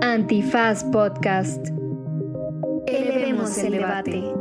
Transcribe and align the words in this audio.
Antifaz 0.00 0.84
Podcast. 0.84 1.68
Elevemos 2.86 3.58
el 3.58 3.72
debate. 3.72 4.32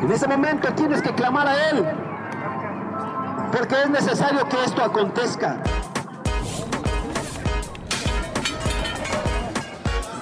En 0.00 0.10
ese 0.10 0.26
momento 0.26 0.72
tienes 0.74 1.00
que 1.02 1.14
clamar 1.14 1.46
a 1.46 1.70
Él, 1.70 1.84
porque 3.52 3.76
es 3.82 3.90
necesario 3.90 4.48
que 4.48 4.64
esto 4.64 4.82
acontezca. 4.82 5.62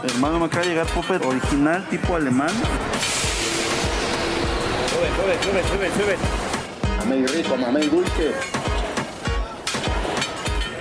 Hermano, 0.03 0.39
me 0.39 0.47
acaba 0.47 0.63
de 0.63 0.71
llegar 0.71 0.87
Puppet 0.87 1.23
original, 1.23 1.87
tipo 1.91 2.17
alemán. 2.17 2.49
Sube, 4.89 5.09
sube, 5.15 5.35
sube, 5.43 5.63
sube, 5.63 5.91
sube. 5.91 6.17
Mamey 6.99 7.27
rico, 7.27 7.55
mamey 7.59 7.87
dulce. 7.87 8.33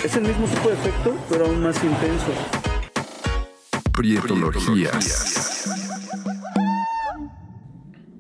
Es 0.06 0.16
el 0.16 0.24
mismo 0.24 0.48
tipo 0.48 0.70
de 0.70 0.76
efecto, 0.76 1.18
pero 1.30 1.48
aún 1.48 1.62
más 1.62 1.84
intenso. 1.84 2.32
Prietologías. 3.92 5.70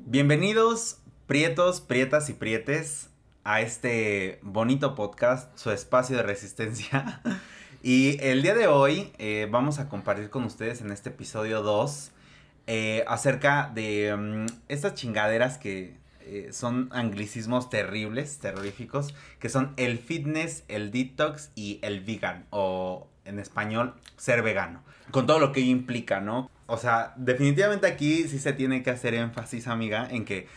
Bienvenidos, 0.06 0.98
prietos, 1.28 1.80
prietas 1.80 2.30
y 2.30 2.34
prietes, 2.34 3.10
a 3.46 3.62
este 3.62 4.42
bonito 4.42 4.96
podcast, 4.96 5.58
su 5.58 5.72
espacio 5.72 6.18
de 6.18 6.24
resistencia. 6.24 7.22
Y 7.82 8.18
el 8.22 8.42
día 8.42 8.56
de 8.56 8.68
hoy 8.68 9.14
eh, 9.20 9.48
vamos 9.50 9.80
a 9.80 9.88
compartir 9.88 10.30
con 10.30 10.44
ustedes 10.44 10.82
en 10.82 10.92
este 10.92 11.10
episodio 11.10 11.62
2 11.62 12.12
eh, 12.68 13.06
acerca 13.08 13.72
de 13.74 14.14
mm, 14.18 14.46
estas 14.68 14.96
chingaderas 14.96 15.58
que 15.58 15.96
eh, 16.20 16.50
son 16.52 16.90
anglicismos 16.92 17.70
terribles, 17.70 18.40
terroríficos, 18.40 19.16
que 19.40 19.48
son 19.48 19.74
el 19.78 19.98
fitness, 19.98 20.66
el 20.68 20.92
detox 20.92 21.52
y 21.56 21.80
el 21.82 22.02
vegan, 22.02 22.48
o 22.50 23.08
en 23.24 23.40
español, 23.40 23.94
ser 24.18 24.42
vegano, 24.42 24.84
con 25.12 25.26
todo 25.26 25.40
lo 25.40 25.54
que 25.54 25.62
ello 25.62 25.72
implica, 25.72 26.20
¿no? 26.20 26.52
O 26.66 26.78
sea, 26.78 27.14
definitivamente 27.16 27.88
aquí 27.88 28.28
sí 28.28 28.40
se 28.40 28.52
tiene 28.52 28.84
que 28.84 28.90
hacer 28.90 29.14
énfasis, 29.14 29.68
amiga, 29.68 30.06
en 30.12 30.26
que 30.26 30.48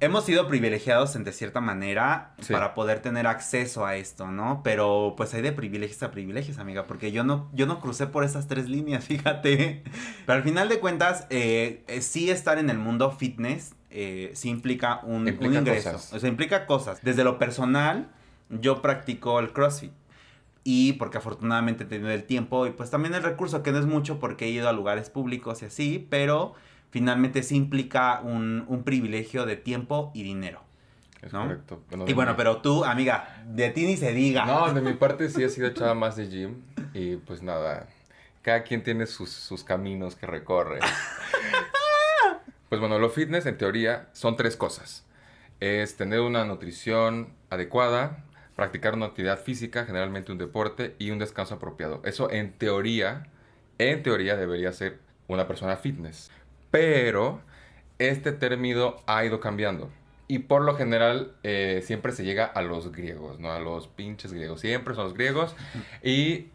hemos 0.00 0.24
sido 0.24 0.48
privilegiados 0.48 1.14
en 1.16 1.24
de 1.24 1.32
cierta 1.32 1.60
manera 1.60 2.34
Sí. 2.40 2.52
para 2.52 2.74
poder 2.74 3.00
tener 3.00 3.26
acceso 3.26 3.84
a 3.86 3.96
esto, 3.96 4.28
¿no? 4.30 4.62
Pero 4.64 5.14
pues 5.16 5.32
hay 5.34 5.42
de 5.42 5.52
privilegios 5.52 6.02
a 6.02 6.10
privilegios, 6.10 6.58
amiga, 6.58 6.86
porque 6.86 7.12
yo 7.12 7.22
no, 7.24 7.48
yo 7.52 7.66
no 7.66 7.80
crucé 7.80 8.06
por 8.06 8.24
esas 8.24 8.48
tres 8.48 8.68
líneas, 8.68 9.04
fíjate. 9.06 9.82
Pero 10.26 10.36
al 10.36 10.42
final 10.42 10.68
de 10.68 10.80
cuentas, 10.80 11.26
eh, 11.30 11.84
eh, 11.88 12.00
sí 12.00 12.30
estar 12.30 12.58
en 12.58 12.70
el 12.70 12.78
mundo 12.78 13.10
fitness 13.12 13.74
eh, 13.90 14.30
sí 14.34 14.48
implica 14.48 15.00
un, 15.02 15.26
Implica 15.28 15.46
un 15.48 15.54
ingreso. 15.58 15.92
cosas. 15.92 16.12
O 16.12 16.20
sea, 16.20 16.28
implica 16.28 16.66
cosas. 16.66 17.00
Desde 17.02 17.24
lo 17.24 17.38
personal, 17.38 18.08
yo 18.48 18.82
practico 18.82 19.40
el 19.40 19.52
CrossFit. 19.52 19.92
Y 20.62 20.92
porque 20.94 21.18
afortunadamente 21.18 21.84
he 21.84 21.86
tenido 21.86 22.10
el 22.10 22.22
tiempo 22.24 22.66
y 22.66 22.70
pues 22.70 22.90
también 22.90 23.14
el 23.14 23.22
recurso, 23.22 23.62
que 23.62 23.72
no 23.72 23.78
es 23.78 23.86
mucho 23.86 24.20
porque 24.20 24.44
he 24.44 24.50
ido 24.50 24.68
a 24.68 24.72
lugares 24.72 25.08
públicos 25.10 25.62
y 25.62 25.64
así, 25.64 26.06
pero 26.10 26.54
finalmente 26.90 27.42
sí 27.42 27.56
implica 27.56 28.20
un, 28.20 28.64
un 28.68 28.82
privilegio 28.84 29.46
de 29.46 29.56
tiempo 29.56 30.10
y 30.14 30.22
dinero. 30.22 30.62
Es 31.22 31.32
¿No? 31.32 31.42
correcto. 31.42 31.82
Bueno, 31.90 32.04
Y 32.08 32.12
bueno, 32.14 32.32
mi- 32.32 32.36
pero 32.36 32.58
tú, 32.58 32.84
amiga, 32.84 33.42
de 33.46 33.70
ti 33.70 33.84
ni 33.86 33.96
se 33.96 34.12
diga. 34.12 34.44
No, 34.46 34.72
de 34.72 34.80
mi 34.80 34.94
parte 34.94 35.28
sí 35.28 35.42
he 35.42 35.48
sido 35.48 35.66
echada 35.68 35.94
más 35.94 36.16
de 36.16 36.28
gym. 36.28 36.62
Y 36.94 37.16
pues 37.16 37.42
nada, 37.42 37.86
cada 38.42 38.62
quien 38.62 38.82
tiene 38.82 39.06
sus, 39.06 39.30
sus 39.30 39.62
caminos 39.64 40.16
que 40.16 40.26
recorre. 40.26 40.80
Pues 42.68 42.80
bueno, 42.80 43.00
lo 43.00 43.10
fitness 43.10 43.46
en 43.46 43.58
teoría 43.58 44.08
son 44.12 44.36
tres 44.36 44.56
cosas. 44.56 45.04
Es 45.58 45.96
tener 45.96 46.20
una 46.20 46.44
nutrición 46.44 47.30
adecuada, 47.50 48.22
practicar 48.54 48.94
una 48.94 49.06
actividad 49.06 49.40
física, 49.40 49.84
generalmente 49.84 50.30
un 50.30 50.38
deporte, 50.38 50.94
y 51.00 51.10
un 51.10 51.18
descanso 51.18 51.56
apropiado. 51.56 52.00
Eso 52.04 52.30
en 52.30 52.52
teoría, 52.52 53.26
en 53.78 54.04
teoría 54.04 54.36
debería 54.36 54.72
ser 54.72 55.00
una 55.26 55.48
persona 55.48 55.76
fitness. 55.76 56.30
Pero 56.70 57.40
este 57.98 58.32
término 58.32 58.96
ha 59.06 59.24
ido 59.24 59.40
cambiando. 59.40 59.90
Y 60.28 60.40
por 60.40 60.62
lo 60.62 60.76
general 60.76 61.32
eh, 61.42 61.82
siempre 61.84 62.12
se 62.12 62.24
llega 62.24 62.44
a 62.44 62.62
los 62.62 62.92
griegos, 62.92 63.40
¿no? 63.40 63.50
A 63.52 63.58
los 63.58 63.88
pinches 63.88 64.32
griegos. 64.32 64.60
Siempre 64.60 64.94
son 64.94 65.04
los 65.04 65.14
griegos. 65.14 65.56
Y 66.04 66.46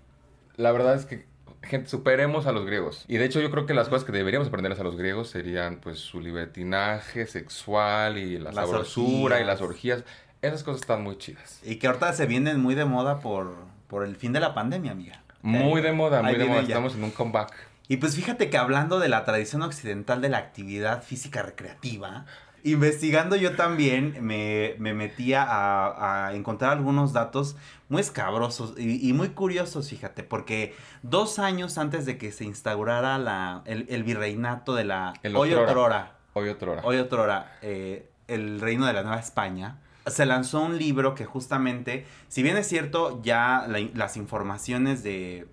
la 0.56 0.72
verdad 0.72 0.96
es 0.96 1.06
que, 1.06 1.26
gente, 1.62 1.90
superemos 1.90 2.48
a 2.48 2.54
los 2.54 2.66
griegos. 2.66 3.04
Y 3.10 3.18
de 3.18 3.26
hecho 3.26 3.42
yo 3.42 3.52
creo 3.52 3.66
que 3.66 3.74
las 3.74 3.90
cosas 3.90 4.06
que 4.06 4.14
deberíamos 4.14 4.48
aprenderles 4.48 4.80
a 4.80 4.84
los 4.84 4.96
griegos 4.96 5.30
serían 5.30 5.82
pues 5.82 6.00
su 6.00 6.22
libertinaje 6.22 7.26
sexual 7.28 8.18
y 8.18 8.38
la 8.38 8.54
Las 8.54 8.70
sabrosura 8.70 9.42
y 9.42 9.44
las 9.44 9.62
orgías. 9.62 10.06
Esas 10.42 10.64
cosas 10.64 10.82
están 10.82 11.04
muy 11.04 11.18
chidas. 11.18 11.60
Y 11.64 11.76
que 11.76 11.88
ahorita 11.88 12.14
se 12.14 12.28
vienen 12.28 12.62
muy 12.62 12.76
de 12.76 12.86
moda 12.86 13.20
por, 13.20 13.56
por 13.88 14.06
el 14.06 14.16
fin 14.16 14.32
de 14.32 14.40
la 14.40 14.54
pandemia, 14.54 14.92
amiga. 14.94 15.22
Muy 15.42 15.82
de 15.82 15.92
moda, 15.92 16.22
muy 16.22 16.32
Ahí 16.32 16.38
de 16.38 16.46
moda. 16.46 16.62
ya. 16.62 16.68
Estamos 16.68 16.96
en 16.96 17.04
un 17.04 17.12
comeback. 17.12 17.54
Y 17.88 17.98
pues 17.98 18.16
fíjate 18.16 18.50
que 18.50 18.58
hablando 18.58 19.00
de 19.00 19.10
la 19.10 19.24
tradición 19.26 19.62
occidental 19.62 20.22
de 20.22 20.30
la 20.30 20.38
actividad 20.40 21.04
física 21.04 21.44
recreativa, 21.44 22.26
investigando 22.64 23.36
yo 23.36 23.56
también 23.56 24.18
me, 24.26 24.74
me 24.80 24.96
metía 24.96 25.44
a, 25.44 26.28
a 26.30 26.34
encontrar 26.34 26.72
algunos 26.72 27.14
datos 27.14 27.56
muy 27.90 28.02
escabrosos 28.02 28.74
y, 28.78 29.08
y 29.08 29.14
muy 29.14 29.30
curiosos, 29.30 29.88
fíjate, 29.90 30.24
porque 30.24 30.74
dos 31.04 31.38
años 31.38 31.78
antes 31.78 32.08
de 32.08 32.18
que 32.18 32.32
se 32.32 32.44
instaurara 32.44 33.20
la, 33.20 33.62
el, 33.66 33.86
el 33.90 34.04
virreinato 34.04 34.74
de 34.74 34.86
la 34.86 35.14
El 35.22 35.36
hoy 35.36 35.52
otrora. 35.54 35.72
otrora, 35.72 36.12
Hoy 36.34 36.50
otra 36.50 36.72
hora. 36.72 36.82
hoy 36.86 36.98
otrora, 36.98 37.58
eh, 37.62 38.10
el 38.28 38.60
reino 38.60 38.88
de 38.88 38.94
la 38.94 39.04
Nueva 39.04 39.20
España, 39.20 39.78
se 40.08 40.26
lanzó 40.26 40.62
un 40.62 40.78
libro 40.80 41.14
que 41.14 41.26
justamente, 41.26 42.06
si 42.30 42.42
bien 42.42 42.58
es 42.58 42.68
cierto, 42.68 43.22
ya 43.24 43.66
la- 43.68 43.88
las 43.94 44.18
informaciones 44.18 45.04
de, 45.04 45.48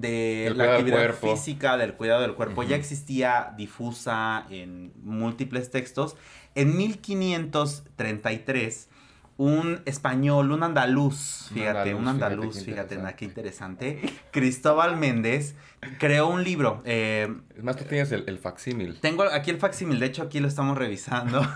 de 0.00 0.52
la 0.56 0.64
del 0.64 0.72
actividad 0.72 1.14
física, 1.14 1.76
del 1.76 1.94
cuidado 1.94 2.22
del 2.22 2.34
cuerpo, 2.34 2.62
ya 2.62 2.76
existía 2.76 3.52
difusa 3.56 4.46
en 4.50 4.92
múltiples 5.02 5.70
textos, 5.70 6.16
en 6.54 6.76
1533 6.76 8.88
un 9.36 9.82
español, 9.84 10.52
un 10.52 10.62
andaluz, 10.62 11.48
Un 11.50 11.56
fíjate, 11.56 11.90
andaluz, 11.90 11.98
un 11.98 12.04
fíjate 12.04 12.24
andaluz, 12.24 12.54
fíjate, 12.64 12.94
interesante. 12.94 13.16
qué 13.16 13.24
interesante, 13.24 14.00
Cristóbal 14.30 14.96
Méndez, 14.96 15.56
creó 15.98 16.28
un 16.28 16.44
libro, 16.44 16.82
eh, 16.84 17.34
Es 17.56 17.64
más, 17.64 17.74
tú 17.76 17.82
tienes 17.84 18.12
el, 18.12 18.22
el 18.28 18.38
facsímil. 18.38 19.00
tengo 19.00 19.24
aquí 19.24 19.50
el 19.50 19.58
facsímil, 19.58 19.98
de 19.98 20.06
hecho 20.06 20.22
aquí 20.22 20.38
lo 20.38 20.46
estamos 20.46 20.78
revisando. 20.78 21.42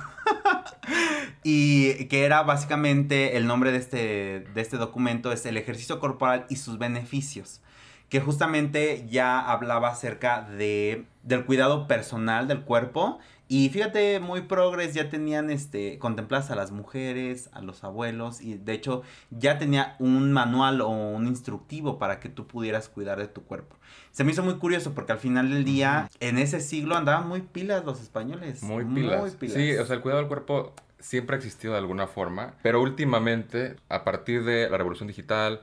y 1.45 2.07
que 2.07 2.25
era 2.25 2.43
básicamente 2.43 3.37
el 3.37 3.47
nombre 3.47 3.71
de 3.71 3.79
este, 3.79 4.41
de 4.53 4.61
este 4.61 4.77
documento 4.77 5.31
es 5.31 5.47
el 5.47 5.57
ejercicio 5.57 6.01
corporal 6.01 6.47
y 6.49 6.57
sus 6.57 6.79
beneficios. 6.79 7.61
Que 8.09 8.21
justamente 8.21 9.07
ya 9.09 9.39
hablaba 9.41 9.91
acerca 9.91 10.43
de, 10.43 11.05
del 11.23 11.45
cuidado 11.45 11.87
personal 11.87 12.49
del 12.49 12.63
cuerpo. 12.63 13.19
Y 13.51 13.71
fíjate, 13.71 14.21
muy 14.21 14.43
progres, 14.43 14.93
ya 14.93 15.09
tenían 15.09 15.51
este, 15.51 15.99
contempladas 15.99 16.51
a 16.51 16.55
las 16.55 16.71
mujeres, 16.71 17.49
a 17.53 17.63
los 17.63 17.83
abuelos. 17.85 18.41
Y 18.41 18.55
de 18.55 18.73
hecho 18.75 19.03
ya 19.31 19.59
tenía 19.59 19.97
un 19.99 20.33
manual 20.33 20.81
o 20.83 20.89
un 20.89 21.27
instructivo 21.27 21.99
para 21.99 22.21
que 22.21 22.29
tú 22.29 22.47
pudieras 22.47 22.89
cuidar 22.89 23.19
de 23.19 23.29
tu 23.29 23.43
cuerpo. 23.45 23.77
Se 24.11 24.25
me 24.25 24.33
hizo 24.33 24.43
muy 24.43 24.57
curioso 24.57 24.95
porque 24.95 25.13
al 25.13 25.19
final 25.19 25.51
del 25.51 25.65
día, 25.65 26.11
en 26.21 26.39
ese 26.39 26.61
siglo 26.61 26.97
andaban 26.97 27.29
muy 27.29 27.41
pilas 27.41 27.85
los 27.85 28.01
españoles. 28.01 28.63
Muy 28.63 28.85
pilas. 28.85 29.37
Sí, 29.41 29.77
o 29.77 29.87
sea, 29.87 29.97
el 29.97 30.03
cuidado 30.03 30.21
del 30.21 30.29
cuerpo 30.29 30.75
siempre 30.99 31.37
ha 31.37 31.39
existido 31.39 31.73
de 31.73 31.79
alguna 31.79 32.07
forma, 32.07 32.55
pero 32.63 32.83
últimamente, 32.83 33.77
a 33.89 34.05
partir 34.05 34.45
de 34.45 34.69
la 34.69 34.77
revolución 34.77 35.09
digital 35.09 35.63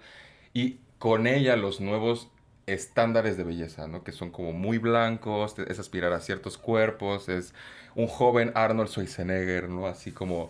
y 0.53 0.79
con 0.97 1.27
ella 1.27 1.55
los 1.55 1.81
nuevos 1.81 2.29
estándares 2.67 3.37
de 3.37 3.43
belleza, 3.43 3.87
¿no? 3.87 4.03
Que 4.03 4.11
son 4.11 4.31
como 4.31 4.51
muy 4.53 4.77
blancos, 4.77 5.55
es 5.59 5.79
aspirar 5.79 6.13
a 6.13 6.19
ciertos 6.19 6.57
cuerpos, 6.57 7.29
es 7.29 7.53
un 7.95 8.07
joven 8.07 8.51
Arnold 8.55 8.89
Schwarzenegger, 8.89 9.69
¿no? 9.69 9.87
Así 9.87 10.11
como 10.11 10.49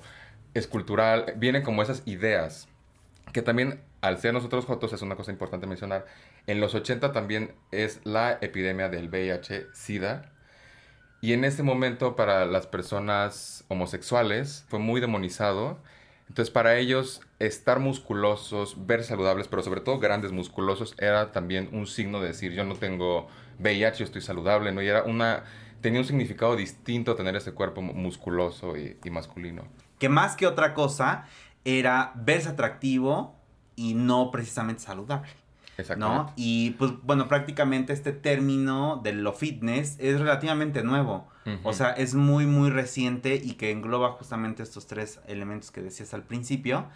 escultural, 0.54 1.34
vienen 1.38 1.63
como 1.63 1.81
esas 1.81 2.04
ideas 2.06 2.68
que 3.34 3.42
también 3.42 3.81
al 4.01 4.19
ser 4.19 4.34
nosotros 4.34 4.66
jotos 4.66 4.94
es 4.94 5.01
una 5.01 5.16
cosa 5.16 5.31
importante 5.31 5.68
mencionar. 5.68 6.06
En 6.48 6.62
los 6.62 6.75
80 6.75 7.12
también 7.12 7.56
es 7.72 8.00
la 8.06 8.38
epidemia 8.39 8.88
del 8.88 9.10
VIH-Sida. 9.10 10.31
Y 11.22 11.34
en 11.34 11.44
ese 11.44 11.63
momento 11.63 12.16
para 12.16 12.45
las 12.45 12.68
personas 12.68 13.66
homosexuales 13.68 14.63
fue 14.69 14.80
muy 14.80 15.01
demonizado. 15.01 15.80
Entonces 16.30 16.51
para 16.51 16.78
ellos 16.78 17.22
estar 17.40 17.80
musculosos, 17.80 18.86
ver 18.86 19.04
saludables, 19.04 19.48
pero 19.48 19.62
sobre 19.62 19.82
todo 19.82 20.00
grandes 20.00 20.32
musculosos, 20.32 20.96
era 21.00 21.32
también 21.32 21.70
un 21.74 21.86
signo 21.88 22.22
de 22.22 22.28
decir 22.28 22.54
yo 22.54 22.64
no 22.64 22.76
tengo 22.76 23.28
VIH, 23.60 24.00
yo 24.00 24.06
estoy 24.06 24.22
saludable, 24.22 24.72
¿no? 24.72 24.82
Y 24.82 24.88
era 24.88 25.04
una... 25.04 25.44
Tenía 25.82 26.00
un 26.00 26.06
significado 26.06 26.56
distinto 26.56 27.16
tener 27.16 27.36
ese 27.36 27.52
cuerpo 27.52 27.82
mu- 27.82 27.94
musculoso 27.94 28.76
y, 28.78 28.98
y 29.04 29.10
masculino. 29.12 29.64
Que 30.00 30.10
más 30.10 30.36
que 30.36 30.48
otra 30.48 30.74
cosa 30.74 31.26
era 31.64 32.12
verse 32.16 32.50
atractivo 32.50 33.36
y 33.76 33.94
no 33.94 34.32
precisamente 34.32 34.82
saludable. 34.82 35.30
¿no? 35.98 36.34
Y 36.38 36.72
pues 36.72 36.94
bueno, 37.04 37.28
prácticamente 37.28 37.92
este 37.92 38.14
término 38.14 39.02
de 39.04 39.12
lo 39.14 39.34
fitness 39.34 39.98
es 40.00 40.20
relativamente 40.20 40.84
nuevo. 40.84 41.28
O 41.64 41.74
sea, 41.74 41.92
es 41.92 42.16
muy, 42.16 42.48
muy 42.48 42.72
reciente 42.72 43.36
y 43.36 43.54
que 43.54 43.70
engloba 43.70 44.14
justamente 44.14 44.64
estos 44.64 44.88
tres 44.88 45.20
elementos 45.28 45.70
que 45.70 45.82
decías 45.82 46.14
al 46.16 46.24
principio. 46.24 46.88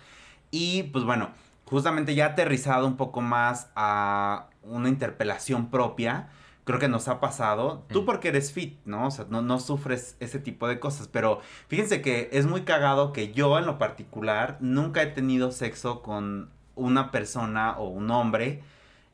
Y 0.52 0.84
pues 0.84 1.04
bueno, 1.06 1.30
justamente 1.66 2.16
ya 2.16 2.28
aterrizado 2.28 2.88
un 2.88 2.98
poco 2.98 3.22
más 3.22 3.70
a 3.76 4.48
una 4.64 4.90
interpelación 4.90 5.70
propia, 5.70 6.30
creo 6.64 6.80
que 6.80 6.88
nos 6.88 7.08
ha 7.08 7.20
pasado. 7.20 7.86
Tú 7.90 8.02
Mm. 8.04 8.06
porque 8.06 8.28
eres 8.30 8.52
fit, 8.52 8.80
¿no? 8.86 9.08
O 9.08 9.12
sea, 9.12 9.26
no, 9.30 9.42
no 9.42 9.60
sufres 9.60 10.16
ese 10.20 10.40
tipo 10.40 10.68
de 10.68 10.80
cosas. 10.80 11.08
Pero 11.08 11.42
fíjense 11.68 12.02
que 12.02 12.30
es 12.32 12.46
muy 12.46 12.62
cagado 12.62 13.14
que 13.14 13.32
yo 13.34 13.58
en 13.58 13.66
lo 13.66 13.78
particular 13.78 14.58
nunca 14.60 15.02
he 15.02 15.08
tenido 15.08 15.52
sexo 15.52 16.02
con 16.02 16.52
una 16.76 17.12
persona 17.12 17.78
o 17.78 17.88
un 17.90 18.10
hombre 18.12 18.62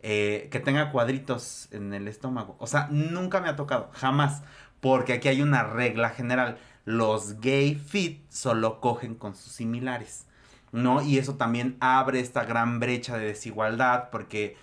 eh, 0.07 0.49
que 0.51 0.59
tenga 0.59 0.91
cuadritos 0.91 1.67
en 1.71 1.93
el 1.93 2.07
estómago. 2.07 2.55
O 2.59 2.67
sea, 2.67 2.87
nunca 2.91 3.41
me 3.41 3.49
ha 3.49 3.55
tocado, 3.55 3.89
jamás. 3.93 4.43
Porque 4.79 5.13
aquí 5.13 5.29
hay 5.29 5.41
una 5.41 5.63
regla 5.63 6.09
general. 6.09 6.57
Los 6.83 7.39
gay 7.39 7.73
fit 7.73 8.29
solo 8.29 8.79
cogen 8.81 9.15
con 9.15 9.35
sus 9.35 9.51
similares. 9.53 10.24
¿No? 10.75 11.01
Y 11.01 11.17
eso 11.17 11.35
también 11.35 11.77
abre 11.79 12.19
esta 12.19 12.43
gran 12.45 12.79
brecha 12.79 13.17
de 13.17 13.25
desigualdad. 13.25 14.09
Porque 14.11 14.57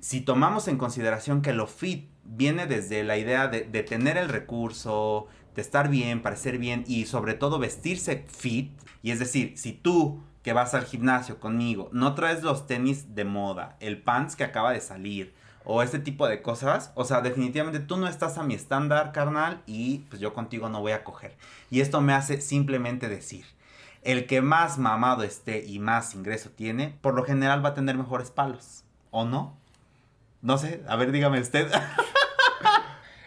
si 0.00 0.20
tomamos 0.20 0.66
en 0.68 0.78
consideración 0.78 1.42
que 1.42 1.52
lo 1.52 1.66
fit 1.66 2.08
viene 2.24 2.66
desde 2.66 3.04
la 3.04 3.16
idea 3.16 3.48
de, 3.48 3.62
de 3.62 3.82
tener 3.82 4.16
el 4.16 4.28
recurso, 4.28 5.28
de 5.54 5.62
estar 5.62 5.88
bien, 5.88 6.22
parecer 6.22 6.58
bien 6.58 6.84
y 6.86 7.06
sobre 7.06 7.34
todo 7.34 7.58
vestirse 7.58 8.24
fit. 8.28 8.72
Y 9.02 9.10
es 9.10 9.18
decir, 9.18 9.56
si 9.56 9.72
tú 9.72 10.22
que 10.42 10.52
vas 10.52 10.72
al 10.74 10.84
gimnasio 10.84 11.40
conmigo 11.40 11.90
no 11.92 12.14
traes 12.14 12.42
los 12.42 12.66
tenis 12.66 13.14
de 13.14 13.24
moda, 13.24 13.76
el 13.80 14.00
pants 14.00 14.36
que 14.36 14.44
acaba 14.44 14.72
de 14.72 14.80
salir 14.80 15.34
o 15.70 15.82
este 15.82 15.98
tipo 15.98 16.26
de 16.26 16.40
cosas, 16.40 16.92
o 16.94 17.04
sea, 17.04 17.20
definitivamente 17.20 17.80
tú 17.80 17.98
no 17.98 18.08
estás 18.08 18.38
a 18.38 18.42
mi 18.42 18.54
estándar, 18.54 19.12
carnal, 19.12 19.62
y 19.66 19.98
pues 20.08 20.18
yo 20.18 20.32
contigo 20.32 20.70
no 20.70 20.80
voy 20.80 20.92
a 20.92 21.04
coger. 21.04 21.36
Y 21.70 21.80
esto 21.80 22.00
me 22.00 22.14
hace 22.14 22.40
simplemente 22.40 23.06
decir, 23.10 23.44
el 24.02 24.26
que 24.26 24.40
más 24.40 24.78
mamado 24.78 25.22
esté 25.22 25.64
y 25.64 25.78
más 25.78 26.14
ingreso 26.14 26.50
tiene, 26.50 26.96
por 27.00 27.14
lo 27.14 27.24
general 27.24 27.64
va 27.64 27.70
a 27.70 27.74
tener 27.74 27.96
mejores 27.96 28.30
palos, 28.30 28.84
¿o 29.10 29.24
no? 29.24 29.56
No 30.42 30.58
sé, 30.58 30.82
a 30.88 30.96
ver, 30.96 31.12
dígame 31.12 31.40
usted. 31.40 31.70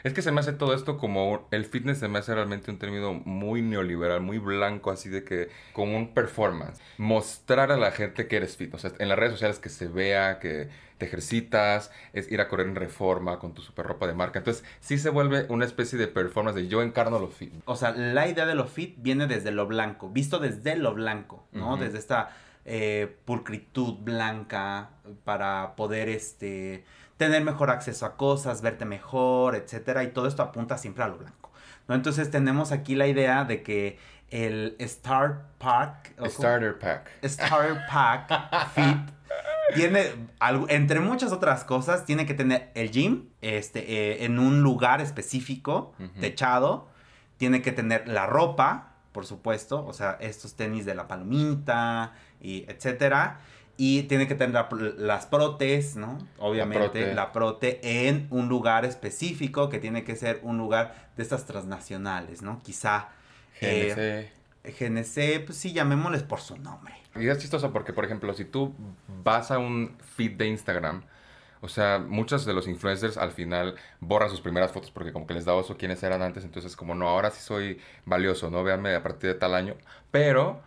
Es 0.04 0.14
que 0.14 0.22
se 0.22 0.32
me 0.32 0.40
hace 0.40 0.54
todo 0.54 0.74
esto 0.74 0.98
como 0.98 1.48
el 1.52 1.66
fitness 1.66 2.00
se 2.00 2.08
me 2.08 2.20
hace 2.20 2.34
realmente 2.34 2.72
un 2.72 2.78
término 2.78 3.14
muy 3.14 3.62
neoliberal, 3.62 4.22
muy 4.22 4.38
blanco, 4.38 4.92
así 4.92 5.10
de 5.10 5.24
que 5.24 5.50
como 5.74 5.98
un 5.98 6.14
performance. 6.14 6.80
Mostrar 6.98 7.72
a 7.72 7.78
la 7.78 7.92
gente 7.92 8.28
que 8.28 8.38
eres 8.38 8.58
fit, 8.58 8.74
o 8.74 8.78
sea, 8.78 8.92
en 9.00 9.10
las 9.10 9.18
redes 9.18 9.34
sociales 9.34 9.60
que 9.60 9.70
se 9.70 9.88
vea 9.88 10.40
que 10.40 10.70
te 10.98 11.08
ejercitas, 11.08 11.92
es 12.14 12.32
ir 12.32 12.42
a 12.42 12.48
correr 12.48 12.68
en 12.68 12.76
reforma 12.76 13.40
con 13.40 13.54
tu 13.54 13.62
super 13.64 13.86
ropa 13.86 14.06
de 14.06 14.14
marca. 14.14 14.38
Entonces, 14.38 14.64
sí 14.80 15.00
se 15.00 15.10
vuelve 15.10 15.46
una 15.50 15.66
especie 15.66 15.98
de 15.98 16.08
performance 16.08 16.56
de 16.56 16.68
yo 16.68 16.84
encarno 16.84 17.18
lo 17.18 17.30
fit. 17.30 17.54
O 17.66 17.76
sea, 17.76 17.92
la 17.92 18.28
idea 18.28 18.46
de 18.46 18.54
lo 18.54 18.68
fit 18.68 18.96
viene 19.00 19.26
desde 19.26 19.52
lo 19.52 19.66
blanco, 19.66 20.10
visto 20.10 20.38
desde 20.38 20.76
lo 20.76 20.94
blanco, 20.94 21.48
¿no? 21.54 21.78
Desde 21.78 21.98
esta 21.98 22.36
eh, 22.66 23.18
pulcritud 23.26 23.96
blanca 23.96 24.92
para 25.24 25.76
poder, 25.76 26.08
este, 26.08 26.86
tener 27.26 27.44
mejor 27.44 27.70
acceso 27.70 28.06
a 28.08 28.18
cosas, 28.18 28.64
verte 28.64 28.84
mejor, 28.86 29.56
etcétera, 29.56 30.04
y 30.04 30.08
todo 30.08 30.26
esto 30.28 30.42
apunta 30.42 30.78
siempre 30.80 31.04
a 31.04 31.08
lo 31.08 31.18
blanco, 31.20 31.52
¿no? 31.88 31.94
Entonces 31.94 32.32
tenemos 32.32 32.72
aquí 32.72 32.96
la 32.96 33.06
idea 33.06 33.44
de 33.44 33.62
que 33.62 34.00
el 34.32 34.76
Star 34.80 35.44
Pack, 35.60 36.14
o 36.18 36.26
Starter 36.28 36.80
pack. 36.80 37.12
Star 37.22 37.86
Pack 37.92 38.70
Fit 38.74 38.98
tiene, 39.76 40.06
algo- 40.40 40.66
entre 40.70 41.00
muchas 41.00 41.32
otras 41.32 41.64
cosas, 41.64 42.06
tiene 42.06 42.26
que 42.26 42.34
tener 42.34 42.72
el 42.74 42.90
gym 42.92 43.30
este, 43.42 43.80
eh, 43.82 44.26
en 44.26 44.40
un 44.40 44.64
lugar 44.64 45.00
específico, 45.00 45.94
techado. 46.20 46.90
Tiene 47.38 47.62
que 47.62 47.72
tener 47.72 48.08
la 48.08 48.26
ropa, 48.26 48.94
por 49.12 49.26
supuesto, 49.28 49.86
o 49.86 49.94
sea, 49.94 50.18
estos 50.22 50.56
tenis 50.56 50.86
de 50.86 50.96
la 50.96 51.08
palomita, 51.08 52.14
y 52.42 52.66
etcétera. 52.68 53.40
Y 53.84 54.04
tiene 54.04 54.28
que 54.28 54.36
tener 54.36 54.54
la 54.54 54.70
las 54.96 55.26
protes, 55.26 55.96
¿no? 55.96 56.20
Obviamente, 56.38 56.84
prote. 56.84 57.16
la 57.16 57.32
prote 57.32 57.80
en 58.08 58.28
un 58.30 58.48
lugar 58.48 58.86
específico, 58.86 59.70
que 59.70 59.80
tiene 59.80 60.04
que 60.04 60.16
ser 60.16 60.40
un 60.44 60.60
lugar 60.60 61.10
de 61.18 61.24
estas 61.24 61.48
transnacionales, 61.48 62.44
¿no? 62.44 62.62
Quizá 62.62 63.10
eh, 63.60 64.30
GNC. 64.64 64.80
GNC, 64.80 65.46
pues 65.48 65.58
sí, 65.58 65.74
llamémosles 65.74 66.22
por 66.22 66.42
su 66.42 66.58
nombre. 66.58 66.94
Y 67.16 67.28
es 67.28 67.40
chistoso 67.40 67.74
porque, 67.74 67.92
por 67.92 68.06
ejemplo, 68.06 68.36
si 68.36 68.46
tú 68.46 68.72
vas 69.24 69.50
a 69.50 69.58
un 69.58 69.98
feed 70.16 70.34
de 70.34 70.46
Instagram, 70.46 71.02
o 71.62 71.68
sea, 71.68 71.98
muchos 71.98 72.46
de 72.46 72.54
los 72.54 72.68
influencers 72.68 73.18
al 73.18 73.32
final 73.32 73.74
borran 74.00 74.30
sus 74.30 74.42
primeras 74.42 74.72
fotos 74.72 74.92
porque 74.92 75.12
como 75.12 75.26
que 75.26 75.34
les 75.34 75.46
da 75.46 75.56
oso 75.56 75.76
quiénes 75.76 76.04
eran 76.04 76.22
antes, 76.22 76.44
entonces 76.44 76.76
como 76.76 76.94
no, 76.94 77.10
ahora 77.10 77.32
sí 77.32 77.42
soy 77.42 77.82
valioso, 78.06 78.52
¿no? 78.52 78.64
Véanme 78.64 78.94
a 78.94 79.02
partir 79.02 79.34
de 79.34 79.40
tal 79.40 79.56
año. 79.56 79.74
Pero 80.12 80.62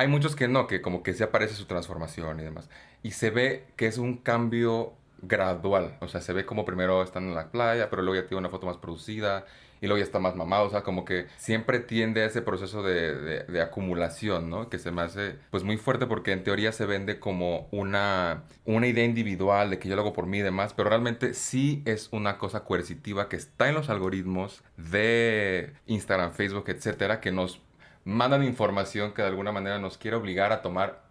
hay 0.00 0.08
muchos 0.08 0.34
que 0.36 0.48
no, 0.48 0.66
que 0.66 0.80
como 0.82 1.02
que 1.02 1.14
sí 1.14 1.22
aparece 1.22 1.54
su 1.54 1.66
transformación 1.66 2.40
y 2.40 2.44
demás. 2.44 2.68
Y 3.02 3.12
se 3.12 3.30
ve 3.30 3.66
que 3.76 3.86
es 3.86 3.98
un 3.98 4.16
cambio 4.18 4.94
gradual, 5.22 5.96
o 6.00 6.08
sea, 6.08 6.20
se 6.22 6.32
ve 6.32 6.46
como 6.46 6.64
primero 6.64 7.02
están 7.02 7.24
en 7.24 7.34
la 7.34 7.50
playa, 7.52 7.90
pero 7.90 8.02
luego 8.02 8.20
ya 8.20 8.26
tiene 8.26 8.38
una 8.40 8.48
foto 8.48 8.66
más 8.66 8.78
producida 8.78 9.44
y 9.82 9.86
luego 9.86 9.98
ya 9.98 10.04
está 10.04 10.18
más 10.18 10.34
mamado, 10.36 10.66
o 10.66 10.70
sea, 10.70 10.82
como 10.82 11.04
que 11.04 11.26
siempre 11.36 11.78
tiende 11.80 12.22
a 12.22 12.26
ese 12.26 12.42
proceso 12.42 12.82
de, 12.82 13.14
de- 13.14 13.44
de 13.44 13.60
acumulación, 13.62 14.48
¿no? 14.50 14.68
Que 14.70 14.78
se 14.78 14.90
me 14.90 15.02
hace 15.02 15.36
pues 15.50 15.62
muy 15.64 15.76
fuerte 15.78 16.06
porque 16.06 16.32
en 16.32 16.42
teoría 16.44 16.72
se 16.72 16.86
vende 16.86 17.18
como 17.18 17.68
una, 17.70 18.44
una 18.64 18.86
idea 18.86 19.04
individual 19.04 19.70
de 19.70 19.78
que 19.78 19.88
yo 19.88 19.96
lo 19.96 20.02
hago 20.02 20.12
por 20.14 20.26
mí 20.26 20.38
y 20.38 20.42
demás, 20.42 20.72
pero 20.74 20.88
realmente 20.90 21.34
sí 21.34 21.82
es 21.86 22.08
una 22.12 22.38
cosa 22.38 22.64
coercitiva 22.64 23.28
que 23.28 23.36
está 23.36 23.68
en 23.68 23.74
los 23.74 23.88
algoritmos 23.90 24.62
de 24.76 25.72
Instagram, 25.86 26.32
Facebook, 26.32 26.64
etcétera, 26.68 27.20
que 27.20 27.32
nos 27.32 27.60
mandan 28.10 28.44
información 28.44 29.12
que 29.12 29.22
de 29.22 29.28
alguna 29.28 29.52
manera 29.52 29.78
nos 29.78 29.96
quiere 29.96 30.16
obligar 30.16 30.52
a 30.52 30.62
tomar 30.62 31.02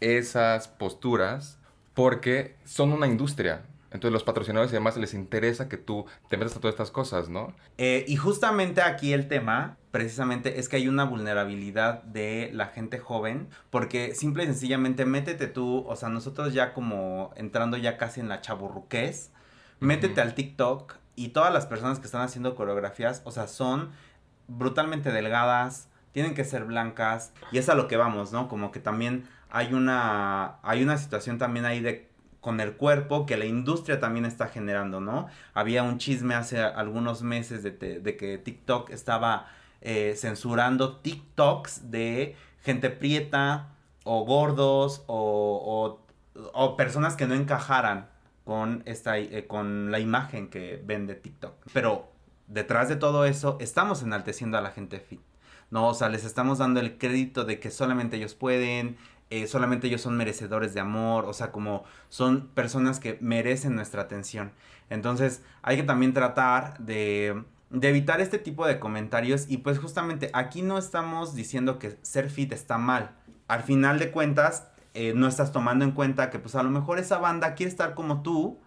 esas 0.00 0.68
posturas 0.68 1.58
porque 1.94 2.56
son 2.64 2.92
una 2.92 3.06
industria. 3.06 3.62
Entonces 3.90 4.12
los 4.12 4.22
patrocinadores 4.22 4.70
y 4.70 4.74
demás 4.74 4.96
les 4.98 5.14
interesa 5.14 5.68
que 5.68 5.78
tú 5.78 6.04
te 6.28 6.36
metas 6.36 6.56
a 6.56 6.60
todas 6.60 6.74
estas 6.74 6.90
cosas, 6.90 7.30
¿no? 7.30 7.54
Eh, 7.78 8.04
y 8.06 8.16
justamente 8.16 8.82
aquí 8.82 9.14
el 9.14 9.28
tema, 9.28 9.78
precisamente, 9.90 10.60
es 10.60 10.68
que 10.68 10.76
hay 10.76 10.88
una 10.88 11.04
vulnerabilidad 11.04 12.02
de 12.02 12.50
la 12.52 12.66
gente 12.66 12.98
joven, 12.98 13.48
porque 13.70 14.14
simple 14.14 14.44
y 14.44 14.46
sencillamente 14.46 15.06
métete 15.06 15.46
tú, 15.46 15.86
o 15.88 15.96
sea, 15.96 16.10
nosotros 16.10 16.52
ya 16.52 16.74
como 16.74 17.32
entrando 17.36 17.78
ya 17.78 17.96
casi 17.96 18.20
en 18.20 18.28
la 18.28 18.42
chaburruquez, 18.42 19.30
métete 19.80 20.20
al 20.20 20.34
TikTok 20.34 20.96
y 21.16 21.28
todas 21.28 21.52
las 21.52 21.64
personas 21.64 21.98
que 21.98 22.06
están 22.06 22.20
haciendo 22.20 22.54
coreografías, 22.54 23.22
o 23.24 23.30
sea, 23.30 23.48
son 23.48 23.90
brutalmente 24.48 25.12
delgadas, 25.12 25.88
tienen 26.18 26.34
que 26.34 26.44
ser 26.44 26.64
blancas, 26.64 27.32
y 27.52 27.58
es 27.58 27.68
a 27.68 27.76
lo 27.76 27.86
que 27.86 27.96
vamos, 27.96 28.32
¿no? 28.32 28.48
Como 28.48 28.72
que 28.72 28.80
también 28.80 29.28
hay 29.50 29.72
una, 29.72 30.56
hay 30.64 30.82
una 30.82 30.98
situación 30.98 31.38
también 31.38 31.64
ahí 31.64 31.78
de 31.80 32.08
con 32.40 32.58
el 32.60 32.72
cuerpo 32.72 33.24
que 33.24 33.36
la 33.36 33.44
industria 33.44 34.00
también 34.00 34.24
está 34.24 34.48
generando, 34.48 35.00
¿no? 35.00 35.28
Había 35.54 35.84
un 35.84 35.98
chisme 35.98 36.34
hace 36.34 36.58
algunos 36.60 37.22
meses 37.22 37.62
de, 37.62 38.16
que 38.16 38.38
TikTok 38.38 38.90
estaba 38.90 39.46
eh, 39.80 40.14
censurando 40.16 40.96
TikToks 40.96 41.92
de 41.92 42.34
gente 42.64 42.90
prieta 42.90 43.68
o 44.02 44.24
gordos 44.24 45.04
o, 45.06 45.98
o- 46.34 46.50
o 46.52 46.76
personas 46.76 47.14
que 47.14 47.28
no 47.28 47.34
encajaran 47.34 48.08
con, 48.44 48.82
esta, 48.86 49.18
eh, 49.18 49.46
con 49.46 49.92
la 49.92 50.00
imagen 50.00 50.48
que 50.50 50.82
vende 50.84 51.14
TikTok. 51.14 51.54
Pero 51.72 52.10
detrás 52.48 52.88
de 52.88 52.96
todo 52.96 53.24
eso 53.24 53.56
estamos 53.60 54.02
enalteciendo 54.02 54.58
a 54.58 54.62
la 54.62 54.70
gente 54.72 54.98
fit. 54.98 55.20
No, 55.70 55.88
o 55.88 55.94
sea, 55.94 56.08
les 56.08 56.24
estamos 56.24 56.58
dando 56.58 56.80
el 56.80 56.98
crédito 56.98 57.44
de 57.44 57.60
que 57.60 57.70
solamente 57.70 58.16
ellos 58.16 58.34
pueden, 58.34 58.96
eh, 59.30 59.46
solamente 59.46 59.86
ellos 59.86 60.00
son 60.00 60.16
merecedores 60.16 60.72
de 60.72 60.80
amor, 60.80 61.26
o 61.26 61.34
sea, 61.34 61.52
como 61.52 61.84
son 62.08 62.48
personas 62.48 63.00
que 63.00 63.18
merecen 63.20 63.76
nuestra 63.76 64.02
atención. 64.02 64.52
Entonces, 64.88 65.42
hay 65.62 65.76
que 65.76 65.82
también 65.82 66.14
tratar 66.14 66.78
de, 66.78 67.44
de 67.70 67.88
evitar 67.88 68.20
este 68.20 68.38
tipo 68.38 68.66
de 68.66 68.78
comentarios 68.78 69.46
y 69.48 69.58
pues 69.58 69.78
justamente 69.78 70.30
aquí 70.32 70.62
no 70.62 70.78
estamos 70.78 71.34
diciendo 71.34 71.78
que 71.78 71.98
ser 72.02 72.30
fit 72.30 72.52
está 72.52 72.78
mal. 72.78 73.10
Al 73.48 73.62
final 73.62 73.98
de 73.98 74.10
cuentas, 74.10 74.68
eh, 74.94 75.12
no 75.14 75.28
estás 75.28 75.52
tomando 75.52 75.84
en 75.84 75.92
cuenta 75.92 76.30
que 76.30 76.38
pues 76.38 76.54
a 76.54 76.62
lo 76.62 76.70
mejor 76.70 76.98
esa 76.98 77.18
banda 77.18 77.54
quiere 77.54 77.70
estar 77.70 77.94
como 77.94 78.22
tú, 78.22 78.58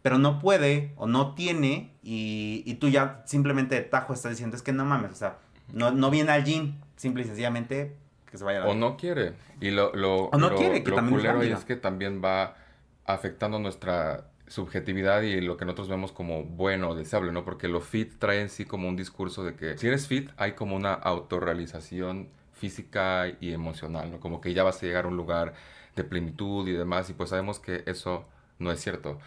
pero 0.00 0.18
no 0.18 0.38
puede 0.38 0.94
o 0.96 1.06
no 1.06 1.34
tiene 1.34 1.92
y, 2.02 2.62
y 2.64 2.74
tú 2.74 2.88
ya 2.88 3.22
simplemente 3.26 3.74
de 3.74 3.82
tajo 3.82 4.14
estás 4.14 4.32
diciendo 4.32 4.56
es 4.56 4.62
que 4.62 4.72
no 4.72 4.84
mames, 4.84 5.12
o 5.12 5.14
sea, 5.16 5.38
no, 5.72 5.90
no 5.90 6.10
viene 6.10 6.32
al 6.32 6.44
gym, 6.44 6.74
simple 6.96 7.22
y 7.22 7.26
sencillamente 7.26 7.96
que 8.30 8.38
se 8.38 8.44
vaya 8.44 8.58
a 8.62 8.66
la 8.66 8.70
O 8.70 8.74
no 8.74 8.96
quiere. 8.96 9.34
Y 9.60 9.70
lo, 9.70 9.92
lo, 9.94 10.26
O 10.26 10.38
no 10.38 10.50
lo- 10.50 10.56
quiere, 10.56 10.82
que 10.82 10.90
lo 10.90 10.96
también 10.96 11.14
es 11.14 11.20
culero 11.20 11.38
válido. 11.38 11.58
es 11.58 11.64
que 11.64 11.76
también 11.76 12.22
va 12.24 12.56
afectando 13.04 13.58
nuestra 13.58 14.28
subjetividad 14.48 15.22
y 15.22 15.40
lo 15.40 15.56
que 15.56 15.64
nosotros 15.64 15.88
vemos 15.88 16.12
como 16.12 16.44
bueno 16.44 16.90
o 16.90 16.94
deseable, 16.94 17.32
¿no? 17.32 17.44
Porque 17.44 17.68
lo 17.68 17.80
fit 17.80 18.18
trae 18.18 18.40
en 18.40 18.48
sí 18.48 18.64
como 18.64 18.88
un 18.88 18.96
discurso 18.96 19.44
de 19.44 19.54
que 19.56 19.76
si 19.78 19.86
eres 19.88 20.06
fit 20.06 20.30
hay 20.36 20.52
como 20.52 20.76
una 20.76 20.94
autorrealización 20.94 22.28
física 22.52 23.26
y 23.40 23.52
emocional, 23.52 24.10
¿no? 24.10 24.20
Como 24.20 24.40
que 24.40 24.54
ya 24.54 24.62
vas 24.64 24.82
a 24.82 24.86
llegar 24.86 25.04
a 25.04 25.08
un 25.08 25.16
lugar 25.16 25.54
de 25.94 26.04
plenitud 26.04 26.66
y 26.68 26.72
demás 26.72 27.10
y 27.10 27.12
pues 27.14 27.30
sabemos 27.30 27.58
que 27.58 27.82
eso 27.86 28.26
no 28.58 28.72
es 28.72 28.80
cierto. 28.80 29.18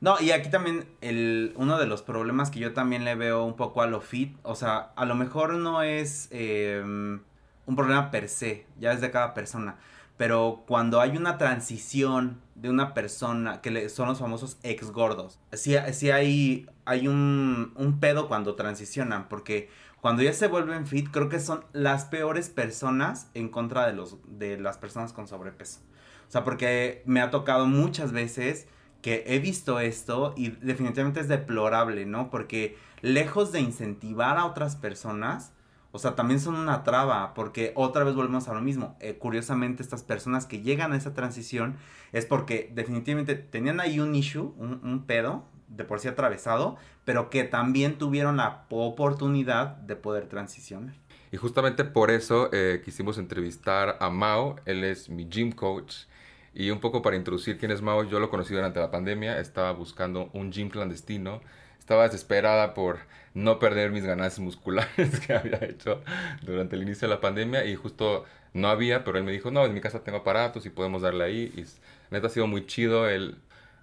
No, 0.00 0.20
y 0.20 0.30
aquí 0.30 0.50
también 0.50 0.86
el, 1.00 1.52
uno 1.56 1.78
de 1.78 1.86
los 1.86 2.02
problemas 2.02 2.50
que 2.50 2.60
yo 2.60 2.72
también 2.72 3.04
le 3.04 3.14
veo 3.16 3.44
un 3.44 3.56
poco 3.56 3.82
a 3.82 3.86
lo 3.86 4.00
fit, 4.00 4.36
o 4.42 4.54
sea, 4.54 4.92
a 4.94 5.04
lo 5.04 5.14
mejor 5.14 5.54
no 5.54 5.82
es 5.82 6.28
em, 6.30 7.20
un 7.66 7.76
problema 7.76 8.10
per 8.10 8.28
se, 8.28 8.66
ya 8.78 8.92
es 8.92 9.00
de 9.00 9.10
cada 9.10 9.34
persona, 9.34 9.76
pero 10.16 10.62
cuando 10.66 11.00
hay 11.00 11.16
una 11.16 11.38
transición 11.38 12.40
de 12.54 12.70
una 12.70 12.94
persona, 12.94 13.60
que 13.60 13.88
son 13.88 14.08
los 14.08 14.18
famosos 14.18 14.58
ex 14.62 14.90
gordos, 14.92 15.40
sí, 15.52 15.74
sí 15.92 16.10
hay, 16.10 16.68
hay 16.84 17.08
un, 17.08 17.72
un 17.74 17.98
pedo 17.98 18.28
cuando 18.28 18.54
transicionan, 18.54 19.28
porque 19.28 19.70
cuando 20.00 20.22
ya 20.22 20.32
se 20.32 20.46
vuelven 20.46 20.86
fit, 20.86 21.10
creo 21.10 21.28
que 21.28 21.40
son 21.40 21.64
las 21.72 22.04
peores 22.04 22.48
personas 22.48 23.28
en 23.34 23.48
contra 23.48 23.86
de, 23.86 23.92
los, 23.92 24.18
de 24.28 24.56
las 24.58 24.78
personas 24.78 25.12
con 25.12 25.26
sobrepeso. 25.26 25.80
O 26.28 26.30
sea, 26.30 26.44
porque 26.44 27.02
me 27.06 27.20
ha 27.20 27.30
tocado 27.30 27.66
muchas 27.66 28.12
veces 28.12 28.66
que 29.00 29.24
he 29.26 29.38
visto 29.38 29.80
esto 29.80 30.34
y 30.36 30.50
definitivamente 30.50 31.20
es 31.20 31.28
deplorable, 31.28 32.04
¿no? 32.04 32.30
Porque 32.30 32.76
lejos 33.00 33.52
de 33.52 33.60
incentivar 33.60 34.36
a 34.36 34.44
otras 34.44 34.76
personas, 34.76 35.52
o 35.90 35.98
sea, 35.98 36.14
también 36.14 36.40
son 36.40 36.56
una 36.56 36.84
traba, 36.84 37.32
porque 37.32 37.72
otra 37.74 38.04
vez 38.04 38.14
volvemos 38.14 38.48
a 38.48 38.54
lo 38.54 38.60
mismo. 38.60 38.96
Eh, 39.00 39.16
curiosamente, 39.16 39.82
estas 39.82 40.02
personas 40.02 40.44
que 40.44 40.60
llegan 40.60 40.92
a 40.92 40.96
esa 40.96 41.14
transición 41.14 41.76
es 42.12 42.26
porque 42.26 42.70
definitivamente 42.74 43.34
tenían 43.34 43.80
ahí 43.80 43.98
un 44.00 44.14
issue, 44.14 44.52
un, 44.58 44.80
un 44.82 45.04
pedo, 45.06 45.46
de 45.68 45.84
por 45.84 46.00
sí 46.00 46.08
atravesado, 46.08 46.76
pero 47.04 47.30
que 47.30 47.44
también 47.44 47.98
tuvieron 47.98 48.38
la 48.38 48.64
oportunidad 48.70 49.76
de 49.76 49.96
poder 49.96 50.26
transicionar. 50.28 50.94
Y 51.30 51.36
justamente 51.36 51.84
por 51.84 52.10
eso 52.10 52.48
eh, 52.52 52.80
quisimos 52.84 53.18
entrevistar 53.18 53.98
a 54.00 54.10
Mao, 54.10 54.56
él 54.64 54.84
es 54.84 55.08
mi 55.08 55.28
gym 55.28 55.52
coach. 55.52 56.06
Y 56.54 56.70
un 56.70 56.80
poco 56.80 57.02
para 57.02 57.16
introducir 57.16 57.58
quién 57.58 57.70
es 57.70 57.82
Mao, 57.82 58.04
yo 58.04 58.18
lo 58.18 58.30
conocí 58.30 58.54
durante 58.54 58.80
la 58.80 58.90
pandemia, 58.90 59.38
estaba 59.38 59.72
buscando 59.72 60.30
un 60.32 60.50
gym 60.50 60.70
clandestino, 60.70 61.40
estaba 61.78 62.04
desesperada 62.04 62.74
por 62.74 62.98
no 63.34 63.58
perder 63.58 63.90
mis 63.90 64.04
ganancias 64.04 64.40
musculares 64.44 65.20
que 65.20 65.34
había 65.34 65.58
hecho 65.64 66.02
durante 66.42 66.76
el 66.76 66.82
inicio 66.82 67.08
de 67.08 67.14
la 67.14 67.20
pandemia. 67.20 67.64
Y 67.66 67.74
justo 67.74 68.24
no 68.54 68.68
había, 68.68 69.04
pero 69.04 69.18
él 69.18 69.24
me 69.24 69.32
dijo, 69.32 69.50
no, 69.50 69.64
en 69.66 69.74
mi 69.74 69.80
casa 69.80 70.02
tengo 70.02 70.18
aparatos 70.18 70.64
y 70.66 70.70
podemos 70.70 71.02
darle 71.02 71.24
ahí. 71.24 71.52
Y 71.56 71.64
neta 72.10 72.26
ha 72.26 72.30
sido 72.30 72.46
muy 72.46 72.66
chido, 72.66 73.08
él 73.08 73.36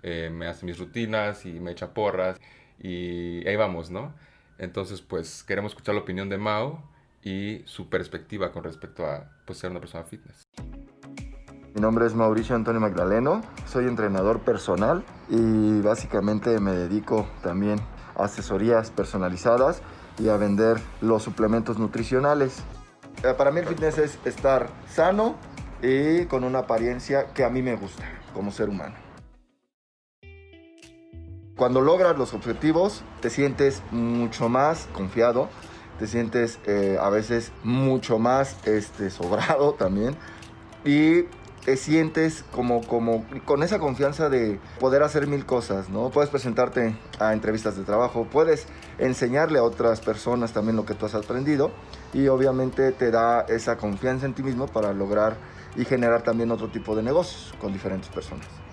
eh, 0.07 0.29
me 0.29 0.45
hace 0.45 0.67
mis 0.67 0.77
rutinas 0.77 1.47
y 1.47 1.59
me 1.59 1.71
echa 1.71 1.95
porras 1.95 2.39
y 2.77 3.45
ahí 3.47 3.55
vamos, 3.55 3.89
¿no? 3.89 4.13
Entonces, 4.59 5.01
pues 5.01 5.43
queremos 5.43 5.71
escuchar 5.71 5.95
la 5.95 6.01
opinión 6.01 6.29
de 6.29 6.37
Mao 6.37 6.83
y 7.23 7.63
su 7.65 7.89
perspectiva 7.89 8.51
con 8.51 8.63
respecto 8.63 9.03
a 9.03 9.31
pues, 9.45 9.57
ser 9.57 9.71
una 9.71 9.79
persona 9.79 10.03
fitness. 10.03 10.43
Mi 11.73 11.81
nombre 11.81 12.05
es 12.05 12.13
Mauricio 12.13 12.55
Antonio 12.55 12.79
Magdaleno, 12.79 13.41
soy 13.65 13.85
entrenador 13.85 14.41
personal 14.41 15.03
y 15.27 15.81
básicamente 15.81 16.59
me 16.59 16.73
dedico 16.73 17.27
también 17.41 17.79
a 18.15 18.25
asesorías 18.25 18.91
personalizadas 18.91 19.81
y 20.19 20.29
a 20.29 20.37
vender 20.37 20.77
los 21.01 21.23
suplementos 21.23 21.79
nutricionales. 21.79 22.63
Eh, 23.23 23.33
para 23.35 23.49
mí 23.49 23.59
el 23.59 23.65
fitness 23.65 23.97
es 23.97 24.19
estar 24.23 24.69
sano 24.87 25.35
y 25.81 26.25
con 26.25 26.43
una 26.43 26.59
apariencia 26.59 27.33
que 27.33 27.43
a 27.43 27.49
mí 27.49 27.63
me 27.63 27.75
gusta 27.75 28.03
como 28.35 28.51
ser 28.51 28.69
humano. 28.69 29.04
Cuando 31.57 31.79
logras 31.79 32.17
los 32.17 32.33
objetivos 32.33 33.01
te 33.21 33.29
sientes 33.29 33.81
mucho 33.91 34.49
más 34.49 34.89
confiado, 34.91 35.47
te 35.97 36.05
sientes 36.05 36.59
eh, 36.65 36.97
a 36.99 37.09
veces 37.09 37.53
mucho 37.63 38.19
más 38.19 38.57
este, 38.67 39.09
sobrado 39.09 39.73
también 39.79 40.17
y 40.83 41.23
te 41.63 41.77
sientes 41.77 42.43
como, 42.51 42.85
como 42.85 43.25
con 43.45 43.63
esa 43.63 43.79
confianza 43.79 44.27
de 44.27 44.59
poder 44.81 45.01
hacer 45.01 45.27
mil 45.27 45.45
cosas, 45.45 45.87
¿no? 45.89 46.09
Puedes 46.09 46.29
presentarte 46.29 46.97
a 47.19 47.31
entrevistas 47.31 47.77
de 47.77 47.85
trabajo, 47.85 48.27
puedes 48.29 48.67
enseñarle 48.99 49.59
a 49.59 49.63
otras 49.63 50.01
personas 50.01 50.51
también 50.51 50.75
lo 50.75 50.85
que 50.85 50.93
tú 50.93 51.05
has 51.05 51.15
aprendido 51.15 51.71
y 52.13 52.27
obviamente 52.27 52.91
te 52.91 53.11
da 53.11 53.45
esa 53.47 53.77
confianza 53.77 54.25
en 54.25 54.33
ti 54.33 54.43
mismo 54.43 54.67
para 54.67 54.91
lograr 54.91 55.37
y 55.77 55.85
generar 55.85 56.21
también 56.21 56.51
otro 56.51 56.67
tipo 56.67 56.97
de 56.97 57.03
negocios 57.03 57.55
con 57.61 57.71
diferentes 57.71 58.09
personas. 58.09 58.64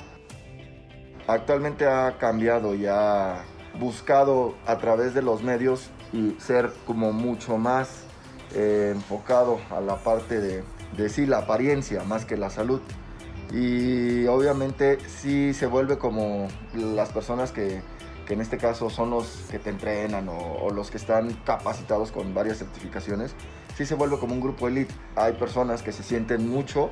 Actualmente 1.33 1.87
ha 1.87 2.19
cambiado 2.19 2.75
y 2.75 2.85
ha 2.85 3.45
buscado 3.81 4.55
a 4.67 4.77
través 4.77 5.15
de 5.15 5.23
los 5.23 5.43
medios 5.43 5.89
y 6.13 6.37
ser 6.39 6.71
como 6.87 7.15
mucho 7.15 7.57
más 7.57 8.03
eh, 8.55 8.93
enfocado 8.95 9.59
a 9.71 9.81
la 9.81 9.97
parte 9.97 10.41
de 10.41 10.63
decir 10.95 11.31
la 11.31 11.39
apariencia 11.39 12.05
más 12.05 12.27
que 12.27 12.37
la 12.37 12.51
salud. 12.51 12.83
Y 13.51 14.27
obviamente 14.27 14.99
sí 15.09 15.55
se 15.55 15.65
vuelve 15.65 15.97
como 15.97 16.49
las 16.75 17.09
personas 17.09 17.51
que, 17.51 17.81
que 18.27 18.35
en 18.35 18.43
este 18.43 18.59
caso 18.59 18.91
son 18.91 19.09
los 19.09 19.47
que 19.51 19.59
te 19.59 19.71
entrenan 19.71 20.29
o, 20.29 20.69
los 20.69 20.91
que 20.91 20.99
están 20.99 21.33
capacitados 21.47 22.13
con 22.13 22.35
varias 22.35 22.59
certificaciones, 22.59 23.35
sí 23.75 23.87
se 23.87 23.95
vuelve 23.95 24.19
como 24.19 24.35
un 24.35 24.43
grupo 24.43 24.69
elite. 24.69 24.93
Hay 25.17 25.33
personas 25.33 25.81
que 25.81 25.93
se 25.93 26.03
sienten 26.03 26.47
mucho 26.51 26.91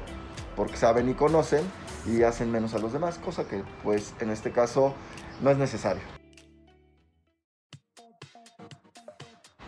porque 0.56 0.78
saben 0.78 1.10
y 1.10 1.12
conocen 1.12 1.62
y 2.06 2.22
hacen 2.22 2.50
menos 2.50 2.74
a 2.74 2.78
los 2.78 2.92
demás, 2.92 3.18
cosa 3.18 3.46
que 3.46 3.62
pues 3.82 4.14
en 4.20 4.30
este 4.30 4.52
caso 4.52 4.94
no 5.42 5.50
es 5.50 5.58
necesario. 5.58 6.02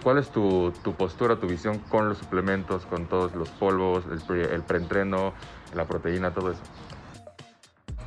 ¿Cuál 0.02 0.18
es 0.18 0.30
tu, 0.30 0.72
tu, 0.82 0.94
postura, 0.94 1.38
tu 1.38 1.46
visión 1.46 1.78
con 1.78 2.08
los 2.08 2.18
suplementos, 2.18 2.86
con 2.86 3.06
todos 3.06 3.36
los 3.36 3.48
polvos, 3.50 4.04
el, 4.10 4.40
el 4.40 4.62
preentreno, 4.62 5.32
la 5.74 5.86
proteína, 5.86 6.34
todo 6.34 6.50
eso? 6.50 6.60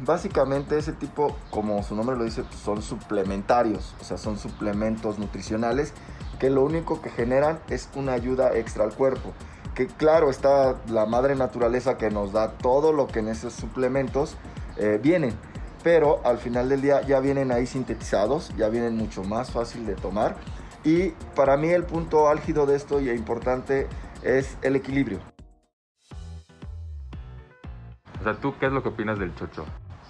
Básicamente 0.01 0.77
ese 0.77 0.91
tipo, 0.91 1.37
como 1.51 1.81
su 1.83 1.95
nombre 1.95 2.17
lo 2.17 2.25
dice, 2.25 2.43
son 2.63 2.81
suplementarios, 2.81 3.95
o 4.01 4.03
sea, 4.03 4.17
son 4.17 4.37
suplementos 4.37 5.19
nutricionales 5.19 5.93
que 6.37 6.49
lo 6.49 6.63
único 6.65 7.01
que 7.01 7.09
generan 7.09 7.59
es 7.69 7.89
una 7.95 8.11
ayuda 8.11 8.57
extra 8.57 8.83
al 8.83 8.93
cuerpo. 8.93 9.33
Que 9.75 9.87
claro, 9.87 10.29
está 10.29 10.77
la 10.89 11.05
madre 11.05 11.35
naturaleza 11.35 11.97
que 11.97 12.09
nos 12.09 12.31
da 12.31 12.53
todo 12.53 12.93
lo 12.93 13.07
que 13.07 13.19
en 13.19 13.27
esos 13.27 13.53
suplementos 13.53 14.37
eh, 14.77 14.99
vienen, 15.03 15.33
pero 15.83 16.21
al 16.23 16.37
final 16.37 16.69
del 16.69 16.81
día 16.81 17.01
ya 17.01 17.19
vienen 17.19 17.51
ahí 17.51 17.67
sintetizados, 17.67 18.55
ya 18.55 18.69
vienen 18.69 18.95
mucho 18.95 19.23
más 19.23 19.51
fácil 19.51 19.85
de 19.85 19.95
tomar 19.95 20.37
y 20.85 21.09
para 21.35 21.57
mí 21.57 21.69
el 21.69 21.83
punto 21.83 22.29
álgido 22.29 22.65
de 22.65 22.75
esto 22.75 23.01
y 23.01 23.09
importante 23.09 23.87
es 24.21 24.55
el 24.61 24.75
equilibrio. 24.75 25.19
O 28.19 28.23
sea, 28.23 28.35
¿tú 28.35 28.53
qué 28.59 28.67
es 28.67 28.71
lo 28.71 28.81
que 28.81 28.89
opinas 28.89 29.19
del 29.19 29.35
chocho? 29.35 29.65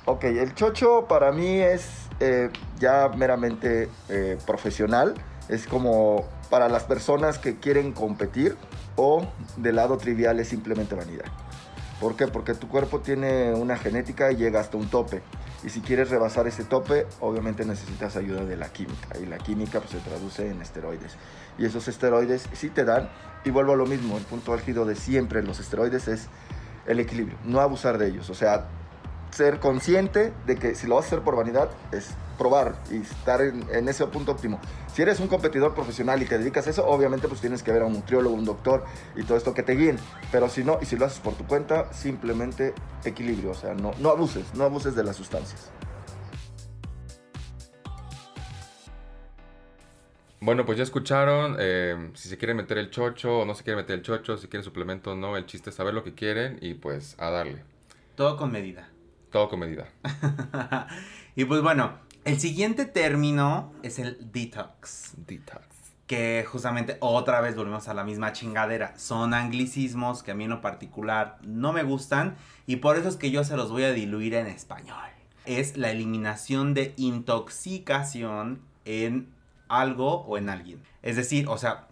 Ok, 0.06 0.26
el 0.26 0.54
chocho 0.54 1.08
para 1.08 1.32
mí 1.32 1.60
es 1.60 2.10
eh, 2.20 2.52
ya 2.78 3.10
meramente 3.16 3.90
eh, 4.10 4.38
profesional. 4.46 5.16
Es 5.50 5.66
como 5.66 6.26
para 6.50 6.70
las 6.70 6.84
personas 6.84 7.40
que 7.40 7.60
quieren 7.60 7.92
competir 7.92 8.56
o 8.96 9.28
del 9.58 9.76
lado 9.76 9.98
trivial 9.98 10.40
es 10.40 10.48
simplemente 10.48 10.96
vanidad. 10.96 11.26
¿Por 12.00 12.16
qué? 12.16 12.28
Porque 12.28 12.54
tu 12.54 12.68
cuerpo 12.68 13.00
tiene 13.00 13.54
una 13.54 13.78
genética 13.78 14.32
y 14.32 14.36
llega 14.36 14.60
hasta 14.60 14.78
un 14.78 14.90
tope. 14.90 15.22
Y 15.64 15.70
si 15.70 15.82
quieres 15.82 16.10
rebasar 16.10 16.46
ese 16.46 16.64
tope, 16.64 17.08
obviamente 17.22 17.66
necesitas 17.66 18.18
ayuda 18.18 18.44
de 18.44 18.58
la 18.58 18.70
química. 18.70 19.18
Y 19.20 19.26
la 19.26 19.38
química 19.38 19.80
pues, 19.80 19.92
se 19.92 20.00
traduce 20.00 20.50
en 20.50 20.62
esteroides. 20.62 21.16
Y 21.58 21.66
esos 21.66 21.88
esteroides 21.88 22.48
sí 22.54 22.70
te 22.70 22.84
dan. 22.84 23.10
Y 23.46 23.50
vuelvo 23.50 23.74
a 23.74 23.76
lo 23.76 23.86
mismo, 23.86 24.18
el 24.18 24.24
punto 24.24 24.54
álgido 24.54 24.86
de 24.86 24.96
siempre 24.96 25.42
los 25.42 25.60
esteroides 25.60 26.08
es 26.08 26.28
el 26.86 27.00
equilibrio. 27.00 27.38
No 27.46 27.62
abusar 27.62 27.98
de 27.98 28.10
ellos. 28.10 28.30
O 28.30 28.36
sea, 28.36 28.68
ser 29.36 29.60
consciente 29.60 30.32
de 30.46 30.56
que 30.56 30.76
si 30.76 30.88
lo 30.88 30.96
vas 30.96 31.06
a 31.06 31.08
hacer 31.08 31.22
por 31.22 31.36
vanidad 31.36 31.70
es 31.92 32.12
probar 32.38 32.76
y 32.90 32.98
estar 32.98 33.42
en, 33.42 33.90
ese 33.90 34.08
punto 34.08 34.32
óptimo. 34.32 34.62
Si 34.94 35.02
eres 35.02 35.20
un 35.20 35.28
competidor 35.28 35.76
profesional 35.76 36.22
y 36.22 36.26
te 36.26 36.38
dedicas 36.38 36.68
a 36.68 36.70
eso, 36.70 36.88
obviamente 36.88 37.28
pues 37.28 37.42
tienes 37.42 37.62
que 37.62 37.74
ver 37.74 37.82
a 37.82 37.86
un 37.86 37.94
nutriólogo, 37.94 38.34
un 38.34 38.46
doctor 38.46 38.86
y 39.16 39.24
todo 39.24 39.38
esto 39.38 39.54
que 39.54 39.62
te 39.62 39.74
guíen. 39.74 39.98
Pero 40.32 40.48
si 40.48 40.64
no, 40.64 40.80
y 40.82 40.86
si 40.86 40.96
lo 40.96 41.06
haces 41.06 41.20
por 41.20 41.34
tu 41.34 41.46
cuenta, 41.46 41.92
simplemente 41.92 42.74
equilibrio, 43.04 43.52
o 43.52 43.54
sea, 43.54 43.74
no, 43.74 43.92
no 44.00 44.10
abuses, 44.10 44.46
no 44.54 44.64
abuses 44.64 44.96
de 44.96 45.04
las 45.04 45.18
sustancias. 45.18 45.70
Bueno, 50.40 50.66
pues 50.66 50.78
ya 50.78 50.84
escucharon, 50.84 51.58
eh, 51.60 52.12
si 52.14 52.30
se 52.30 52.38
quiere 52.38 52.54
meter 52.54 52.78
el 52.78 52.90
chocho 52.90 53.40
o 53.40 53.46
no 53.46 53.54
se 53.54 53.64
quiere 53.64 53.78
meter 53.78 53.96
el 53.96 54.02
chocho, 54.02 54.38
si 54.38 54.48
quiere 54.48 54.64
suplemento 54.64 55.12
o 55.12 55.16
no, 55.16 55.36
el 55.36 55.46
chiste 55.46 55.72
es 55.72 55.76
saber 55.76 55.94
lo 55.94 56.04
que 56.06 56.14
quieren 56.14 56.58
y 56.62 56.76
pues 56.76 57.16
a 57.20 57.32
darle. 57.32 57.64
Todo 58.16 58.38
con 58.38 58.52
medida. 58.52 58.95
Todo 59.36 59.50
con 59.50 59.60
medida. 59.60 59.90
y 61.36 61.44
pues 61.44 61.62
bueno, 61.62 62.00
el 62.24 62.40
siguiente 62.40 62.86
término 62.86 63.74
es 63.84 64.00
el 64.00 64.32
detox. 64.32 65.12
Detox. 65.28 65.68
Que 66.08 66.46
justamente 66.48 66.96
otra 67.02 67.42
vez 67.42 67.58
volvemos 67.58 67.90
a 67.90 67.94
la 67.94 68.06
misma 68.06 68.32
chingadera. 68.32 68.98
Son 68.98 69.34
anglicismos 69.34 70.24
que 70.24 70.32
a 70.32 70.36
mí 70.36 70.46
en 70.46 70.52
lo 70.52 70.62
particular 70.62 71.38
no 71.42 71.74
me 71.74 71.84
gustan 71.84 72.38
y 72.66 72.78
por 72.78 72.96
eso 72.96 73.10
es 73.10 73.18
que 73.18 73.30
yo 73.30 73.44
se 73.44 73.58
los 73.58 73.72
voy 73.72 73.84
a 73.84 73.92
diluir 73.92 74.36
en 74.36 74.48
español. 74.48 75.04
Es 75.44 75.76
la 75.76 75.92
eliminación 75.92 76.74
de 76.74 76.94
intoxicación 76.96 78.62
en 78.86 79.34
algo 79.68 80.22
o 80.22 80.38
en 80.38 80.48
alguien. 80.48 80.82
Es 81.02 81.18
decir, 81.18 81.50
o 81.50 81.58
sea, 81.58 81.90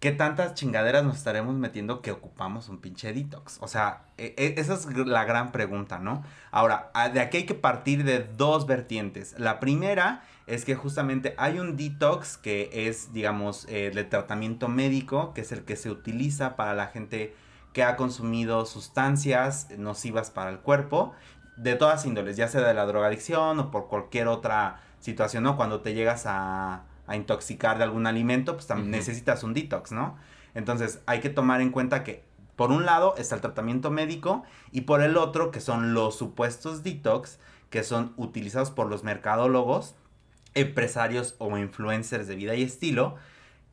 ¿qué 0.00 0.12
tantas 0.12 0.54
chingaderas 0.54 1.04
nos 1.04 1.16
estaremos 1.16 1.54
metiendo 1.56 2.02
que 2.02 2.12
ocupamos 2.12 2.68
un 2.68 2.78
pinche 2.78 3.12
detox? 3.12 3.58
O 3.60 3.68
sea, 3.68 4.02
e- 4.16 4.34
e- 4.36 4.60
esa 4.60 4.74
es 4.74 4.86
la 4.96 5.24
gran 5.24 5.52
pregunta, 5.52 5.98
¿no? 5.98 6.22
Ahora, 6.50 6.90
de 7.12 7.20
aquí 7.20 7.38
hay 7.38 7.46
que 7.46 7.54
partir 7.54 8.04
de 8.04 8.20
dos 8.20 8.66
vertientes. 8.66 9.34
La 9.38 9.60
primera 9.60 10.22
es 10.46 10.64
que 10.64 10.74
justamente 10.74 11.34
hay 11.36 11.58
un 11.58 11.76
detox 11.76 12.38
que 12.38 12.70
es, 12.72 13.12
digamos, 13.12 13.66
eh, 13.68 13.90
de 13.94 14.04
tratamiento 14.04 14.68
médico, 14.68 15.34
que 15.34 15.42
es 15.42 15.52
el 15.52 15.64
que 15.64 15.76
se 15.76 15.90
utiliza 15.90 16.56
para 16.56 16.74
la 16.74 16.86
gente 16.86 17.34
que 17.72 17.82
ha 17.82 17.96
consumido 17.96 18.64
sustancias 18.66 19.68
nocivas 19.76 20.30
para 20.30 20.50
el 20.50 20.60
cuerpo, 20.60 21.12
de 21.56 21.74
todas 21.74 22.06
índoles, 22.06 22.36
ya 22.36 22.48
sea 22.48 22.62
de 22.62 22.72
la 22.72 22.86
drogadicción 22.86 23.58
o 23.58 23.70
por 23.70 23.88
cualquier 23.88 24.28
otra 24.28 24.80
situación, 25.00 25.42
¿no? 25.42 25.56
Cuando 25.56 25.80
te 25.80 25.92
llegas 25.92 26.24
a, 26.26 26.84
a 27.08 27.16
intoxicar 27.16 27.78
de 27.78 27.84
algún 27.84 28.06
alimento, 28.06 28.54
pues 28.54 28.66
también 28.66 28.90
necesitas 28.90 29.42
un 29.42 29.54
detox, 29.54 29.92
¿no? 29.92 30.16
Entonces 30.54 31.00
hay 31.06 31.20
que 31.20 31.30
tomar 31.30 31.60
en 31.60 31.70
cuenta 31.70 32.04
que 32.04 32.24
por 32.54 32.70
un 32.70 32.86
lado 32.86 33.14
está 33.16 33.34
el 33.34 33.40
tratamiento 33.40 33.90
médico 33.90 34.44
y 34.72 34.82
por 34.82 35.02
el 35.02 35.16
otro 35.16 35.50
que 35.50 35.60
son 35.60 35.94
los 35.94 36.16
supuestos 36.16 36.82
detox 36.82 37.38
que 37.70 37.82
son 37.82 38.12
utilizados 38.16 38.70
por 38.70 38.88
los 38.88 39.04
mercadólogos, 39.04 39.94
empresarios 40.54 41.34
o 41.38 41.56
influencers 41.56 42.26
de 42.26 42.34
vida 42.34 42.54
y 42.54 42.62
estilo, 42.62 43.16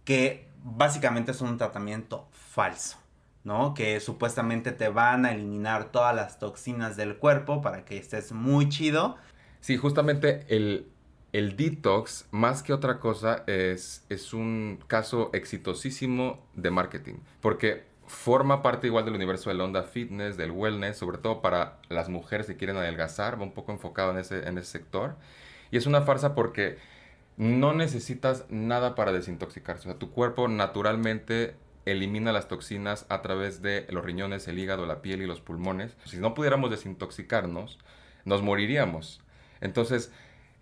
que 0.04 0.50
básicamente 0.64 1.34
son 1.34 1.50
un 1.50 1.58
tratamiento 1.58 2.28
falso, 2.32 2.98
¿no? 3.44 3.74
Que 3.74 4.00
supuestamente 4.00 4.72
te 4.72 4.90
van 4.90 5.26
a 5.26 5.32
eliminar 5.32 5.92
todas 5.92 6.16
las 6.16 6.40
toxinas 6.40 6.98
del 6.98 7.18
cuerpo 7.18 7.62
para 7.62 7.86
que 7.86 7.98
estés 7.98 8.32
muy 8.34 8.70
chido. 8.70 9.16
Sí, 9.62 9.78
justamente 9.78 10.46
el, 10.50 10.92
el 11.38 11.58
detox, 11.58 12.28
más 12.32 12.64
que 12.64 12.72
otra 12.72 13.00
cosa, 13.02 13.44
es, 13.46 14.06
es 14.08 14.34
un 14.34 14.80
caso 14.88 15.32
exitosísimo 15.34 16.48
de 16.54 16.72
marketing. 16.72 17.16
Porque 17.42 17.84
forma 18.08 18.62
parte 18.62 18.88
igual 18.88 19.04
del 19.04 19.16
universo 19.16 19.50
del 19.50 19.60
onda 19.60 19.84
fitness, 19.84 20.38
del 20.38 20.52
wellness, 20.52 20.96
sobre 20.96 21.18
todo 21.18 21.42
para 21.42 21.80
las 21.90 22.08
mujeres 22.08 22.48
que 22.48 22.56
quieren 22.56 22.78
adelgazar, 22.78 23.38
va 23.38 23.44
un 23.44 23.52
poco 23.52 23.74
enfocado 23.74 24.12
en 24.12 24.20
ese, 24.20 24.48
en 24.48 24.58
ese 24.58 24.72
sector. 24.72 25.18
Y 25.72 25.78
es 25.78 25.86
una 25.88 26.04
farsa 26.04 26.36
porque 26.36 26.78
no 27.36 27.74
necesitas 27.74 28.46
nada 28.48 28.96
para 28.96 29.12
desintoxicarse. 29.12 29.90
O 29.90 29.92
sea, 29.92 30.00
tu 30.00 30.12
cuerpo 30.12 30.48
naturalmente 30.48 31.56
elimina 31.84 32.32
las 32.32 32.48
toxinas 32.48 33.06
a 33.10 33.22
través 33.22 33.62
de 33.62 33.86
los 33.90 34.06
riñones, 34.06 34.48
el 34.48 34.58
hígado, 34.58 34.86
la 34.86 35.02
piel 35.02 35.22
y 35.22 35.28
los 35.28 35.42
pulmones. 35.42 35.98
Si 36.06 36.16
no 36.16 36.34
pudiéramos 36.34 36.72
desintoxicarnos, 36.72 37.78
nos 38.24 38.42
moriríamos. 38.42 39.22
Entonces, 39.60 40.14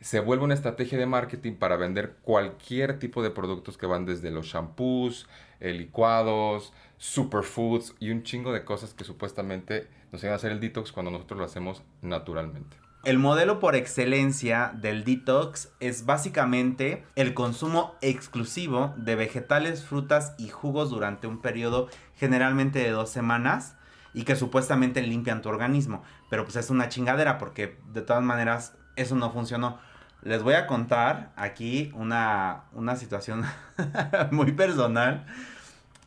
se 0.03 0.19
vuelve 0.19 0.43
una 0.43 0.53
estrategia 0.53 0.97
de 0.97 1.05
marketing 1.05 1.53
para 1.53 1.77
vender 1.77 2.17
cualquier 2.23 2.99
tipo 2.99 3.23
de 3.23 3.29
productos 3.29 3.77
que 3.77 3.85
van 3.85 4.05
desde 4.05 4.31
los 4.31 4.47
shampoos, 4.47 5.29
eh, 5.61 5.71
licuados, 5.71 6.73
superfoods 6.97 7.95
y 8.01 8.11
un 8.11 8.23
chingo 8.23 8.51
de 8.51 8.65
cosas 8.65 8.93
que 8.93 9.05
supuestamente 9.05 9.87
nos 10.11 10.21
ayudan 10.21 10.33
a 10.33 10.35
hacer 10.35 10.51
el 10.51 10.59
detox 10.59 10.91
cuando 10.91 11.09
nosotros 11.09 11.39
lo 11.39 11.45
hacemos 11.45 11.83
naturalmente. 12.01 12.75
El 13.05 13.17
modelo 13.17 13.61
por 13.61 13.75
excelencia 13.77 14.73
del 14.75 15.05
detox 15.05 15.69
es 15.79 16.05
básicamente 16.05 17.05
el 17.15 17.33
consumo 17.33 17.95
exclusivo 18.01 18.93
de 18.97 19.15
vegetales, 19.15 19.85
frutas 19.85 20.35
y 20.37 20.49
jugos 20.49 20.89
durante 20.89 21.27
un 21.27 21.41
periodo 21.41 21.87
generalmente 22.17 22.79
de 22.79 22.89
dos 22.89 23.09
semanas 23.09 23.77
y 24.13 24.23
que 24.25 24.35
supuestamente 24.35 25.01
limpian 25.01 25.41
tu 25.41 25.47
organismo. 25.47 26.03
Pero 26.29 26.43
pues 26.43 26.57
es 26.57 26.69
una 26.69 26.89
chingadera 26.89 27.37
porque 27.37 27.77
de 27.93 28.01
todas 28.01 28.21
maneras 28.21 28.75
eso 28.97 29.15
no 29.15 29.31
funcionó. 29.31 29.79
Les 30.23 30.41
voy 30.41 30.53
a 30.53 30.67
contar 30.67 31.33
aquí 31.35 31.91
una, 31.95 32.63
una 32.73 32.95
situación 32.95 33.43
muy 34.31 34.53
personal 34.53 35.25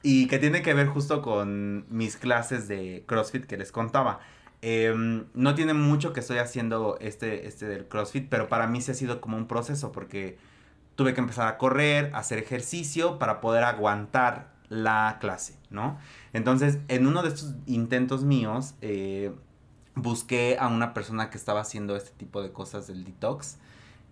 y 0.02 0.26
que 0.26 0.38
tiene 0.38 0.62
que 0.62 0.72
ver 0.72 0.86
justo 0.86 1.20
con 1.20 1.84
mis 1.90 2.16
clases 2.16 2.66
de 2.66 3.04
CrossFit 3.06 3.44
que 3.44 3.56
les 3.58 3.72
contaba. 3.72 4.20
Em, 4.62 5.26
no 5.34 5.54
tiene 5.54 5.74
mucho 5.74 6.12
que 6.14 6.20
estoy 6.20 6.38
haciendo 6.38 6.96
este, 7.00 7.46
este 7.46 7.66
del 7.66 7.88
CrossFit, 7.88 8.28
pero 8.30 8.48
para 8.48 8.66
mí 8.66 8.80
sí 8.80 8.90
ha 8.90 8.94
sido 8.94 9.20
como 9.20 9.36
un 9.36 9.46
proceso 9.46 9.92
porque 9.92 10.38
tuve 10.94 11.12
que 11.12 11.20
empezar 11.20 11.46
a 11.46 11.58
correr, 11.58 12.10
hacer 12.14 12.38
ejercicio 12.38 13.18
para 13.18 13.42
poder 13.42 13.64
aguantar 13.64 14.48
la 14.70 15.18
clase, 15.20 15.58
¿no? 15.68 15.98
Entonces, 16.32 16.78
en 16.88 17.06
uno 17.06 17.22
de 17.22 17.28
estos 17.28 17.54
intentos 17.66 18.24
míos, 18.24 18.74
eh, 18.80 19.32
busqué 19.94 20.56
a 20.58 20.68
una 20.68 20.94
persona 20.94 21.28
que 21.28 21.36
estaba 21.36 21.60
haciendo 21.60 21.96
este 21.96 22.12
tipo 22.12 22.42
de 22.42 22.50
cosas 22.50 22.86
del 22.86 23.04
detox 23.04 23.58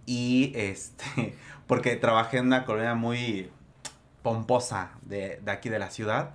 y 0.06 0.52
este, 0.54 1.36
porque 1.66 1.96
trabajé 1.96 2.38
en 2.38 2.46
una 2.46 2.64
colonia 2.64 2.94
muy 2.94 3.50
pomposa 4.22 4.92
de, 5.02 5.40
de 5.44 5.50
aquí 5.50 5.68
de 5.68 5.78
la 5.78 5.90
ciudad. 5.90 6.34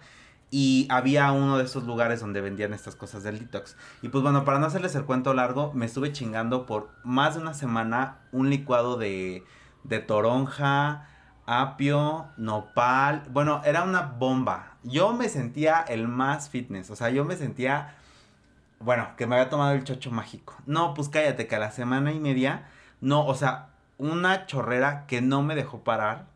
Y 0.51 0.87
había 0.89 1.31
uno 1.31 1.59
de 1.59 1.65
esos 1.65 1.83
lugares 1.83 2.21
donde 2.21 2.41
vendían 2.41 2.73
estas 2.73 2.95
cosas 2.95 3.21
del 3.21 3.37
detox. 3.37 3.75
Y 4.01 4.09
pues 4.09 4.23
bueno, 4.23 4.45
para 4.45 4.57
no 4.57 4.65
hacerles 4.65 4.95
el 4.95 5.05
cuento 5.05 5.35
largo, 5.35 5.71
me 5.73 5.85
estuve 5.85 6.11
chingando 6.11 6.65
por 6.65 6.89
más 7.03 7.35
de 7.35 7.41
una 7.41 7.53
semana 7.53 8.17
un 8.31 8.49
licuado 8.49 8.97
de, 8.97 9.43
de 9.83 9.99
toronja, 9.99 11.07
apio, 11.45 12.27
nopal. 12.37 13.23
Bueno, 13.31 13.61
era 13.65 13.83
una 13.83 14.01
bomba. 14.01 14.77
Yo 14.83 15.13
me 15.13 15.29
sentía 15.29 15.81
el 15.81 16.07
más 16.07 16.49
fitness. 16.49 16.89
O 16.89 16.95
sea, 16.95 17.09
yo 17.09 17.25
me 17.25 17.35
sentía, 17.35 17.95
bueno, 18.79 19.09
que 19.17 19.27
me 19.27 19.35
había 19.35 19.49
tomado 19.49 19.73
el 19.73 19.83
chocho 19.83 20.11
mágico. 20.11 20.55
No, 20.65 20.93
pues 20.93 21.09
cállate, 21.09 21.47
que 21.47 21.55
a 21.55 21.59
la 21.59 21.71
semana 21.71 22.11
y 22.11 22.19
media, 22.19 22.69
no, 23.01 23.25
o 23.25 23.35
sea, 23.35 23.69
una 23.97 24.45
chorrera 24.45 25.05
que 25.07 25.21
no 25.21 25.41
me 25.41 25.55
dejó 25.55 25.83
parar 25.83 26.27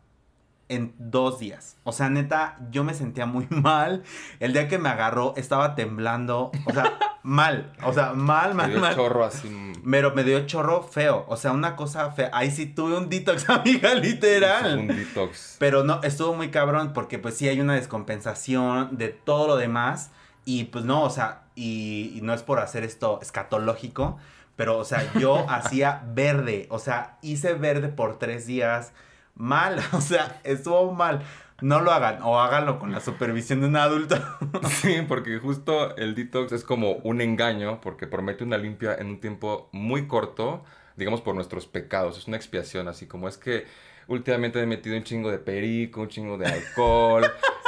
en 0.68 0.94
dos 0.98 1.38
días. 1.38 1.76
O 1.84 1.92
sea, 1.92 2.08
neta, 2.08 2.58
yo 2.70 2.84
me 2.84 2.94
sentía 2.94 3.26
muy 3.26 3.46
mal. 3.50 4.02
El 4.40 4.52
día 4.52 4.68
que 4.68 4.78
me 4.78 4.88
agarró 4.88 5.34
estaba 5.36 5.74
temblando. 5.74 6.50
O 6.66 6.72
sea, 6.72 6.98
mal. 7.22 7.72
O 7.82 7.92
sea, 7.92 8.12
mal, 8.12 8.50
Me 8.50 8.54
mal, 8.54 8.70
dio 8.70 8.80
mal. 8.80 8.94
chorro 8.94 9.24
así. 9.24 9.72
Pero 9.88 10.14
me 10.14 10.24
dio 10.24 10.46
chorro 10.46 10.82
feo. 10.82 11.24
O 11.28 11.36
sea, 11.36 11.52
una 11.52 11.76
cosa 11.76 12.10
fea. 12.12 12.30
Ahí 12.32 12.50
sí 12.50 12.66
tuve 12.66 12.96
un 12.96 13.08
detox, 13.08 13.48
amiga, 13.50 13.94
literal. 13.94 14.78
Un 14.78 14.88
detox. 14.88 15.56
Pero 15.58 15.84
no, 15.84 16.00
estuvo 16.02 16.34
muy 16.34 16.50
cabrón 16.50 16.92
porque 16.92 17.18
pues 17.18 17.36
sí 17.36 17.48
hay 17.48 17.60
una 17.60 17.74
descompensación 17.74 18.96
de 18.96 19.08
todo 19.08 19.46
lo 19.46 19.56
demás. 19.56 20.10
Y 20.46 20.64
pues 20.64 20.84
no, 20.84 21.02
o 21.02 21.10
sea, 21.10 21.42
y, 21.54 22.12
y 22.14 22.20
no 22.22 22.34
es 22.34 22.42
por 22.42 22.58
hacer 22.58 22.84
esto 22.84 23.18
escatológico, 23.22 24.18
pero 24.56 24.78
o 24.78 24.84
sea, 24.84 25.12
yo 25.18 25.48
hacía 25.48 26.02
verde. 26.14 26.66
O 26.70 26.78
sea, 26.78 27.18
hice 27.22 27.54
verde 27.54 27.88
por 27.88 28.18
tres 28.18 28.46
días. 28.46 28.92
Mal, 29.34 29.80
o 29.92 30.00
sea, 30.00 30.40
estuvo 30.44 30.92
mal. 30.92 31.22
No 31.60 31.80
lo 31.80 31.92
hagan 31.92 32.20
o 32.22 32.40
háganlo 32.40 32.78
con 32.78 32.92
la 32.92 33.00
supervisión 33.00 33.60
de 33.60 33.68
un 33.68 33.76
adulto. 33.76 34.16
Sí, 34.68 34.98
porque 35.08 35.38
justo 35.38 35.96
el 35.96 36.14
detox 36.14 36.52
es 36.52 36.64
como 36.64 36.92
un 37.04 37.20
engaño, 37.20 37.80
porque 37.80 38.06
promete 38.06 38.44
una 38.44 38.58
limpia 38.58 38.94
en 38.94 39.06
un 39.06 39.20
tiempo 39.20 39.68
muy 39.72 40.06
corto, 40.06 40.64
digamos 40.96 41.20
por 41.20 41.34
nuestros 41.34 41.66
pecados. 41.66 42.18
Es 42.18 42.26
una 42.26 42.36
expiación, 42.36 42.88
así 42.88 43.06
como 43.06 43.28
es 43.28 43.38
que 43.38 43.66
últimamente 44.08 44.58
me 44.58 44.64
he 44.64 44.66
metido 44.66 44.96
un 44.96 45.04
chingo 45.04 45.30
de 45.30 45.38
perico, 45.38 46.02
un 46.02 46.08
chingo 46.08 46.36
de 46.36 46.46
alcohol, 46.46 47.24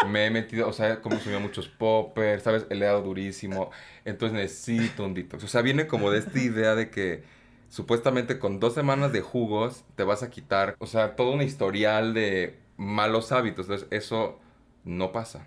me 0.08 0.26
he 0.26 0.30
metido, 0.30 0.68
o 0.68 0.72
sea, 0.72 0.94
he 0.94 1.00
consumido 1.00 1.40
muchos 1.40 1.68
poppers, 1.68 2.42
¿sabes? 2.42 2.66
He 2.70 2.78
dado 2.78 3.02
durísimo, 3.02 3.70
entonces 4.04 4.36
necesito 4.36 5.04
un 5.04 5.14
detox. 5.14 5.44
O 5.44 5.48
sea, 5.48 5.62
viene 5.62 5.86
como 5.86 6.10
de 6.10 6.18
esta 6.18 6.38
idea 6.38 6.74
de 6.74 6.90
que 6.90 7.24
supuestamente 7.68 8.38
con 8.38 8.60
dos 8.60 8.74
semanas 8.74 9.12
de 9.12 9.20
jugos 9.22 9.84
te 9.96 10.04
vas 10.04 10.22
a 10.22 10.30
quitar, 10.30 10.76
o 10.78 10.86
sea, 10.86 11.16
todo 11.16 11.32
un 11.32 11.42
historial 11.42 12.14
de 12.14 12.58
malos 12.76 13.32
hábitos. 13.32 13.66
Entonces, 13.66 13.88
eso 13.90 14.38
no 14.84 15.12
pasa. 15.12 15.46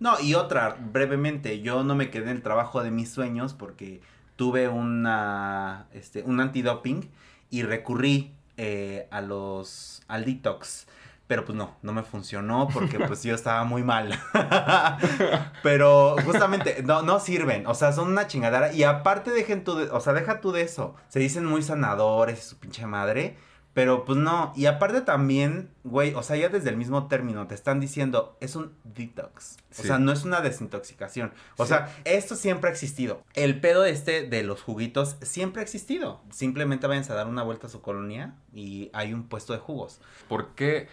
No, 0.00 0.20
y 0.20 0.34
otra, 0.34 0.76
brevemente, 0.92 1.60
yo 1.60 1.84
no 1.84 1.94
me 1.94 2.10
quedé 2.10 2.24
en 2.24 2.36
el 2.36 2.42
trabajo 2.42 2.82
de 2.82 2.90
mis 2.90 3.10
sueños 3.10 3.54
porque 3.54 4.00
tuve 4.36 4.68
una, 4.68 5.86
este, 5.92 6.22
un 6.22 6.40
antidoping 6.40 7.08
y 7.50 7.62
recurrí 7.62 8.34
eh, 8.56 9.06
a 9.10 9.20
los, 9.20 10.02
al 10.08 10.24
detox. 10.24 10.86
Pero 11.26 11.44
pues 11.46 11.56
no, 11.56 11.74
no 11.82 11.92
me 11.94 12.02
funcionó 12.02 12.68
porque 12.72 12.98
pues 13.00 13.22
yo 13.22 13.34
estaba 13.34 13.64
muy 13.64 13.82
mal. 13.82 14.18
Pero 15.62 16.16
justamente, 16.24 16.82
no, 16.82 17.02
no 17.02 17.20
sirven. 17.20 17.66
O 17.66 17.74
sea, 17.74 17.92
son 17.92 18.08
una 18.08 18.26
chingadera. 18.26 18.72
Y 18.72 18.84
aparte 18.84 19.30
dejen 19.30 19.64
tú 19.64 19.76
de, 19.76 19.90
o 19.90 20.00
sea, 20.00 20.12
deja 20.12 20.40
tú 20.40 20.52
de 20.52 20.62
eso. 20.62 20.94
Se 21.08 21.20
dicen 21.20 21.44
muy 21.46 21.62
sanadores 21.62 22.38
y 22.38 22.48
su 22.50 22.58
pinche 22.58 22.86
madre. 22.86 23.36
Pero 23.72 24.04
pues 24.04 24.16
no. 24.18 24.52
Y 24.54 24.66
aparte 24.66 25.00
también, 25.00 25.68
güey, 25.82 26.14
o 26.14 26.22
sea, 26.22 26.36
ya 26.36 26.48
desde 26.48 26.70
el 26.70 26.76
mismo 26.76 27.08
término 27.08 27.48
te 27.48 27.56
están 27.56 27.80
diciendo, 27.80 28.36
es 28.40 28.54
un 28.54 28.72
detox. 28.84 29.56
O 29.80 29.82
sea, 29.82 29.98
no 29.98 30.12
es 30.12 30.24
una 30.24 30.40
desintoxicación. 30.42 31.32
O 31.56 31.64
Sí. 31.64 31.70
sea, 31.70 31.92
esto 32.04 32.36
siempre 32.36 32.70
ha 32.70 32.72
existido. 32.72 33.24
El 33.34 33.60
pedo 33.60 33.84
este 33.84 34.28
de 34.28 34.44
los 34.44 34.62
juguitos 34.62 35.16
siempre 35.22 35.60
ha 35.60 35.64
existido. 35.64 36.20
Simplemente 36.30 36.86
vayan 36.86 37.10
a 37.10 37.14
dar 37.14 37.26
una 37.26 37.42
vuelta 37.42 37.66
a 37.66 37.70
su 37.70 37.80
colonia 37.80 38.34
y 38.52 38.90
hay 38.92 39.12
un 39.12 39.24
puesto 39.26 39.52
de 39.54 39.58
jugos. 39.58 40.00
¿Por 40.28 40.54
qué 40.54 40.86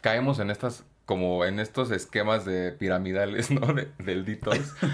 caemos 0.00 0.38
en 0.38 0.50
estas, 0.50 0.84
como 1.06 1.44
en 1.44 1.58
estos 1.60 1.90
esquemas 1.90 2.44
de 2.44 2.72
piramidales, 2.72 3.50
¿no? 3.50 3.72
De- 3.74 3.90
del 3.98 4.24
detox. 4.24 4.74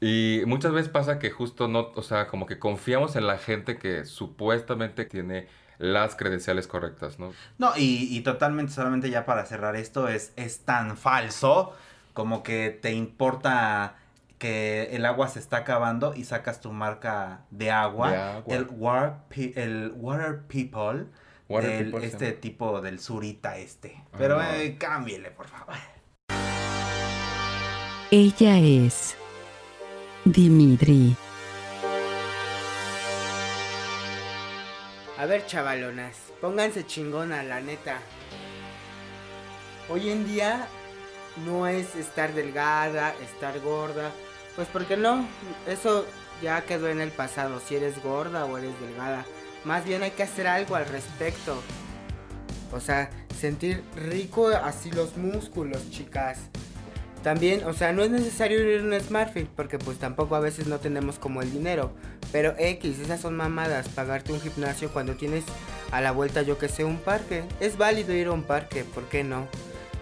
Y 0.00 0.42
muchas 0.46 0.72
veces 0.72 0.90
pasa 0.90 1.18
que 1.18 1.30
justo 1.30 1.66
no, 1.66 1.90
o 1.94 2.02
sea, 2.02 2.26
como 2.26 2.44
que 2.44 2.58
confiamos 2.58 3.16
en 3.16 3.26
la 3.26 3.38
gente 3.38 3.78
que 3.78 4.04
supuestamente 4.04 5.06
tiene 5.06 5.46
las 5.78 6.14
credenciales 6.14 6.66
correctas, 6.66 7.18
¿no? 7.18 7.32
No, 7.56 7.72
y, 7.74 8.14
y 8.14 8.20
totalmente, 8.20 8.70
solamente 8.72 9.08
ya 9.08 9.24
para 9.24 9.46
cerrar 9.46 9.76
esto, 9.76 10.08
es, 10.08 10.34
es 10.36 10.60
tan 10.60 10.98
falso 10.98 11.74
como 12.12 12.42
que 12.42 12.68
te 12.82 12.92
importa 12.92 13.96
que 14.38 14.90
el 14.94 15.06
agua 15.06 15.28
se 15.28 15.38
está 15.38 15.58
acabando 15.58 16.14
y 16.14 16.24
sacas 16.24 16.60
tu 16.60 16.70
marca 16.70 17.46
de 17.50 17.70
agua, 17.70 18.10
De 18.10 18.16
agua. 18.18 18.54
el 18.56 18.66
water, 18.70 19.58
el 19.58 19.92
water 19.96 20.42
people, 20.48 21.06
del- 21.48 21.84
People 21.84 22.00
se 22.00 22.06
este 22.06 22.32
tipo 22.32 22.80
del 22.80 22.98
surita 23.00 23.56
este. 23.58 24.02
Ah, 24.12 24.16
Pero 24.18 24.36
no. 24.42 24.50
eh, 24.54 24.76
cámbiele, 24.78 25.30
por 25.30 25.48
favor. 25.48 25.74
Ella 28.10 28.58
es 28.58 29.16
Dimitri. 30.24 31.16
A 35.18 35.26
ver, 35.26 35.46
chavalonas, 35.46 36.16
pónganse 36.40 36.86
chingona, 36.86 37.42
la 37.42 37.60
neta. 37.60 37.98
Hoy 39.88 40.10
en 40.10 40.26
día 40.26 40.66
no 41.46 41.66
es 41.66 41.94
estar 41.94 42.32
delgada, 42.34 43.14
estar 43.22 43.58
gorda. 43.60 44.10
Pues 44.56 44.68
porque 44.68 44.96
no, 44.96 45.26
eso 45.66 46.04
ya 46.42 46.62
quedó 46.64 46.88
en 46.88 47.00
el 47.00 47.10
pasado, 47.10 47.60
si 47.60 47.76
eres 47.76 48.02
gorda 48.02 48.44
o 48.44 48.58
eres 48.58 48.78
delgada. 48.80 49.24
Más 49.64 49.84
bien 49.84 50.02
hay 50.02 50.10
que 50.10 50.22
hacer 50.22 50.46
algo 50.46 50.76
al 50.76 50.86
respecto. 50.86 51.56
O 52.72 52.80
sea, 52.80 53.10
sentir 53.38 53.82
rico 53.96 54.48
así 54.48 54.90
los 54.90 55.16
músculos, 55.16 55.90
chicas. 55.90 56.38
También, 57.22 57.64
o 57.64 57.72
sea, 57.72 57.92
no 57.94 58.02
es 58.02 58.10
necesario 58.10 58.60
ir 58.60 58.80
a 58.80 58.84
un 58.84 59.00
Smartfit 59.00 59.48
porque 59.48 59.78
pues 59.78 59.98
tampoco 59.98 60.36
a 60.36 60.40
veces 60.40 60.66
no 60.66 60.78
tenemos 60.78 61.18
como 61.18 61.40
el 61.40 61.50
dinero. 61.50 61.92
Pero 62.32 62.54
X, 62.58 62.98
esas 62.98 63.20
son 63.20 63.34
mamadas, 63.36 63.88
pagarte 63.88 64.32
un 64.32 64.40
gimnasio 64.40 64.90
cuando 64.92 65.14
tienes 65.14 65.44
a 65.90 66.02
la 66.02 66.12
vuelta 66.12 66.42
yo 66.42 66.58
que 66.58 66.68
sé 66.68 66.84
un 66.84 66.98
parque. 66.98 67.44
Es 67.60 67.78
válido 67.78 68.12
ir 68.12 68.26
a 68.26 68.32
un 68.32 68.42
parque, 68.42 68.84
¿por 68.84 69.04
qué 69.04 69.24
no? 69.24 69.48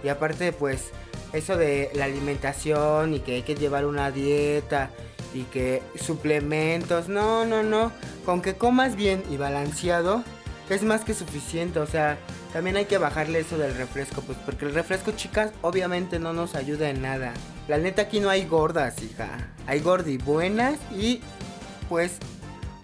Y 0.03 0.09
aparte 0.09 0.53
pues 0.53 0.91
eso 1.33 1.57
de 1.57 1.91
la 1.95 2.07
alimentación 2.07 3.15
y 3.15 3.21
que 3.21 3.37
hay 3.37 3.43
que 3.43 3.55
llevar 3.55 3.87
una 3.87 4.11
dieta 4.11 4.91
y 5.35 5.45
que 5.45 5.83
suplementos, 5.97 7.09
no, 7.09 7.45
no, 7.45 7.63
no. 7.63 7.93
Con 8.25 8.43
que 8.43 8.55
comas 8.55 8.97
bien 8.97 9.23
y 9.31 9.37
balanceado 9.37 10.25
es 10.73 10.83
más 10.83 11.05
que 11.05 11.13
suficiente, 11.13 11.81
o 11.81 11.87
sea, 11.87 12.19
también 12.53 12.77
hay 12.77 12.87
que 12.87 12.99
bajarle 12.99 13.41
eso 13.41 13.59
del 13.59 13.75
refresco, 13.75 14.23
pues 14.23 14.39
porque 14.45 14.65
el 14.65 14.75
refresco, 14.75 15.13
chicas, 15.13 15.53
obviamente 15.61 16.19
no 16.19 16.33
nos 16.33 16.55
ayuda 16.55 16.89
en 16.89 17.03
nada. 17.03 17.35
La 17.69 17.79
neta 17.79 18.03
aquí 18.03 18.21
no 18.21 18.31
hay 18.31 18.47
gordas, 18.47 19.03
hija. 19.03 19.29
Hay 19.67 19.81
gordibuenas 19.81 20.79
y 20.97 21.21
pues 21.89 22.17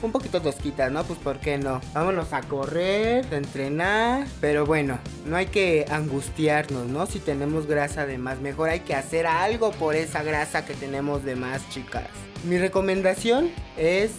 un 0.03 0.13
poquito 0.13 0.41
tosquitas, 0.41 0.91
¿no? 0.93 1.05
Pues 1.05 1.19
¿por 1.19 1.39
qué 1.41 1.59
no? 1.59 1.81
Vámonos 1.93 2.33
a 2.33 2.43
correr, 2.43 3.27
a 3.33 3.37
entrenar. 3.37 4.27
Pero 4.41 4.67
bueno, 4.67 4.99
no 5.27 5.37
hay 5.37 5.47
que 5.47 5.87
angustiarnos, 5.91 6.87
¿no? 6.87 7.07
Si 7.07 7.19
tenemos 7.19 7.67
grasa 7.67 8.07
de 8.07 8.19
más, 8.19 8.41
mejor 8.41 8.71
hay 8.71 8.81
que 8.81 8.95
hacer 8.95 9.27
algo 9.27 9.73
por 9.73 9.95
esa 9.95 10.23
grasa 10.23 10.65
que 10.65 10.75
tenemos 10.75 11.25
de 11.25 11.37
más, 11.37 11.69
chicas. 11.71 12.07
Mi 12.45 12.59
recomendación 12.59 13.51
es 13.77 14.13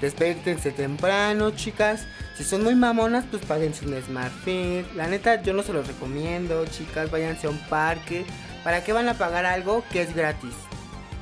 despértense 0.00 0.70
temprano, 0.70 1.50
chicas. 1.50 2.06
Si 2.36 2.44
son 2.44 2.62
muy 2.62 2.74
mamonas, 2.74 3.24
pues 3.30 3.44
páguense 3.44 3.86
un 3.86 4.00
Smart 4.02 4.32
Fit. 4.44 4.86
La 4.94 5.06
neta, 5.06 5.42
yo 5.42 5.52
no 5.52 5.62
se 5.62 5.72
los 5.72 5.86
recomiendo, 5.86 6.64
chicas. 6.66 7.10
Váyanse 7.10 7.46
a 7.46 7.50
un 7.50 7.58
parque. 7.68 8.24
¿Para 8.64 8.84
qué 8.84 8.92
van 8.92 9.08
a 9.08 9.14
pagar 9.14 9.46
algo 9.46 9.84
que 9.92 10.02
es 10.02 10.14
gratis? 10.14 10.54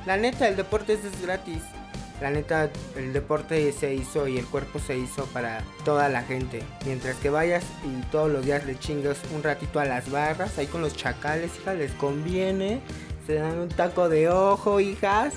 La 0.05 0.17
neta, 0.17 0.47
el 0.47 0.55
deporte 0.55 0.93
es 0.93 1.21
gratis. 1.21 1.61
La 2.21 2.31
neta, 2.31 2.69
el 2.95 3.11
deporte 3.11 3.71
se 3.73 3.93
hizo 3.93 4.27
y 4.27 4.37
el 4.37 4.45
cuerpo 4.45 4.79
se 4.79 4.97
hizo 4.97 5.25
para 5.27 5.63
toda 5.83 6.07
la 6.07 6.23
gente. 6.23 6.63
Mientras 6.85 7.17
que 7.17 7.29
vayas 7.29 7.63
y 7.83 8.01
todos 8.09 8.31
los 8.31 8.45
días 8.45 8.65
le 8.65 8.79
chingas 8.79 9.17
un 9.33 9.43
ratito 9.43 9.79
a 9.79 9.85
las 9.85 10.09
barras, 10.09 10.57
ahí 10.57 10.67
con 10.67 10.81
los 10.81 10.95
chacales, 10.95 11.51
hija, 11.59 11.73
les 11.73 11.91
conviene. 11.93 12.81
Se 13.27 13.35
dan 13.35 13.59
un 13.59 13.69
taco 13.69 14.07
de 14.07 14.29
ojo, 14.29 14.79
hijas. 14.79 15.33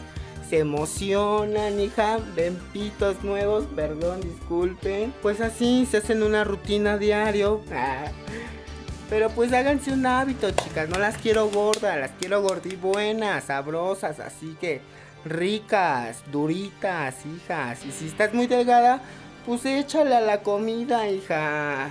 Se 0.49 0.61
emocionan, 0.61 1.81
hija. 1.81 2.19
Ven 2.37 2.57
pitos 2.73 3.23
nuevos, 3.25 3.65
perdón, 3.75 4.21
disculpen. 4.21 5.13
Pues 5.21 5.41
así, 5.41 5.87
se 5.91 5.99
hacen 5.99 6.23
una 6.23 6.45
rutina 6.45 6.97
diario. 6.97 7.61
Pero 9.11 9.31
pues 9.31 9.53
háganse 9.53 9.93
un 9.93 10.07
hábito, 10.07 10.51
chicas. 10.51 10.89
No 10.89 10.99
las 10.99 11.17
quiero 11.17 11.49
gordas, 11.49 11.99
las 11.99 12.11
quiero 12.13 12.43
gordibuenas, 12.43 13.45
sabrosas. 13.45 14.21
Así 14.21 14.57
que 14.61 14.81
ricas, 15.25 16.23
duritas, 16.31 17.25
hijas. 17.27 17.85
Y 17.85 17.93
si 17.93 18.07
estás 18.07 18.35
muy 18.35 18.47
delgada, 18.47 19.01
pues 19.47 19.65
échale 19.65 20.15
a 20.17 20.21
la 20.21 20.43
comida, 20.43 21.09
hija. 21.09 21.89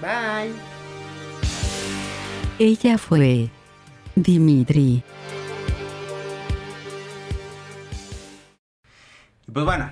Bye. 0.00 0.52
Ella 2.58 2.98
fue 2.98 3.50
Dimitri. 4.14 5.02
Y 9.46 9.52
Pues 9.52 9.64
bueno, 9.64 9.90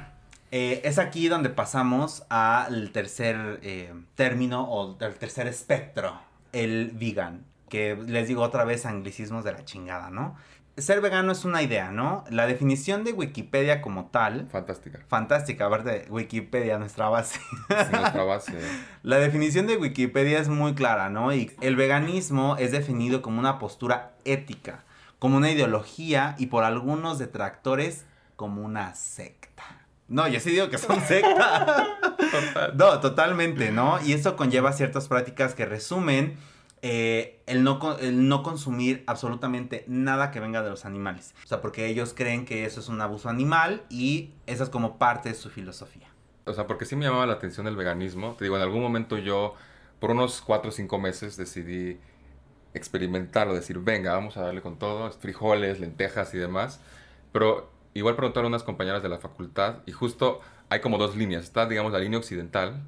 eh, 0.50 0.80
es 0.84 0.98
aquí 0.98 1.28
donde 1.28 1.50
pasamos 1.50 2.24
al 2.28 2.90
tercer 2.92 3.60
eh, 3.62 3.92
término 4.14 4.62
o 4.64 4.96
al 4.98 5.14
tercer 5.16 5.46
espectro, 5.46 6.18
el 6.52 6.92
vegan. 6.92 7.44
Que 7.68 7.94
les 7.94 8.26
digo 8.26 8.42
otra 8.42 8.64
vez 8.64 8.84
anglicismos 8.86 9.44
de 9.44 9.52
la 9.52 9.64
chingada, 9.64 10.10
¿no? 10.10 10.36
Ser 10.80 11.00
vegano 11.00 11.32
es 11.32 11.44
una 11.44 11.62
idea, 11.62 11.90
¿no? 11.90 12.24
La 12.30 12.46
definición 12.46 13.04
de 13.04 13.12
Wikipedia 13.12 13.80
como 13.82 14.06
tal, 14.06 14.48
Fantástica. 14.50 15.00
fantástica, 15.08 15.66
aparte 15.66 16.06
Wikipedia, 16.08 16.78
nuestra 16.78 17.08
base. 17.08 17.40
Es 17.68 17.90
nuestra 17.90 18.24
base. 18.24 18.52
La 19.02 19.18
definición 19.18 19.66
de 19.66 19.76
Wikipedia 19.76 20.38
es 20.38 20.48
muy 20.48 20.74
clara, 20.74 21.10
¿no? 21.10 21.32
Y 21.34 21.52
el 21.60 21.76
veganismo 21.76 22.56
es 22.58 22.72
definido 22.72 23.22
como 23.22 23.38
una 23.38 23.58
postura 23.58 24.12
ética, 24.24 24.84
como 25.18 25.36
una 25.36 25.50
ideología 25.50 26.34
y 26.38 26.46
por 26.46 26.64
algunos 26.64 27.18
detractores 27.18 28.04
como 28.36 28.62
una 28.62 28.94
secta. 28.94 29.64
No, 30.08 30.26
yo 30.28 30.40
sí 30.40 30.50
digo 30.50 30.68
que 30.70 30.78
son 30.78 31.00
secta. 31.02 31.86
No, 32.74 33.00
totalmente, 33.00 33.72
¿no? 33.72 34.00
Y 34.04 34.12
eso 34.12 34.36
conlleva 34.36 34.72
ciertas 34.72 35.08
prácticas 35.08 35.54
que 35.54 35.66
resumen 35.66 36.36
eh, 36.82 37.42
el, 37.46 37.62
no, 37.62 37.98
el 37.98 38.28
no 38.28 38.42
consumir 38.42 39.04
absolutamente 39.06 39.84
nada 39.86 40.30
que 40.30 40.40
venga 40.40 40.62
de 40.62 40.70
los 40.70 40.84
animales. 40.84 41.34
O 41.44 41.46
sea, 41.46 41.60
porque 41.60 41.86
ellos 41.86 42.14
creen 42.14 42.46
que 42.46 42.64
eso 42.64 42.80
es 42.80 42.88
un 42.88 43.00
abuso 43.00 43.28
animal 43.28 43.82
y 43.90 44.30
esa 44.46 44.64
es 44.64 44.70
como 44.70 44.98
parte 44.98 45.28
de 45.28 45.34
su 45.34 45.50
filosofía. 45.50 46.08
O 46.46 46.54
sea, 46.54 46.66
porque 46.66 46.86
sí 46.86 46.96
me 46.96 47.04
llamaba 47.04 47.26
la 47.26 47.34
atención 47.34 47.66
el 47.66 47.76
veganismo. 47.76 48.34
Te 48.38 48.44
digo, 48.44 48.56
en 48.56 48.62
algún 48.62 48.80
momento 48.80 49.18
yo, 49.18 49.54
por 49.98 50.10
unos 50.10 50.40
4 50.40 50.70
o 50.70 50.72
5 50.72 50.98
meses, 50.98 51.36
decidí 51.36 51.98
experimentarlo, 52.72 53.52
decir, 53.52 53.78
venga, 53.78 54.12
vamos 54.12 54.36
a 54.36 54.42
darle 54.42 54.62
con 54.62 54.78
todo, 54.78 55.10
frijoles, 55.12 55.80
lentejas 55.80 56.32
y 56.34 56.38
demás. 56.38 56.80
Pero 57.32 57.70
igual 57.92 58.16
preguntaron 58.16 58.48
unas 58.48 58.62
compañeras 58.62 59.02
de 59.02 59.10
la 59.10 59.18
facultad 59.18 59.82
y 59.86 59.92
justo 59.92 60.40
hay 60.70 60.80
como 60.80 60.96
dos 60.96 61.14
líneas. 61.14 61.44
Está, 61.44 61.66
digamos, 61.66 61.92
la 61.92 61.98
línea 61.98 62.18
occidental, 62.18 62.82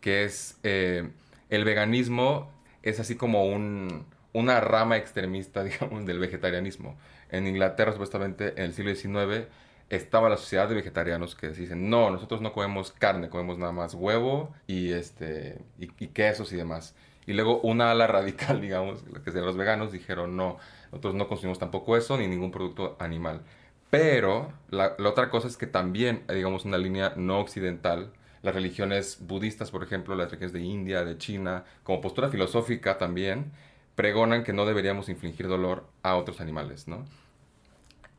que 0.00 0.24
es 0.24 0.58
eh, 0.64 1.10
el 1.48 1.64
veganismo 1.64 2.50
es 2.88 3.00
así 3.00 3.16
como 3.16 3.46
un, 3.46 4.06
una 4.32 4.60
rama 4.60 4.96
extremista, 4.96 5.64
digamos, 5.64 6.06
del 6.06 6.18
vegetarianismo. 6.18 6.96
En 7.30 7.46
Inglaterra, 7.46 7.92
supuestamente, 7.92 8.54
en 8.56 8.64
el 8.64 8.72
siglo 8.72 8.94
XIX, 8.94 9.48
estaba 9.90 10.28
la 10.28 10.36
sociedad 10.36 10.68
de 10.68 10.74
vegetarianos 10.74 11.34
que 11.34 11.50
dicen, 11.50 11.90
no, 11.90 12.10
nosotros 12.10 12.40
no 12.40 12.52
comemos 12.52 12.92
carne, 12.92 13.28
comemos 13.28 13.58
nada 13.58 13.72
más 13.72 13.94
huevo 13.94 14.54
y, 14.66 14.92
este, 14.92 15.58
y, 15.78 15.90
y 15.98 16.08
quesos 16.08 16.52
y 16.52 16.56
demás. 16.56 16.94
Y 17.26 17.32
luego 17.32 17.60
una 17.60 17.90
ala 17.90 18.06
radical, 18.08 18.60
digamos, 18.60 19.02
que 19.02 19.30
serían 19.30 19.46
los 19.46 19.56
veganos, 19.56 19.92
dijeron, 19.92 20.36
no, 20.36 20.58
nosotros 20.92 21.14
no 21.14 21.28
consumimos 21.28 21.58
tampoco 21.58 21.96
eso 21.96 22.16
ni 22.16 22.26
ningún 22.26 22.50
producto 22.50 22.96
animal. 22.98 23.42
Pero 23.90 24.52
la, 24.70 24.96
otra 25.04 25.30
cosa 25.30 25.48
es 25.48 25.56
que 25.56 25.66
también, 25.66 26.24
digamos, 26.28 26.64
una 26.64 26.78
línea 26.78 27.12
no 27.16 27.40
occidental, 27.40 28.12
las 28.46 28.54
religiones 28.54 29.18
budistas, 29.20 29.72
por 29.72 29.82
ejemplo, 29.82 30.14
las 30.14 30.30
religiones 30.30 30.52
de 30.52 30.60
India, 30.60 31.04
de 31.04 31.18
China, 31.18 31.64
como 31.82 32.00
postura 32.00 32.28
filosófica 32.28 32.96
también, 32.96 33.50
pregonan 33.96 34.44
que 34.44 34.52
no 34.52 34.64
deberíamos 34.64 35.08
infligir 35.08 35.48
dolor 35.48 35.84
a 36.04 36.14
otros 36.14 36.40
animales, 36.40 36.86
¿no? 36.86 37.04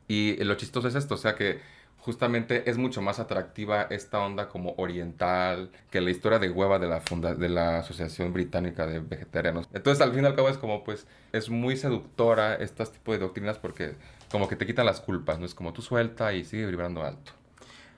Y 0.06 0.36
lo 0.44 0.54
chistoso 0.54 0.86
es 0.86 0.94
esto, 0.94 1.14
o 1.14 1.18
sea 1.18 1.34
que 1.34 1.60
justamente 1.96 2.68
es 2.68 2.76
mucho 2.76 3.00
más 3.00 3.18
atractiva 3.18 3.86
esta 3.88 4.20
onda 4.20 4.48
como 4.50 4.74
oriental 4.76 5.70
que 5.90 6.02
la 6.02 6.10
historia 6.10 6.38
de 6.38 6.50
hueva 6.50 6.78
de 6.78 6.88
la, 6.88 7.00
funda 7.00 7.34
de 7.34 7.48
la 7.48 7.78
Asociación 7.78 8.34
Británica 8.34 8.86
de 8.86 9.00
Vegetarianos. 9.00 9.66
Entonces 9.72 10.02
al 10.02 10.12
fin 10.12 10.24
y 10.24 10.26
al 10.26 10.36
cabo 10.36 10.50
es 10.50 10.58
como 10.58 10.84
pues 10.84 11.06
es 11.32 11.48
muy 11.48 11.76
seductora 11.78 12.54
estas 12.56 12.92
tipo 12.92 13.12
de 13.12 13.18
doctrinas 13.18 13.58
porque 13.58 13.94
como 14.30 14.46
que 14.46 14.56
te 14.56 14.66
quitan 14.66 14.84
las 14.84 15.00
culpas, 15.00 15.38
¿no? 15.38 15.46
Es 15.46 15.54
como 15.54 15.72
tú 15.72 15.80
suelta 15.80 16.34
y 16.34 16.44
sigue 16.44 16.66
vibrando 16.66 17.02
alto. 17.02 17.32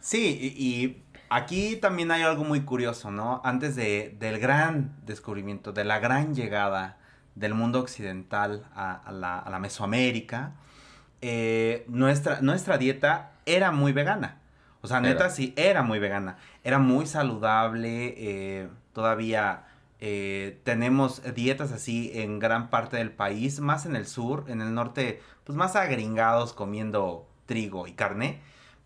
Sí, 0.01 0.39
y, 0.41 0.65
y 0.65 1.03
aquí 1.31 1.77
también 1.77 2.11
hay 2.11 2.23
algo 2.23 2.45
muy 2.45 2.63
curioso, 2.63 3.11
¿no? 3.11 3.41
Antes 3.45 3.77
de, 3.77 4.17
del 4.19 4.39
gran 4.41 4.97
descubrimiento, 5.07 5.73
de 5.73 5.85
la 5.85 5.99
gran 6.01 6.35
llegada 6.35 6.99
del 7.35 7.55
mundo 7.55 7.81
occidental 7.81 8.67
a, 8.75 8.95
a 8.95 9.13
la, 9.13 9.39
a 9.39 9.51
la 9.51 9.59
Mesoamérica, 9.61 10.55
eh, 11.23 11.85
nuestra, 11.89 12.41
nuestra 12.43 12.79
dieta 12.79 13.33
era 13.47 13.73
muy 13.73 13.93
vegana. 13.93 14.41
O 14.83 14.89
sea, 14.89 15.01
neta, 15.01 15.25
Era. 15.25 15.31
sí, 15.31 15.53
era 15.57 15.83
muy 15.83 15.99
vegana. 15.99 16.39
Era 16.65 16.79
muy 16.79 17.07
saludable, 17.07 18.15
eh, 18.19 18.69
todavía 18.93 19.67
Eh, 20.03 20.61
tenemos 20.65 21.23
dietas 21.35 21.73
así 21.73 22.11
en 22.15 22.39
gran 22.39 22.71
parte 22.71 22.97
del 22.97 23.11
país, 23.13 23.61
más 23.61 23.85
en 23.85 23.97
el 23.97 24.07
sur, 24.07 24.47
en 24.49 24.63
el 24.63 24.73
norte, 24.75 25.21
pues 25.45 25.57
más 25.59 25.77
agringados 25.77 26.55
comiendo 26.55 27.29
trigo 27.47 27.87
y 27.87 27.93
carne. 27.93 28.41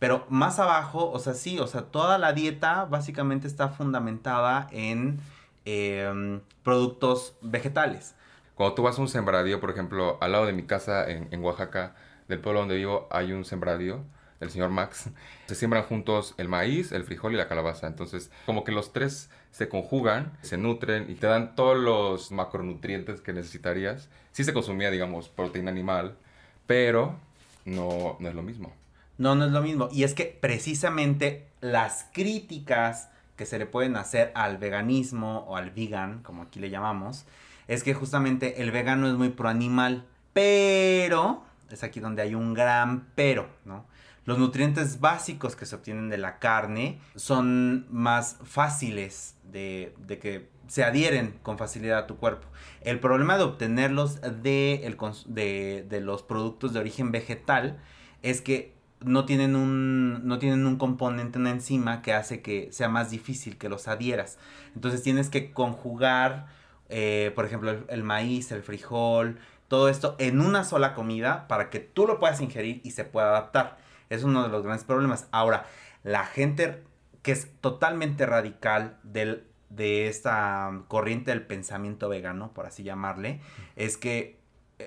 Pero 0.04 0.26
más 0.28 0.58
abajo, 0.58 1.10
o 1.10 1.18
sea, 1.18 1.32
sí, 1.32 1.58
o 1.58 1.66
sea, 1.66 1.80
toda 1.80 2.18
la 2.18 2.34
dieta 2.34 2.84
básicamente 2.84 3.46
está 3.46 3.70
fundamentada 3.70 4.68
en 4.70 5.18
em, 5.64 6.42
productos 6.62 7.38
vegetales. 7.40 8.14
Cuando 8.54 8.74
tú 8.74 8.82
vas 8.82 8.98
a 8.98 9.00
un 9.00 9.08
sembradío, 9.08 9.60
por 9.60 9.70
ejemplo, 9.70 10.18
al 10.20 10.32
lado 10.32 10.44
de 10.44 10.52
mi 10.52 10.64
casa 10.64 11.10
en, 11.10 11.28
en 11.30 11.42
Oaxaca, 11.42 11.94
del 12.28 12.38
pueblo 12.38 12.60
donde 12.60 12.76
vivo, 12.76 13.08
hay 13.10 13.32
un 13.32 13.46
sembradío 13.46 14.04
del 14.40 14.50
señor 14.50 14.68
Max. 14.68 15.08
Se 15.46 15.54
siembran 15.54 15.84
juntos 15.84 16.34
el 16.36 16.50
maíz, 16.50 16.92
el 16.92 17.04
frijol 17.04 17.32
y 17.32 17.38
la 17.38 17.48
calabaza. 17.48 17.86
Entonces, 17.86 18.30
como 18.44 18.62
que 18.62 18.72
los 18.72 18.92
tres 18.92 19.30
se 19.52 19.70
conjugan, 19.70 20.36
se 20.42 20.58
nutren 20.58 21.10
y 21.10 21.14
te 21.14 21.28
dan 21.28 21.54
todos 21.54 21.78
los 21.78 22.30
macronutrientes 22.30 23.22
que 23.22 23.32
necesitarías. 23.32 24.10
Sí 24.32 24.44
se 24.44 24.52
consumía, 24.52 24.90
digamos, 24.90 25.30
proteína 25.30 25.70
animal, 25.70 26.18
pero 26.66 27.16
no, 27.64 28.18
no 28.20 28.28
es 28.28 28.34
lo 28.34 28.42
mismo. 28.42 28.83
No, 29.18 29.34
no 29.34 29.46
es 29.46 29.52
lo 29.52 29.62
mismo. 29.62 29.88
Y 29.92 30.04
es 30.04 30.14
que 30.14 30.24
precisamente 30.26 31.46
las 31.60 32.08
críticas 32.12 33.10
que 33.36 33.46
se 33.46 33.58
le 33.58 33.66
pueden 33.66 33.96
hacer 33.96 34.32
al 34.34 34.58
veganismo 34.58 35.44
o 35.48 35.56
al 35.56 35.70
vegan, 35.70 36.22
como 36.22 36.42
aquí 36.42 36.60
le 36.60 36.70
llamamos, 36.70 37.24
es 37.68 37.82
que 37.82 37.94
justamente 37.94 38.62
el 38.62 38.70
vegano 38.70 39.08
es 39.08 39.14
muy 39.14 39.30
pro 39.30 39.48
animal, 39.48 40.04
pero, 40.32 41.44
es 41.70 41.82
aquí 41.82 42.00
donde 42.00 42.22
hay 42.22 42.34
un 42.34 42.54
gran 42.54 43.08
pero, 43.14 43.48
¿no? 43.64 43.86
Los 44.24 44.38
nutrientes 44.38 45.00
básicos 45.00 45.54
que 45.54 45.66
se 45.66 45.76
obtienen 45.76 46.08
de 46.08 46.16
la 46.16 46.38
carne 46.38 46.98
son 47.14 47.86
más 47.90 48.38
fáciles 48.42 49.34
de, 49.52 49.94
de 49.98 50.18
que 50.18 50.48
se 50.66 50.82
adhieren 50.82 51.38
con 51.42 51.58
facilidad 51.58 51.98
a 51.98 52.06
tu 52.06 52.16
cuerpo. 52.16 52.48
El 52.80 53.00
problema 53.00 53.36
de 53.36 53.44
obtenerlos 53.44 54.20
de, 54.22 54.86
el, 54.86 54.96
de, 55.26 55.86
de 55.88 56.00
los 56.00 56.22
productos 56.22 56.72
de 56.72 56.80
origen 56.80 57.12
vegetal 57.12 57.78
es 58.22 58.40
que 58.40 58.73
no 59.04 59.24
tienen 59.24 59.56
un 59.56 60.26
no 60.26 60.38
tienen 60.38 60.66
un 60.66 60.76
componente 60.76 61.38
una 61.38 61.50
enzima 61.50 62.02
que 62.02 62.12
hace 62.12 62.42
que 62.42 62.68
sea 62.72 62.88
más 62.88 63.10
difícil 63.10 63.58
que 63.58 63.68
los 63.68 63.88
adhieras. 63.88 64.38
Entonces 64.74 65.02
tienes 65.02 65.30
que 65.30 65.52
conjugar 65.52 66.46
eh, 66.88 67.32
por 67.34 67.44
ejemplo 67.44 67.70
el, 67.70 67.84
el, 67.88 68.02
maíz 68.02 68.52
el 68.52 68.62
frijol 68.62 69.38
todo 69.68 69.88
esto 69.88 70.14
en 70.18 70.40
una 70.40 70.64
sola 70.64 70.94
comida 70.94 71.48
para 71.48 71.70
que 71.70 71.80
tú 71.80 72.06
lo 72.06 72.18
puedas 72.18 72.40
ingerir 72.40 72.80
y 72.84 72.92
se 72.92 73.04
pueda 73.04 73.28
adaptar. 73.30 73.78
Es 74.10 74.22
uno 74.22 74.42
de 74.42 74.48
los 74.48 74.62
grandes 74.62 74.84
problemas. 74.84 75.26
Ahora 75.32 75.66
la 76.02 76.24
gente 76.24 76.82
que 77.22 77.32
es 77.32 77.50
totalmente 77.60 78.26
radical 78.26 78.98
del, 79.02 79.44
de 79.70 80.08
esta 80.08 80.82
corriente 80.88 81.30
del 81.30 81.42
pensamiento 81.42 82.08
vegano 82.08 82.52
por 82.52 82.66
así 82.66 82.82
llamarle 82.82 83.40
es 83.76 83.96
que 83.96 84.38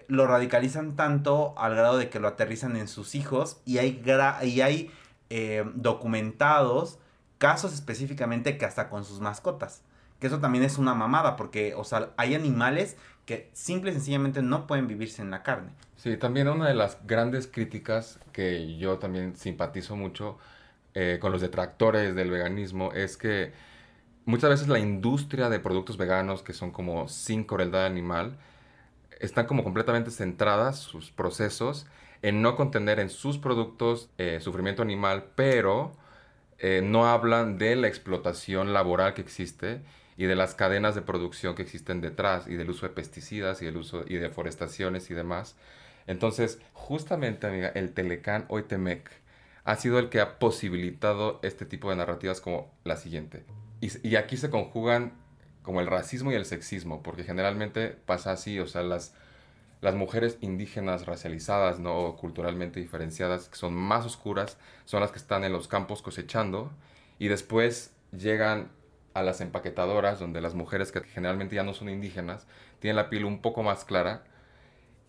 lo 0.08 0.28
radicalizan 0.28 0.96
tanto 0.96 1.54
al 1.58 1.76
grado 1.76 1.98
de 1.98 2.10
que 2.10 2.20
lo 2.20 2.28
aterrizan 2.28 2.76
en 2.76 2.88
sus 2.88 3.16
hijos 3.16 3.62
y 3.66 3.78
hay, 3.78 4.04
y 4.44 4.62
hay 4.62 4.92
eh, 5.30 5.64
documentados 5.76 7.00
casos 7.38 7.74
específicamente 7.74 8.58
que 8.58 8.66
hasta 8.66 8.90
con 8.90 9.06
sus 9.06 9.20
mascotas. 9.20 9.82
Que 10.20 10.28
eso 10.28 10.40
también 10.40 10.64
es 10.64 10.78
una 10.78 10.96
mamada 10.96 11.36
porque, 11.36 11.76
o 11.76 11.84
sea, 11.84 12.10
hay 12.18 12.34
animales 12.34 12.98
que 13.26 13.50
simple 13.54 13.92
y 13.92 13.94
sencillamente 13.94 14.42
no 14.42 14.68
pueden 14.68 14.88
vivirse 14.88 15.22
en 15.22 15.30
la 15.30 15.44
carne. 15.44 15.72
Sí, 15.96 16.18
también 16.18 16.48
una 16.48 16.68
de 16.68 16.74
las 16.74 17.06
grandes 17.06 17.48
críticas 17.48 18.20
que 18.32 18.78
yo 18.78 18.98
también 18.98 19.36
simpatizo 19.36 19.96
mucho 19.96 20.38
eh, 20.94 21.20
con 21.20 21.32
los 21.32 21.42
detractores 21.42 22.16
del 22.16 22.32
veganismo 22.32 22.92
es 22.94 23.18
que 23.18 23.52
muchas 24.26 24.50
veces 24.50 24.68
la 24.68 24.80
industria 24.80 25.50
de 25.50 25.60
productos 25.60 25.98
veganos 25.98 26.42
que 26.42 26.54
son 26.54 26.72
como 26.72 27.08
sin 27.08 27.44
crueldad 27.44 27.86
animal, 27.86 28.38
están 29.20 29.46
como 29.46 29.64
completamente 29.64 30.12
centradas 30.12 30.80
sus 30.80 31.12
procesos 31.12 31.86
en 32.22 32.42
no 32.42 32.56
contener 32.56 33.00
en 33.00 33.10
sus 33.10 33.38
productos 33.38 34.10
eh, 34.18 34.40
sufrimiento 34.42 34.82
animal, 34.82 35.26
pero 35.36 35.96
eh, 36.60 36.82
no 36.84 37.08
hablan 37.08 37.58
de 37.58 37.76
la 37.76 37.88
explotación 37.88 38.74
laboral 38.74 39.14
que 39.14 39.22
existe 39.22 39.82
y 40.18 40.26
de 40.26 40.36
las 40.36 40.56
cadenas 40.56 40.96
de 40.96 41.02
producción 41.02 41.54
que 41.54 41.62
existen 41.62 42.02
detrás 42.02 42.48
y 42.48 42.56
del 42.56 42.70
uso 42.72 42.88
de 42.88 42.94
pesticidas 42.94 43.62
y 43.62 43.66
del 43.66 43.78
uso 43.78 44.04
y 44.08 44.16
deforestaciones 44.16 45.12
y 45.12 45.14
demás. 45.14 45.56
Entonces, 46.08 46.60
justamente, 46.74 47.46
amiga, 47.46 47.72
el 47.76 47.94
Telecán 47.94 48.46
Oitemec 48.48 49.12
ha 49.64 49.76
sido 49.76 50.00
el 50.00 50.10
que 50.10 50.22
ha 50.22 50.40
posibilitado 50.40 51.40
este 51.44 51.66
tipo 51.66 51.90
de 51.90 51.98
narrativas 51.98 52.42
como 52.42 52.72
la 52.84 52.96
siguiente. 52.96 53.44
Y 53.80 54.16
aquí 54.16 54.38
se 54.38 54.50
conjugan 54.50 55.12
como 55.68 55.82
el 55.82 55.88
racismo 55.88 56.32
y 56.32 56.36
el 56.36 56.46
sexismo, 56.46 57.04
porque 57.04 57.26
generalmente 57.26 57.90
pasa 57.90 58.32
así, 58.32 58.58
o 58.58 58.68
sea, 58.68 58.84
las, 58.84 59.14
las 59.82 59.96
mujeres 59.96 60.38
indígenas 60.40 61.06
racializadas, 61.06 61.78
no 61.78 62.16
culturalmente 62.16 62.80
diferenciadas, 62.80 63.50
que 63.50 63.58
son 63.58 63.74
más 63.74 64.06
oscuras, 64.06 64.58
son 64.86 65.02
las 65.02 65.12
que 65.12 65.18
están 65.18 65.44
en 65.44 65.52
los 65.52 65.68
campos 65.68 66.02
cosechando 66.02 66.72
y 67.20 67.28
después 67.28 67.92
llegan 68.14 68.72
a 69.14 69.24
las 69.24 69.42
empaquetadoras, 69.42 70.22
donde 70.22 70.40
las 70.40 70.54
mujeres 70.54 70.94
que 70.94 71.02
generalmente 71.02 71.58
ya 71.58 71.64
no 71.64 71.74
son 71.74 71.90
indígenas, 71.90 72.48
tienen 72.80 72.96
la 72.96 73.10
piel 73.10 73.26
un 73.26 73.42
poco 73.42 73.62
más 73.62 73.84
clara 73.84 74.24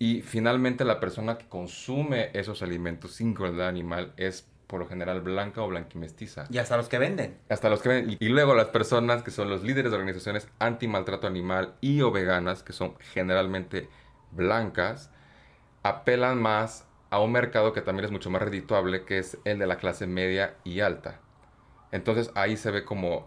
y 0.00 0.22
finalmente 0.22 0.84
la 0.84 0.98
persona 0.98 1.38
que 1.38 1.46
consume 1.46 2.30
esos 2.34 2.62
alimentos 2.62 3.12
sin 3.12 3.32
crueldad 3.32 3.68
animal 3.68 4.12
es 4.16 4.48
por 4.68 4.80
lo 4.80 4.86
general 4.86 5.22
blanca 5.22 5.62
o 5.62 5.68
blanquimestiza. 5.68 6.46
Y 6.50 6.58
hasta 6.58 6.76
los 6.76 6.88
que 6.88 6.98
venden. 6.98 7.38
Hasta 7.48 7.70
los 7.70 7.82
que 7.82 7.88
venden. 7.88 8.18
Y 8.20 8.28
luego 8.28 8.54
las 8.54 8.68
personas 8.68 9.22
que 9.22 9.30
son 9.30 9.50
los 9.50 9.64
líderes 9.64 9.90
de 9.90 9.96
organizaciones 9.96 10.46
anti-maltrato 10.58 11.26
animal 11.26 11.74
y 11.80 12.02
o 12.02 12.12
veganas, 12.12 12.62
que 12.62 12.74
son 12.74 12.94
generalmente 13.12 13.88
blancas, 14.30 15.10
apelan 15.82 16.40
más 16.40 16.86
a 17.10 17.18
un 17.18 17.32
mercado 17.32 17.72
que 17.72 17.80
también 17.80 18.04
es 18.04 18.10
mucho 18.10 18.28
más 18.28 18.42
redituable, 18.42 19.04
que 19.04 19.18
es 19.18 19.38
el 19.44 19.58
de 19.58 19.66
la 19.66 19.78
clase 19.78 20.06
media 20.06 20.56
y 20.64 20.80
alta. 20.80 21.18
Entonces 21.90 22.30
ahí 22.34 22.58
se 22.58 22.70
ve 22.70 22.84
como 22.84 23.26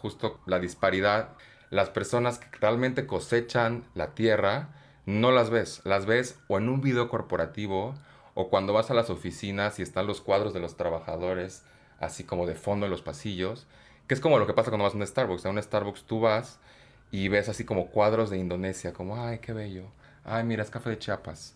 justo 0.00 0.40
la 0.46 0.58
disparidad. 0.58 1.34
Las 1.68 1.90
personas 1.90 2.38
que 2.38 2.48
realmente 2.58 3.06
cosechan 3.06 3.84
la 3.94 4.14
tierra, 4.14 4.70
no 5.04 5.30
las 5.30 5.50
ves. 5.50 5.82
Las 5.84 6.06
ves 6.06 6.40
o 6.48 6.56
en 6.56 6.70
un 6.70 6.80
video 6.80 7.10
corporativo 7.10 7.94
o 8.40 8.48
cuando 8.48 8.72
vas 8.72 8.90
a 8.90 8.94
las 8.94 9.10
oficinas 9.10 9.78
y 9.78 9.82
están 9.82 10.06
los 10.06 10.20
cuadros 10.20 10.54
de 10.54 10.60
los 10.60 10.76
trabajadores 10.76 11.62
así 11.98 12.24
como 12.24 12.46
de 12.46 12.54
fondo 12.54 12.86
en 12.86 12.90
los 12.90 13.02
pasillos, 13.02 13.66
que 14.06 14.14
es 14.14 14.20
como 14.20 14.38
lo 14.38 14.46
que 14.46 14.54
pasa 14.54 14.70
cuando 14.70 14.84
vas 14.84 14.94
a 14.94 14.96
un 14.96 15.06
Starbucks. 15.06 15.46
A 15.46 15.50
un 15.50 15.62
Starbucks 15.62 16.04
tú 16.04 16.20
vas 16.20 16.58
y 17.10 17.28
ves 17.28 17.48
así 17.48 17.64
como 17.64 17.88
cuadros 17.88 18.30
de 18.30 18.38
Indonesia, 18.38 18.92
como, 18.92 19.22
ay, 19.22 19.38
qué 19.38 19.52
bello, 19.52 19.84
ay, 20.24 20.44
mira, 20.44 20.62
es 20.62 20.70
café 20.70 20.90
de 20.90 20.98
Chiapas. 20.98 21.54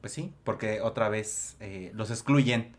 Pues 0.00 0.12
sí, 0.12 0.32
porque 0.44 0.80
otra 0.80 1.08
vez 1.08 1.56
eh, 1.60 1.92
los 1.94 2.10
excluyen 2.10 2.74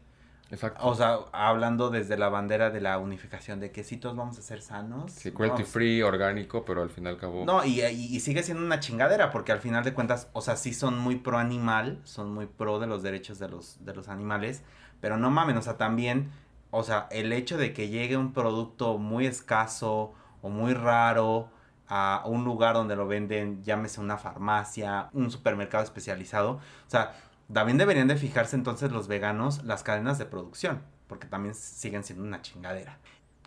Exacto. 0.52 0.86
O 0.86 0.94
sea, 0.94 1.20
hablando 1.32 1.90
desde 1.90 2.18
la 2.18 2.28
bandera 2.28 2.70
de 2.70 2.82
la 2.82 2.98
unificación 2.98 3.60
de 3.62 3.72
que 3.72 3.84
sí 3.86 3.96
todos 3.98 4.18
vamos 4.18 4.38
a 4.38 4.42
ser 4.42 4.62
sanos. 4.62 5.12
Sí, 5.12 5.32
cruelty 5.32 5.62
no, 5.62 5.68
free, 5.68 6.02
orgánico, 6.02 6.66
pero 6.66 6.82
al 6.82 6.90
final 6.90 7.16
acabó. 7.16 7.46
No, 7.46 7.64
y, 7.64 7.82
y, 7.82 8.16
y, 8.16 8.20
sigue 8.20 8.44
siendo 8.44 8.64
una 8.64 8.82
chingadera, 8.82 9.32
porque 9.32 9.54
al 9.54 9.60
final 9.60 9.84
de 9.86 9.94
cuentas, 9.94 10.30
o 10.34 10.42
sea, 10.42 10.58
sí 10.58 10.74
son 10.74 11.00
muy 11.00 11.16
pro 11.16 11.38
animal, 11.38 12.02
son 12.04 12.34
muy 12.34 12.48
pro 12.48 12.80
de 12.80 12.88
los 12.88 13.02
derechos 13.02 13.40
de 13.40 13.48
los, 13.48 13.84
de 13.86 13.94
los 13.94 14.10
animales, 14.10 14.62
pero 15.00 15.18
no 15.18 15.32
mamen, 15.32 15.56
o 15.56 15.62
sea, 15.62 15.78
también, 15.78 16.32
o 16.70 16.84
sea, 16.84 17.08
el 17.12 17.32
hecho 17.32 17.58
de 17.58 17.72
que 17.74 17.88
llegue 17.88 18.18
un 18.18 18.34
producto 18.34 18.98
muy 18.98 19.26
escaso 19.28 20.14
o 20.42 20.50
muy 20.50 20.74
raro 20.74 21.50
a 21.88 22.24
un 22.26 22.44
lugar 22.44 22.76
donde 22.76 22.96
lo 22.96 23.08
venden, 23.08 23.64
llámese 23.64 24.00
una 24.00 24.18
farmacia, 24.18 25.10
un 25.14 25.32
supermercado 25.32 25.84
especializado, 25.84 26.52
o 26.54 26.90
sea, 26.90 27.14
también 27.54 27.78
deberían 27.78 28.08
de 28.08 28.16
fijarse 28.16 28.56
entonces 28.56 28.92
los 28.92 29.08
veganos 29.08 29.64
las 29.64 29.84
cadenas 29.84 30.18
de 30.18 30.26
producción, 30.26 30.82
porque 31.08 31.28
también 31.28 31.56
siguen 31.56 32.04
siendo 32.04 32.24
una 32.24 32.42
chingadera. 32.42 32.98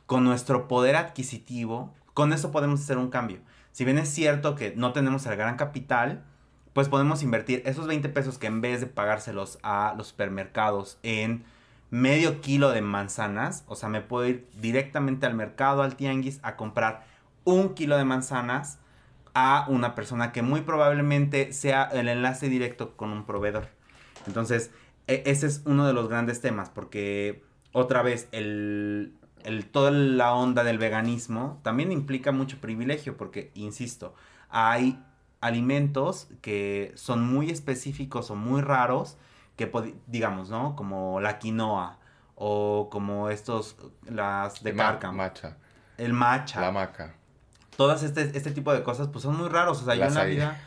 Con 0.07 0.25
nuestro 0.25 0.69
poder 0.69 0.97
adquisitivo, 0.97 1.95
con 2.12 2.33
eso 2.33 2.53
podemos 2.53 2.81
hacer 2.81 2.99
un 2.99 3.11
cambio. 3.11 3.40
Si 3.73 3.85
bien 3.85 3.99
es 3.99 4.09
cierto 4.09 4.55
que 4.55 4.75
no 4.77 4.93
tenemos 4.93 5.27
el 5.27 5.37
gran 5.37 5.57
capital, 5.57 6.25
pues 6.73 6.88
podemos 6.88 7.23
invertir 7.23 7.62
esos 7.64 7.87
20 7.87 8.09
pesos 8.09 8.38
que 8.38 8.47
en 8.47 8.61
vez 8.61 8.81
de 8.81 8.87
pagárselos 8.87 9.59
a 9.62 9.95
los 9.97 10.09
supermercados 10.09 10.99
en 11.03 11.45
medio 11.90 12.40
kilo 12.40 12.71
de 12.71 12.83
manzanas, 12.83 13.64
o 13.69 13.77
sea, 13.77 13.88
me 13.88 14.01
puedo 14.01 14.27
ir 14.27 14.49
directamente 14.61 15.27
al 15.27 15.35
mercado, 15.35 15.83
al 15.83 15.95
tianguis, 15.95 16.40
a 16.43 16.57
comprar 16.57 17.05
un 17.45 17.75
kilo 17.75 17.97
de 17.97 18.05
manzanas 18.05 18.79
a 19.35 19.67
una 19.69 19.95
persona 19.95 20.33
que 20.33 20.43
muy 20.43 20.62
probablemente 20.62 21.53
sea 21.53 21.85
el 21.85 22.09
enlace 22.09 22.49
directo 22.49 22.97
con 22.97 23.11
un 23.11 23.25
proveedor. 23.25 23.69
Entonces, 24.27 24.71
e 25.07 25.23
ese 25.27 25.47
es 25.47 25.63
uno 25.67 25.87
de 25.87 25.93
los 25.93 26.09
grandes 26.09 26.41
temas, 26.41 26.71
porque 26.71 27.43
otra 27.73 28.03
vez, 28.03 28.29
el, 28.33 29.15
el, 29.45 29.67
toda 29.67 29.91
la 29.91 30.35
onda 30.35 30.65
del 30.65 30.79
veganismo 30.79 31.61
también 31.63 31.93
implica 31.93 32.33
mucho 32.33 32.59
privilegio, 32.61 33.17
porque, 33.17 33.51
insisto, 33.55 34.15
hay 34.49 35.03
alimentos 35.41 36.29
que 36.41 36.93
son 36.95 37.23
muy 37.27 37.51
específicos 37.51 38.31
o 38.31 38.35
muy 38.37 38.63
raros, 38.63 39.19
que 39.57 39.71
digamos, 40.07 40.51
¿no? 40.51 40.75
Como 40.75 41.21
la 41.21 41.39
quinoa 41.39 41.99
o 42.35 42.89
como 42.91 43.29
estos, 43.31 43.77
las 44.09 44.63
de 44.63 44.73
Ma 44.73 44.85
cárcamo. 44.85 45.19
Macha. 45.19 45.57
El 45.99 46.13
matcha. 46.13 46.61
La 46.61 46.73
maca. 46.73 47.15
todas 47.77 48.03
este, 48.03 48.23
este 48.23 48.51
tipo 48.51 48.73
de 48.73 48.83
cosas 48.83 49.09
pues 49.09 49.23
son 49.23 49.37
muy 49.37 49.49
raros. 49.49 49.83
O 49.83 49.85
sea, 49.85 49.95
yo 49.95 50.03
El 50.03 50.09
en 50.09 50.15
la 50.15 50.21
açaí. 50.21 50.35
vida... 50.35 50.61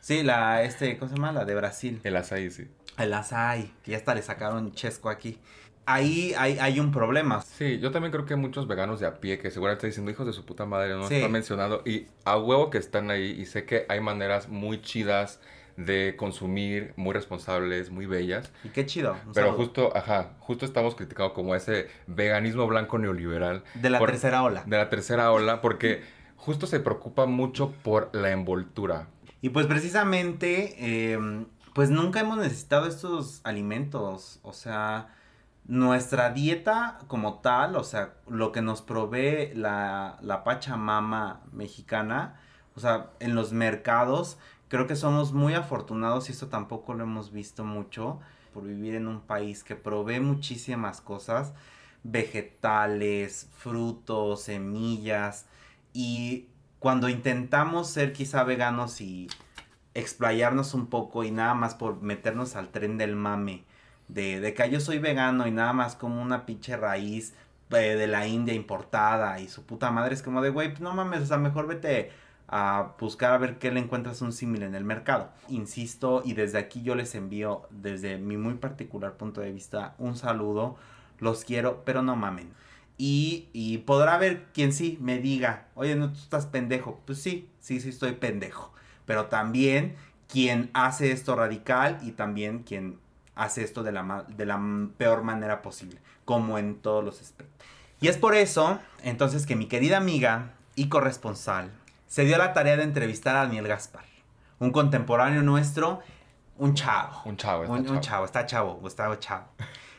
Sí, 0.00 0.22
la, 0.22 0.62
este, 0.62 0.96
¿cómo 0.98 1.08
se 1.08 1.16
llama? 1.16 1.32
La 1.32 1.44
de 1.44 1.54
Brasil. 1.56 2.00
El 2.04 2.16
açaí, 2.16 2.50
sí. 2.50 2.68
El 2.98 3.14
açaí, 3.14 3.72
que 3.84 3.92
ya 3.92 3.96
hasta 3.98 4.14
le 4.14 4.22
sacaron 4.22 4.72
chesco 4.72 5.08
aquí. 5.10 5.38
Ahí 5.86 6.34
hay, 6.36 6.58
hay 6.58 6.80
un 6.80 6.92
problema. 6.92 7.40
Sí, 7.40 7.78
yo 7.78 7.90
también 7.90 8.12
creo 8.12 8.26
que 8.26 8.36
muchos 8.36 8.66
veganos 8.68 9.00
de 9.00 9.06
a 9.06 9.20
pie 9.20 9.38
que 9.38 9.50
seguramente 9.50 9.78
están 9.86 9.90
diciendo 9.90 10.10
hijos 10.10 10.26
de 10.26 10.34
su 10.34 10.44
puta 10.44 10.66
madre, 10.66 10.90
no 10.94 11.08
Sí. 11.08 11.14
están 11.14 11.32
mencionando. 11.32 11.82
Y 11.86 12.08
a 12.26 12.36
huevo 12.36 12.68
que 12.68 12.76
están 12.76 13.10
ahí 13.10 13.30
y 13.40 13.46
sé 13.46 13.64
que 13.64 13.86
hay 13.88 14.00
maneras 14.00 14.48
muy 14.50 14.82
chidas 14.82 15.40
de 15.78 16.14
consumir, 16.16 16.92
muy 16.96 17.14
responsables, 17.14 17.90
muy 17.90 18.04
bellas. 18.04 18.52
Y 18.64 18.68
qué 18.68 18.84
chido. 18.84 19.16
Pero 19.32 19.46
saludo. 19.46 19.52
justo, 19.64 19.96
ajá, 19.96 20.32
justo 20.40 20.66
estamos 20.66 20.94
criticando 20.94 21.32
como 21.32 21.54
ese 21.54 21.88
veganismo 22.06 22.66
blanco 22.66 22.98
neoliberal. 22.98 23.62
De 23.74 23.88
la 23.88 23.98
por- 23.98 24.10
tercera 24.10 24.42
ola. 24.42 24.64
De 24.66 24.76
la 24.76 24.90
tercera 24.90 25.32
ola, 25.32 25.62
porque 25.62 26.02
justo 26.36 26.66
se 26.66 26.80
preocupa 26.80 27.24
mucho 27.26 27.72
por 27.82 28.10
la 28.12 28.30
envoltura. 28.32 29.06
Y 29.40 29.50
pues 29.50 29.66
precisamente, 29.66 30.74
eh, 30.78 31.18
pues 31.74 31.90
nunca 31.90 32.20
hemos 32.20 32.38
necesitado 32.38 32.86
estos 32.86 33.40
alimentos. 33.44 34.40
O 34.42 34.52
sea, 34.52 35.08
nuestra 35.66 36.30
dieta 36.30 36.98
como 37.06 37.40
tal, 37.40 37.76
o 37.76 37.84
sea, 37.84 38.14
lo 38.28 38.52
que 38.52 38.62
nos 38.62 38.82
provee 38.82 39.52
la, 39.54 40.18
la 40.22 40.44
Pachamama 40.44 41.42
mexicana, 41.52 42.40
o 42.74 42.80
sea, 42.80 43.10
en 43.20 43.34
los 43.34 43.52
mercados, 43.52 44.38
creo 44.68 44.86
que 44.86 44.96
somos 44.96 45.32
muy 45.32 45.54
afortunados 45.54 46.28
y 46.28 46.32
esto 46.32 46.48
tampoco 46.48 46.94
lo 46.94 47.04
hemos 47.04 47.32
visto 47.32 47.64
mucho 47.64 48.20
por 48.54 48.64
vivir 48.64 48.94
en 48.94 49.08
un 49.08 49.20
país 49.20 49.62
que 49.62 49.76
provee 49.76 50.20
muchísimas 50.20 51.00
cosas, 51.00 51.52
vegetales, 52.02 53.48
frutos, 53.56 54.42
semillas, 54.42 55.46
y 55.92 56.48
cuando 56.78 57.08
intentamos 57.08 57.88
ser 57.88 58.12
quizá 58.12 58.44
veganos 58.44 59.00
y 59.00 59.28
explayarnos 59.98 60.74
un 60.74 60.86
poco 60.86 61.24
y 61.24 61.30
nada 61.30 61.54
más 61.54 61.74
por 61.74 62.02
meternos 62.02 62.56
al 62.56 62.68
tren 62.68 62.98
del 62.98 63.16
mame, 63.16 63.64
de, 64.08 64.40
de 64.40 64.54
que 64.54 64.70
yo 64.70 64.80
soy 64.80 64.98
vegano 64.98 65.46
y 65.46 65.50
nada 65.50 65.72
más 65.72 65.96
como 65.96 66.22
una 66.22 66.46
pinche 66.46 66.76
raíz 66.76 67.34
eh, 67.70 67.96
de 67.96 68.06
la 68.06 68.26
India 68.26 68.54
importada 68.54 69.40
y 69.40 69.48
su 69.48 69.64
puta 69.64 69.90
madre 69.90 70.14
es 70.14 70.22
como 70.22 70.40
de, 70.42 70.50
güey, 70.50 70.74
no 70.80 70.94
mames, 70.94 71.22
o 71.22 71.26
sea, 71.26 71.36
mejor 71.38 71.66
vete 71.66 72.10
a 72.48 72.94
buscar 72.98 73.34
a 73.34 73.38
ver 73.38 73.58
qué 73.58 73.70
le 73.70 73.80
encuentras 73.80 74.22
un 74.22 74.32
símil 74.32 74.62
en 74.62 74.74
el 74.74 74.84
mercado. 74.84 75.30
Insisto, 75.48 76.22
y 76.24 76.32
desde 76.32 76.58
aquí 76.58 76.82
yo 76.82 76.94
les 76.94 77.14
envío, 77.14 77.62
desde 77.70 78.16
mi 78.16 78.36
muy 78.38 78.54
particular 78.54 79.16
punto 79.18 79.42
de 79.42 79.52
vista, 79.52 79.94
un 79.98 80.16
saludo. 80.16 80.76
Los 81.18 81.44
quiero, 81.44 81.82
pero 81.84 82.02
no 82.02 82.16
mamen. 82.16 82.50
Y, 82.96 83.48
y 83.52 83.78
podrá 83.78 84.14
haber 84.14 84.44
quien 84.54 84.72
sí 84.72 84.98
me 85.00 85.18
diga, 85.18 85.66
oye, 85.74 85.94
no, 85.94 86.10
tú 86.10 86.18
estás 86.18 86.46
pendejo. 86.46 87.00
Pues 87.06 87.20
sí, 87.20 87.50
sí, 87.60 87.80
sí 87.80 87.90
estoy 87.90 88.12
pendejo. 88.12 88.72
Pero 89.08 89.26
también 89.26 89.96
quien 90.28 90.70
hace 90.74 91.10
esto 91.10 91.34
radical 91.34 91.98
y 92.02 92.12
también 92.12 92.62
quien 92.62 93.00
hace 93.34 93.64
esto 93.64 93.82
de 93.82 93.90
la, 93.90 94.26
de 94.28 94.44
la 94.44 94.60
peor 94.98 95.22
manera 95.22 95.62
posible, 95.62 95.98
como 96.26 96.58
en 96.58 96.76
todos 96.76 97.02
los 97.02 97.20
aspectos. 97.22 97.66
Y 98.00 98.08
es 98.08 98.18
por 98.18 98.36
eso, 98.36 98.78
entonces, 99.02 99.46
que 99.46 99.56
mi 99.56 99.66
querida 99.66 99.96
amiga 99.96 100.50
y 100.74 100.88
corresponsal 100.88 101.72
se 102.06 102.24
dio 102.24 102.36
la 102.36 102.52
tarea 102.52 102.76
de 102.76 102.82
entrevistar 102.82 103.34
a 103.34 103.40
Daniel 103.44 103.66
Gaspar, 103.66 104.04
un 104.58 104.70
contemporáneo 104.72 105.42
nuestro, 105.42 106.00
un 106.58 106.74
chavo. 106.74 107.22
Un 107.24 107.36
chavo, 107.38 107.62
está 107.62 107.72
Un, 107.72 107.80
un 107.80 107.86
chavo. 107.86 108.00
chavo, 108.00 108.24
está 108.26 108.46
chavo, 108.46 108.74
Gustavo 108.74 109.14
Chavo. 109.14 109.46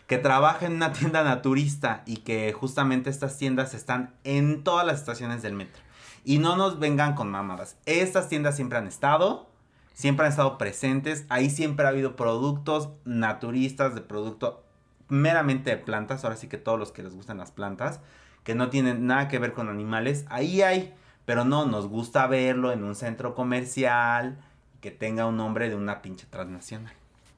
Que 0.06 0.18
trabaja 0.20 0.68
en 0.68 0.74
una 0.74 0.92
tienda 0.94 1.24
naturista 1.24 2.04
y 2.06 2.18
que 2.18 2.54
justamente 2.54 3.10
estas 3.10 3.38
tiendas 3.38 3.74
están 3.74 4.14
en 4.24 4.64
todas 4.64 4.86
las 4.86 5.00
estaciones 5.00 5.42
del 5.42 5.54
metro. 5.54 5.82
Y 6.30 6.38
no 6.38 6.56
nos 6.56 6.78
vengan 6.78 7.16
con 7.16 7.32
mamadas. 7.32 7.76
Estas 7.88 8.30
tiendas 8.30 8.56
siempre 8.56 8.78
han 8.78 8.86
estado, 8.86 9.50
siempre 9.96 10.28
han 10.28 10.30
estado 10.30 10.60
presentes. 10.60 11.26
Ahí 11.28 11.50
siempre 11.50 11.88
ha 11.88 11.90
habido 11.90 12.16
productos 12.16 12.90
naturistas 13.04 13.96
de 13.96 14.02
producto 14.02 14.64
meramente 15.08 15.72
de 15.72 15.78
plantas. 15.78 16.24
Ahora 16.24 16.36
sí 16.36 16.48
que 16.48 16.58
todos 16.58 16.78
los 16.78 16.92
que 16.92 17.02
les 17.02 17.16
gustan 17.16 17.40
las 17.40 17.50
plantas, 17.50 18.00
que 18.44 18.54
no 18.54 18.70
tienen 18.70 19.08
nada 19.08 19.28
que 19.28 19.40
ver 19.40 19.54
con 19.54 19.70
animales, 19.70 20.28
ahí 20.30 20.62
hay. 20.62 20.94
Pero 21.26 21.46
no, 21.46 21.66
nos 21.66 21.88
gusta 21.88 22.28
verlo 22.28 22.72
en 22.72 22.84
un 22.84 22.94
centro 22.94 23.34
comercial 23.34 24.38
que 24.82 24.92
tenga 24.92 25.26
un 25.26 25.36
nombre 25.36 25.68
de 25.68 25.76
una 25.76 26.04
pinche 26.04 26.28
transnacional. 26.30 26.94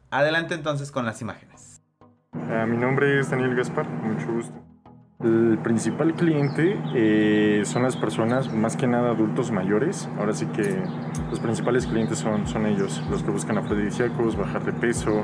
Adelante 0.10 0.54
entonces 0.54 0.92
con 0.92 1.06
las 1.06 1.22
imágenes. 1.22 1.80
Ah, 2.34 2.66
mi 2.68 2.76
nombre 2.76 3.22
es 3.22 3.30
Daniel 3.30 3.56
Gaspar, 3.56 3.88
mucho 3.88 4.34
gusto. 4.34 4.71
El 5.24 5.60
principal 5.62 6.16
cliente 6.16 6.80
eh, 6.96 7.62
son 7.66 7.84
las 7.84 7.96
personas, 7.96 8.52
más 8.52 8.76
que 8.76 8.88
nada 8.88 9.12
adultos 9.12 9.52
mayores. 9.52 10.10
Ahora 10.18 10.34
sí 10.34 10.48
que 10.48 10.82
los 11.30 11.40
principales 11.40 11.86
clientes 11.86 12.18
son, 12.18 12.48
son 12.48 12.66
ellos, 12.66 13.04
los 13.12 13.22
que 13.22 13.30
buscan 13.30 13.60
afrodisíacos, 13.60 14.36
bajar 14.36 14.64
de 14.66 14.74
peso, 14.74 15.24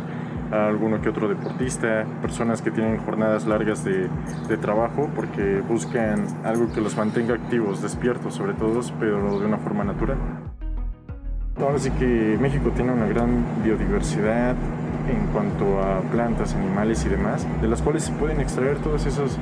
alguno 0.52 1.02
que 1.02 1.10
otro 1.10 1.28
deportista, 1.28 2.06
personas 2.22 2.62
que 2.62 2.70
tienen 2.70 2.98
jornadas 3.00 3.48
largas 3.48 3.84
de, 3.84 4.08
de 4.48 4.58
trabajo 4.58 5.10
porque 5.16 5.62
buscan 5.68 6.28
algo 6.44 6.72
que 6.72 6.80
los 6.80 6.96
mantenga 6.96 7.34
activos, 7.34 7.82
despiertos 7.82 8.36
sobre 8.36 8.54
todo, 8.54 8.82
pero 9.00 9.40
de 9.40 9.46
una 9.48 9.58
forma 9.58 9.84
natural. 9.84 10.18
Ahora 11.60 11.80
sí 11.80 11.90
que 11.90 12.38
México 12.40 12.70
tiene 12.76 12.92
una 12.92 13.08
gran 13.08 13.64
biodiversidad 13.64 14.56
en 15.10 15.26
cuanto 15.34 15.82
a 15.82 16.02
plantas, 16.12 16.54
animales 16.54 17.04
y 17.06 17.10
demás, 17.10 17.48
de 17.62 17.68
las 17.68 17.82
cuales 17.82 18.04
se 18.04 18.12
pueden 18.12 18.40
extraer 18.40 18.78
todos 18.78 19.06
esos 19.08 19.40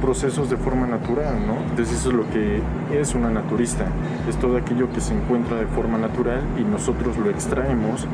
procesos 0.00 0.50
de 0.50 0.56
forma 0.56 0.86
natural, 0.86 1.46
¿no? 1.46 1.56
Entonces 1.70 2.00
eso 2.00 2.10
es 2.10 2.14
lo 2.14 2.28
que 2.30 2.60
es 2.92 3.14
una 3.14 3.30
naturista, 3.30 3.86
es 4.28 4.36
todo 4.36 4.56
aquello 4.56 4.90
que 4.92 5.00
se 5.00 5.14
encuentra 5.14 5.56
de 5.56 5.66
forma 5.66 5.98
natural 5.98 6.40
y 6.58 6.64
nosotros 6.64 7.16
lo 7.18 7.30
extraemos 7.30 8.06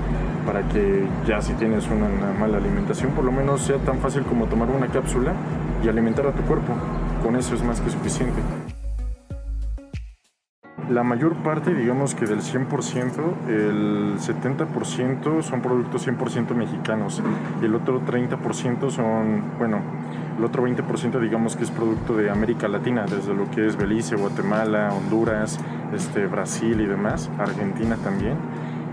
para 0.45 0.63
que 0.69 1.07
ya 1.27 1.41
si 1.41 1.53
tienes 1.55 1.87
una, 1.87 2.07
una 2.07 2.39
mala 2.39 2.59
alimentación, 2.59 3.13
por 3.13 3.25
lo 3.25 3.33
menos 3.33 3.63
sea 3.63 3.79
tan 3.79 3.99
fácil 3.99 4.23
como 4.23 4.47
tomar 4.47 4.69
una 4.71 4.89
cápsula 4.89 5.33
y 5.85 5.89
alimentar 5.89 6.27
a 6.27 6.33
tu 6.33 6.43
cuerpo. 6.43 6.73
Con 7.23 7.37
eso 7.37 7.55
es 7.55 7.63
más 7.63 7.81
que 7.81 7.91
suficiente. 7.91 8.41
La 10.91 11.03
mayor 11.03 11.35
parte, 11.35 11.75
digamos 11.75 12.15
que 12.15 12.27
del 12.27 12.43
100%, 12.43 13.49
el 13.49 14.19
70% 14.19 15.43
son 15.43 15.61
productos 15.61 16.07
100% 16.07 16.55
mexicanos 16.55 17.21
y 17.61 17.65
el 17.65 17.75
otro 17.75 18.01
30% 18.03 18.91
son, 18.91 19.43
bueno, 19.59 19.81
el 20.39 20.45
otro 20.45 20.65
20% 20.65 21.19
digamos 21.19 21.57
que 21.57 21.65
es 21.65 21.73
producto 21.73 22.17
de 22.17 22.31
América 22.31 22.69
Latina, 22.69 23.05
desde 23.05 23.35
lo 23.35 23.51
que 23.51 23.67
es 23.67 23.77
Belice, 23.77 24.15
Guatemala, 24.15 24.93
Honduras, 24.93 25.59
este, 25.93 26.29
Brasil 26.29 26.81
y 26.81 26.87
demás, 26.87 27.31
Argentina 27.37 27.97
también. 27.97 28.37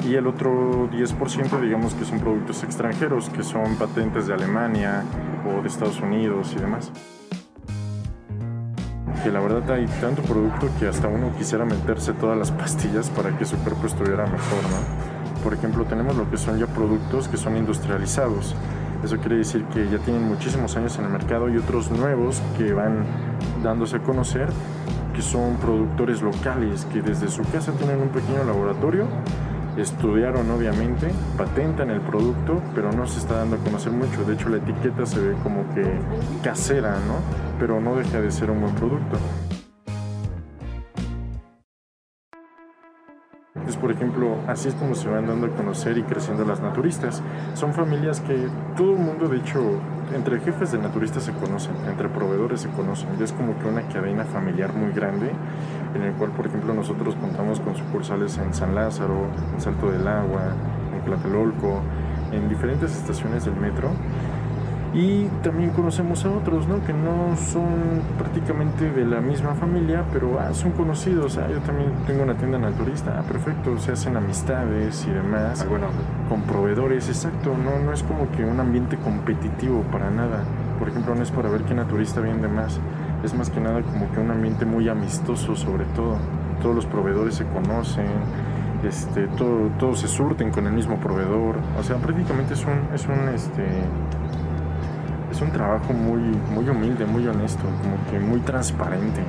Y 0.04 0.16
el 0.16 0.26
otro 0.26 0.90
10% 0.90 1.62
digamos 1.62 1.94
que 1.94 2.06
son 2.06 2.20
productos 2.20 2.64
extranjeros, 2.64 3.30
que 3.30 3.44
son 3.44 3.76
patentes 3.76 4.26
de 4.26 4.34
Alemania 4.34 5.04
o 5.46 5.62
de 5.62 5.68
Estados 5.68 6.02
Unidos 6.02 6.56
y 6.58 6.60
demás 6.60 6.92
que 9.22 9.32
la 9.32 9.40
verdad 9.40 9.70
hay 9.72 9.86
tanto 10.02 10.22
producto 10.22 10.70
que 10.80 10.88
hasta 10.88 11.08
uno 11.08 11.32
quisiera 11.38 11.66
meterse 11.66 12.14
todas 12.14 12.38
las 12.38 12.52
pastillas 12.52 13.10
para 13.10 13.38
que 13.38 13.46
su 13.46 13.58
cuerpo 13.58 13.88
estuviera 13.88 14.26
mejor, 14.26 14.64
¿no? 14.64 15.44
Por 15.44 15.54
ejemplo, 15.54 15.86
tenemos 15.86 16.16
lo 16.16 16.30
que 16.30 16.38
son 16.38 16.58
ya 16.58 16.68
productos 16.68 17.28
que 17.28 17.38
son 17.38 17.58
industrializados. 17.58 18.56
Eso 19.04 19.18
quiere 19.18 19.38
decir 19.38 19.66
que 19.66 19.90
ya 19.90 19.98
tienen 20.00 20.24
muchísimos 20.24 20.78
años 20.78 20.98
en 20.98 21.06
el 21.06 21.12
mercado 21.12 21.50
y 21.50 21.58
otros 21.58 21.92
nuevos 21.92 22.42
que 22.58 22.72
van 22.72 23.04
dándose 23.62 23.98
a 23.98 24.00
conocer 24.00 24.48
que 25.14 25.22
son 25.22 25.58
productores 25.58 26.22
locales 26.22 26.86
que 26.92 27.02
desde 27.02 27.30
su 27.30 27.44
casa 27.44 27.72
tienen 27.74 28.02
un 28.02 28.10
pequeño 28.10 28.44
laboratorio, 28.46 29.08
estudiaron 29.78 30.50
obviamente, 30.52 31.08
patentan 31.38 31.90
el 31.90 32.02
producto, 32.02 32.62
pero 32.76 32.92
no 32.92 33.08
se 33.08 33.20
está 33.20 33.38
dando 33.38 33.56
a 33.56 33.60
conocer 33.60 33.92
mucho. 33.92 34.24
De 34.24 34.34
hecho, 34.34 34.50
la 34.50 34.58
etiqueta 34.58 35.06
se 35.06 35.20
ve 35.20 35.36
como 35.44 35.64
que 35.74 35.84
casera, 36.44 36.92
¿no? 36.92 37.16
Pero 37.60 37.80
no 37.82 37.96
deja 37.96 38.22
de 38.22 38.32
ser 38.32 38.52
un 38.52 38.62
buen 38.62 38.76
producto. 38.76 39.18
Por 43.84 43.92
ejemplo, 43.92 44.38
así 44.48 44.70
es 44.70 44.76
como 44.76 44.96
se 44.96 45.10
van 45.10 45.28
dando 45.28 45.48
a 45.48 45.50
conocer 45.50 45.98
y 45.98 46.04
creciendo 46.04 46.46
las 46.46 46.62
naturistas. 46.62 47.22
Son 47.54 47.74
familias 47.74 48.22
que 48.22 48.48
todo 48.78 48.94
el 48.94 49.00
mundo, 49.00 49.28
de 49.28 49.40
hecho, 49.40 49.60
entre 50.16 50.40
jefes 50.40 50.72
de 50.72 50.78
naturistas 50.78 51.24
se 51.24 51.34
conocen, 51.34 51.74
entre 51.90 52.08
proveedores 52.08 52.62
se 52.62 52.70
conocen. 52.70 53.10
Es 53.22 53.34
como 53.34 53.60
que 53.60 53.68
una 53.68 53.82
cadena 53.90 54.24
familiar 54.24 54.72
muy 54.72 54.94
grande, 54.94 55.30
en 55.94 56.02
el 56.02 56.14
cual, 56.14 56.32
por 56.32 56.48
ejemplo, 56.48 56.74
nosotros 56.74 57.14
contamos 57.16 57.60
con 57.60 57.76
sucursales 57.76 58.38
en 58.38 58.54
San 58.54 58.74
Lázaro, 58.74 59.28
en 59.54 59.60
Salto 59.60 59.92
del 59.92 60.08
Agua, 60.08 60.54
en 60.96 61.04
Tlatelolco, 61.04 61.82
en 62.32 62.48
diferentes 62.48 62.96
estaciones 62.96 63.44
del 63.44 63.58
metro. 63.58 63.90
Y 64.94 65.26
también 65.42 65.72
conocemos 65.72 66.24
a 66.24 66.30
otros, 66.30 66.68
¿no? 66.68 66.84
Que 66.86 66.94
no 66.94 67.36
son 67.36 68.02
prácticamente 68.20 68.92
de 68.92 69.06
la 69.06 69.22
misma 69.22 69.56
familia, 69.56 70.04
pero 70.14 70.40
ah, 70.40 70.54
son 70.54 70.72
conocidos. 70.72 71.38
Ah, 71.40 71.48
yo 71.50 71.60
también 71.62 71.92
tengo 72.06 72.22
una 72.22 72.36
tienda 72.36 72.60
naturista. 72.60 73.16
Ah, 73.18 73.24
perfecto. 73.24 73.76
Se 73.80 73.94
hacen 73.94 74.16
amistades 74.16 75.06
y 75.08 75.12
demás. 75.12 75.68
Bueno, 75.68 75.88
Con 76.30 76.44
proveedores, 76.44 77.08
exacto. 77.08 77.56
No, 77.58 77.84
no 77.84 77.92
es 77.92 78.04
como 78.04 78.30
que 78.32 78.46
un 78.46 78.60
ambiente 78.60 78.98
competitivo 78.98 79.82
para 79.92 80.12
nada. 80.12 80.44
Por 80.78 80.90
ejemplo, 80.90 81.16
no 81.16 81.24
es 81.24 81.32
para 81.32 81.50
ver 81.50 81.64
qué 81.64 81.74
naturista 81.74 82.20
vende 82.22 82.48
más. 82.48 82.80
Es 83.24 83.34
más 83.34 83.50
que 83.50 83.60
nada 83.60 83.82
como 83.82 84.12
que 84.12 84.20
un 84.20 84.30
ambiente 84.30 84.66
muy 84.66 84.90
amistoso 84.90 85.56
sobre 85.56 85.86
todo. 85.96 86.18
todos 86.62 86.76
los 86.76 86.86
proveedores 86.86 87.36
se 87.36 87.46
conocen, 87.46 88.06
este, 88.88 89.28
todo, 89.28 89.70
todos 89.80 90.00
se 90.00 90.08
surten 90.08 90.52
con 90.52 90.68
el 90.68 90.74
mismo 90.74 90.98
proveedor. 90.98 91.56
O 91.80 91.84
sea, 91.84 91.98
prácticamente 91.98 92.54
es 92.54 92.64
un, 92.66 92.94
es 92.94 93.08
un, 93.08 93.30
este, 93.30 93.64
es 95.34 95.42
un 95.42 95.52
trabajo 95.52 95.94
muy, 95.94 96.22
muy 96.54 96.70
humilde, 96.70 97.06
muy 97.06 97.28
honesto, 97.28 97.64
como 97.82 97.98
que 98.12 98.20
muy 98.26 98.40
transparente. 98.42 99.22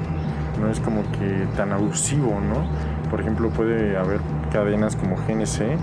No 0.61 0.69
es 0.71 0.79
como 0.81 1.03
que 1.13 1.47
tan 1.57 1.73
abusivo, 1.73 2.39
¿no? 2.41 2.65
Por 3.11 3.21
ejemplo, 3.21 3.49
puede 3.51 3.97
haber 3.97 4.21
cadenas 4.53 4.95
como 4.97 5.17
GNC 5.17 5.77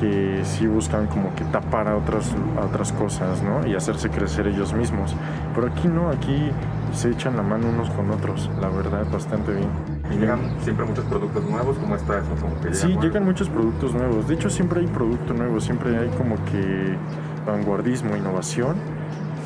que 0.00 0.40
sí 0.44 0.66
buscan 0.66 1.06
como 1.06 1.32
que 1.36 1.44
tapar 1.44 1.86
a 1.86 1.96
otras, 1.96 2.34
a 2.60 2.64
otras 2.66 2.92
cosas, 2.92 3.40
¿no? 3.42 3.64
Y 3.66 3.74
hacerse 3.76 4.10
crecer 4.10 4.48
ellos 4.48 4.72
mismos. 4.74 5.14
Pero 5.54 5.68
aquí 5.68 5.86
no, 5.86 6.10
aquí 6.10 6.50
se 6.92 7.10
echan 7.10 7.36
la 7.36 7.42
mano 7.42 7.68
unos 7.68 7.88
con 7.90 8.10
otros, 8.10 8.50
la 8.60 8.68
verdad, 8.68 9.06
bastante 9.12 9.52
bien. 9.52 9.68
Y 10.10 10.16
llegan 10.18 10.40
siempre 10.60 10.84
muchos 10.86 11.04
productos 11.04 11.44
nuevos, 11.48 11.78
¿cómo 11.78 11.94
está 11.94 12.18
eso? 12.18 12.34
Como 12.40 12.60
que 12.60 12.74
Sí, 12.74 12.88
llegan- 12.88 13.02
llegan 13.02 13.24
muchos 13.24 13.48
productos 13.48 13.94
nuevos. 13.94 14.26
De 14.26 14.34
hecho, 14.34 14.50
siempre 14.50 14.80
hay 14.80 14.86
producto 14.88 15.34
nuevo, 15.34 15.60
siempre 15.60 15.96
hay 15.96 16.08
como 16.18 16.34
que 16.46 16.96
vanguardismo, 17.46 18.16
innovación. 18.16 18.74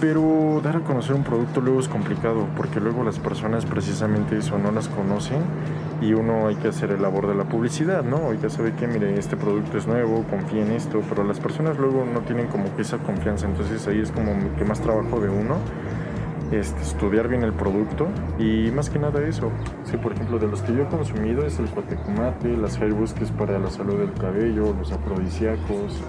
Pero 0.01 0.61
dar 0.63 0.77
a 0.77 0.81
conocer 0.81 1.15
un 1.15 1.25
producto 1.25 1.63
luego 1.63 1.81
es 1.81 1.89
complicado, 1.89 2.47
porque 2.55 2.81
luego 2.81 3.03
las 3.03 3.19
personas 3.19 3.65
precisamente 3.65 4.37
eso 4.37 4.59
no 4.59 4.71
las 4.71 4.89
conocen 4.89 5.39
y 6.03 6.13
uno 6.13 6.49
hay 6.49 6.57
que 6.57 6.69
hacer 6.69 6.91
el 6.91 7.01
labor 7.01 7.27
de 7.27 7.35
la 7.35 7.45
publicidad, 7.45 8.05
¿no? 8.05 8.35
Ya 8.35 8.51
sabe 8.51 8.75
que, 8.75 8.87
mire, 8.87 9.19
este 9.19 9.37
producto 9.37 9.79
es 9.79 9.87
nuevo, 9.87 10.23
confía 10.29 10.67
en 10.67 10.73
esto, 10.73 11.01
pero 11.09 11.25
las 11.25 11.41
personas 11.41 11.79
luego 11.79 12.05
no 12.05 12.21
tienen 12.21 12.49
como 12.49 12.75
que 12.77 12.83
esa 12.83 12.99
confianza, 12.99 13.47
entonces 13.47 13.87
ahí 13.89 14.01
es 14.01 14.11
como 14.11 14.33
que 14.59 14.65
más 14.65 14.81
trabajo 14.81 15.19
de 15.19 15.31
uno 15.31 15.57
este, 16.53 16.83
estudiar 16.83 17.29
bien 17.29 17.43
el 17.43 17.53
producto 17.53 18.09
y 18.39 18.71
más 18.71 18.91
que 18.91 18.99
nada 18.99 19.27
eso. 19.27 19.51
Sí, 19.85 19.97
por 19.97 20.13
ejemplo, 20.13 20.39
de 20.39 20.47
los 20.47 20.63
que 20.63 20.75
yo 20.75 20.83
he 20.83 20.87
consumido 20.87 21.47
es 21.47 21.59
el 21.59 21.67
cuatecumate, 21.67 22.57
las 22.57 22.79
hairbus 22.79 23.15
que 23.15 23.25
es 23.25 23.31
para 23.31 23.59
la 23.59 23.71
salud 23.71 23.99
del 23.99 24.13
cabello, 24.13 24.75
los 24.79 24.93
afrodisíacos. 24.93 26.03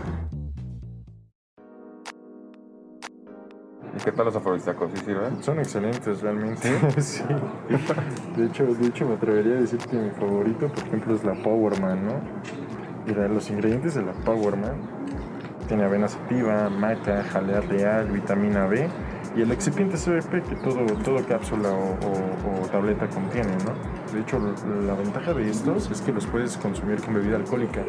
Qué 4.08 4.14
tal 4.14 4.28
los 4.28 4.36
afrodisíacos? 4.38 4.90
¿Sí 4.96 5.02
sirven? 5.04 5.44
Son 5.44 5.60
excelentes 5.60 6.22
realmente. 6.22 6.70
sí. 7.02 7.24
De 8.38 8.46
hecho, 8.46 8.64
de 8.66 8.88
hecho 8.88 9.06
me 9.06 9.16
atrevería 9.16 9.56
a 9.56 9.60
decir 9.60 9.80
que 9.80 9.98
mi 9.98 10.10
favorito, 10.12 10.70
por 10.70 10.80
ejemplo, 10.86 11.14
es 11.14 11.26
la 11.26 11.34
Powerman, 11.34 12.06
¿no? 12.06 12.14
Mira, 13.06 13.28
los 13.28 13.50
ingredientes 13.50 13.96
de 13.96 14.04
la 14.04 14.14
Powerman 14.14 14.76
tiene 15.68 15.84
avena 15.84 16.08
sativa, 16.08 16.70
maca, 16.70 17.22
jalea 17.34 17.60
real, 17.60 18.08
vitamina 18.08 18.66
B 18.68 18.88
y 19.36 19.42
el 19.42 19.52
excipiente 19.52 19.98
CBP 19.98 20.42
que 20.48 20.56
todo, 20.56 20.86
todo 21.04 21.22
cápsula 21.28 21.68
o, 21.68 21.90
o- 21.92 22.64
o 22.64 22.68
tableta 22.68 23.08
contiene, 23.08 23.52
¿no? 23.66 24.14
De 24.14 24.22
hecho, 24.22 24.40
la 24.86 24.94
ventaja 24.94 25.34
de 25.34 25.50
estos 25.50 25.92
es 25.92 26.00
que 26.02 26.14
los 26.14 26.26
puedes 26.28 26.56
consumir 26.56 27.02
con 27.02 27.14
bebida 27.16 27.36
alcohólica, 27.36 27.82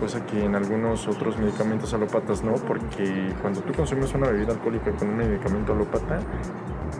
cosa 0.00 0.24
que 0.24 0.42
en 0.42 0.54
algunos 0.54 1.06
otros 1.06 1.38
medicamentos 1.38 1.92
alópatas 1.92 2.42
no, 2.42 2.54
porque 2.54 3.32
cuando 3.42 3.60
tú 3.60 3.74
consumes 3.74 4.12
una 4.14 4.28
bebida 4.28 4.54
alcohólica 4.54 4.90
con 4.92 5.10
un 5.10 5.18
medicamento 5.18 5.74
alópata, 5.74 6.18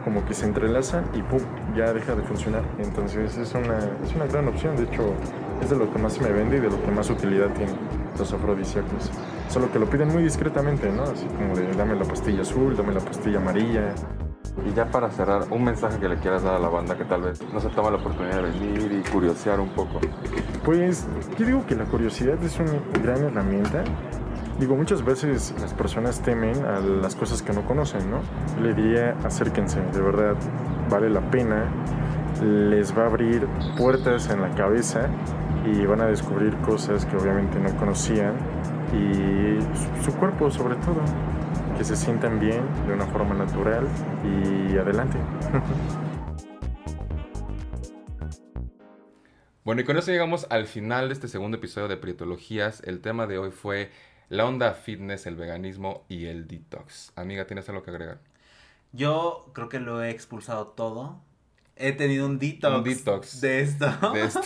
como 0.03 0.23
que 0.25 0.33
se 0.33 0.45
entrelazan 0.45 1.05
y 1.13 1.21
pum, 1.23 1.39
ya 1.75 1.91
deja 1.91 2.15
de 2.15 2.21
funcionar. 2.21 2.63
Entonces 2.77 3.37
es 3.37 3.53
una, 3.53 3.79
es 4.03 4.15
una 4.15 4.27
gran 4.27 4.47
opción, 4.47 4.75
de 4.75 4.83
hecho 4.83 5.13
es 5.61 5.69
de 5.69 5.75
lo 5.75 5.91
que 5.91 5.99
más 5.99 6.13
se 6.13 6.21
me 6.21 6.31
vende 6.31 6.57
y 6.57 6.59
de 6.59 6.69
lo 6.69 6.81
que 6.81 6.91
más 6.91 7.09
utilidad 7.09 7.49
tiene 7.53 7.73
los 8.17 8.31
afrodisíacos. 8.31 9.11
Solo 9.49 9.71
que 9.71 9.79
lo 9.79 9.89
piden 9.89 10.09
muy 10.09 10.23
discretamente, 10.23 10.89
¿no? 10.91 11.03
Así 11.03 11.25
como 11.25 11.55
de 11.55 11.71
dame 11.73 11.95
la 11.95 12.05
pastilla 12.05 12.41
azul, 12.41 12.77
dame 12.77 12.93
la 12.93 13.01
pastilla 13.01 13.37
amarilla. 13.37 13.93
Y 14.65 14.73
ya 14.73 14.85
para 14.85 15.09
cerrar, 15.09 15.45
un 15.49 15.63
mensaje 15.63 15.97
que 15.99 16.07
le 16.07 16.17
quieras 16.17 16.43
dar 16.43 16.55
a 16.55 16.59
la 16.59 16.69
banda 16.69 16.97
que 16.97 17.05
tal 17.05 17.21
vez 17.21 17.41
no 17.53 17.59
se 17.59 17.69
toma 17.69 17.89
la 17.89 17.97
oportunidad 17.97 18.37
de 18.37 18.51
venir 18.51 18.91
y 18.91 19.09
curiosear 19.09 19.59
un 19.59 19.69
poco. 19.69 19.99
Pues 20.63 21.07
yo 21.37 21.45
digo 21.45 21.65
que 21.65 21.75
la 21.75 21.85
curiosidad 21.85 22.41
es 22.43 22.59
una 22.59 22.73
gran 23.01 23.23
herramienta. 23.23 23.83
Digo, 24.59 24.75
muchas 24.75 25.03
veces 25.03 25.55
las 25.59 25.73
personas 25.73 26.21
temen 26.21 26.65
a 26.65 26.79
las 26.79 27.15
cosas 27.15 27.41
que 27.41 27.53
no 27.53 27.65
conocen, 27.65 28.11
¿no? 28.11 28.19
Le 28.61 28.73
diría, 28.73 29.15
acérquense, 29.23 29.81
de 29.81 30.01
verdad, 30.01 30.35
vale 30.89 31.09
la 31.09 31.21
pena. 31.31 31.65
Les 32.41 32.95
va 32.95 33.03
a 33.03 33.05
abrir 33.07 33.47
puertas 33.77 34.29
en 34.29 34.41
la 34.41 34.49
cabeza 34.51 35.07
y 35.65 35.85
van 35.85 36.01
a 36.01 36.05
descubrir 36.05 36.55
cosas 36.57 37.05
que 37.05 37.15
obviamente 37.15 37.59
no 37.59 37.75
conocían 37.77 38.33
y 38.93 39.59
su 40.03 40.13
cuerpo 40.13 40.51
sobre 40.51 40.75
todo, 40.75 41.01
que 41.81 41.85
se 41.85 41.95
sientan 41.95 42.39
bien 42.39 42.63
de 42.85 42.93
una 42.93 43.07
forma 43.07 43.33
natural 43.33 43.87
y 44.23 44.77
adelante. 44.77 45.17
Bueno, 49.63 49.81
y 49.81 49.83
con 49.83 49.95
eso 49.97 50.11
llegamos 50.11 50.47
al 50.49 50.65
final 50.67 51.07
de 51.07 51.13
este 51.13 51.27
segundo 51.27 51.57
episodio 51.57 51.87
de 51.87 51.95
Prietologías. 51.95 52.81
El 52.83 52.99
tema 52.99 53.25
de 53.27 53.37
hoy 53.37 53.51
fue 53.51 53.91
la 54.29 54.45
onda 54.45 54.73
fitness, 54.73 55.27
el 55.27 55.35
veganismo 55.35 56.03
y 56.09 56.25
el 56.25 56.47
detox. 56.47 57.13
Amiga, 57.15 57.45
¿tienes 57.45 57.69
algo 57.69 57.83
que 57.83 57.91
agregar? 57.91 58.19
Yo 58.91 59.49
creo 59.53 59.69
que 59.69 59.79
lo 59.79 60.03
he 60.03 60.09
expulsado 60.09 60.67
todo. 60.67 61.21
He 61.75 61.93
tenido 61.93 62.25
un 62.25 62.37
detox, 62.39 62.75
Un 62.75 62.83
detox. 62.83 63.41
de 63.41 63.61
esto. 63.61 64.11
De 64.13 64.23
esto. 64.23 64.41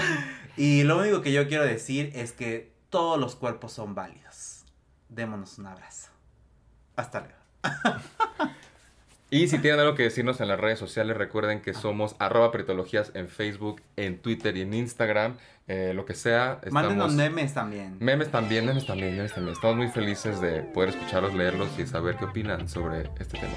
y 0.56 0.82
lo 0.84 0.98
único 0.98 1.22
que 1.22 1.32
yo 1.32 1.48
quiero 1.48 1.64
decir 1.64 2.12
es 2.14 2.32
que 2.32 2.72
todos 2.90 3.18
los 3.18 3.36
cuerpos 3.36 3.72
son 3.72 3.94
válidos. 3.94 4.64
Démonos 5.08 5.58
un 5.58 5.66
abrazo. 5.66 6.10
Hasta 7.00 7.20
luego. 7.20 7.34
Y 9.32 9.46
si 9.46 9.60
tienen 9.60 9.78
algo 9.78 9.94
que 9.94 10.02
decirnos 10.02 10.40
en 10.40 10.48
las 10.48 10.58
redes 10.58 10.80
sociales, 10.80 11.16
recuerden 11.16 11.62
que 11.62 11.72
somos 11.72 12.16
arroba 12.18 12.50
pretologías 12.50 13.12
en 13.14 13.28
Facebook, 13.28 13.80
en 13.94 14.18
Twitter 14.18 14.56
y 14.56 14.62
en 14.62 14.74
Instagram. 14.74 15.36
eh, 15.68 15.92
lo 15.94 16.04
que 16.04 16.14
sea. 16.14 16.60
Mándenos 16.72 17.12
estamos- 17.12 17.14
memes 17.14 17.54
también. 17.54 17.96
Memes 18.00 18.28
también, 18.32 18.66
memes 18.66 18.86
también, 18.86 19.16
memes 19.16 19.32
también. 19.32 19.54
Estamos 19.54 19.76
muy 19.76 19.86
felices 19.86 20.40
de 20.40 20.62
poder 20.64 20.88
escucharlos, 20.88 21.32
leerlos 21.32 21.68
y 21.78 21.86
saber 21.86 22.16
qué 22.16 22.24
opinan 22.24 22.68
sobre 22.68 23.02
este 23.20 23.38
tema. 23.38 23.54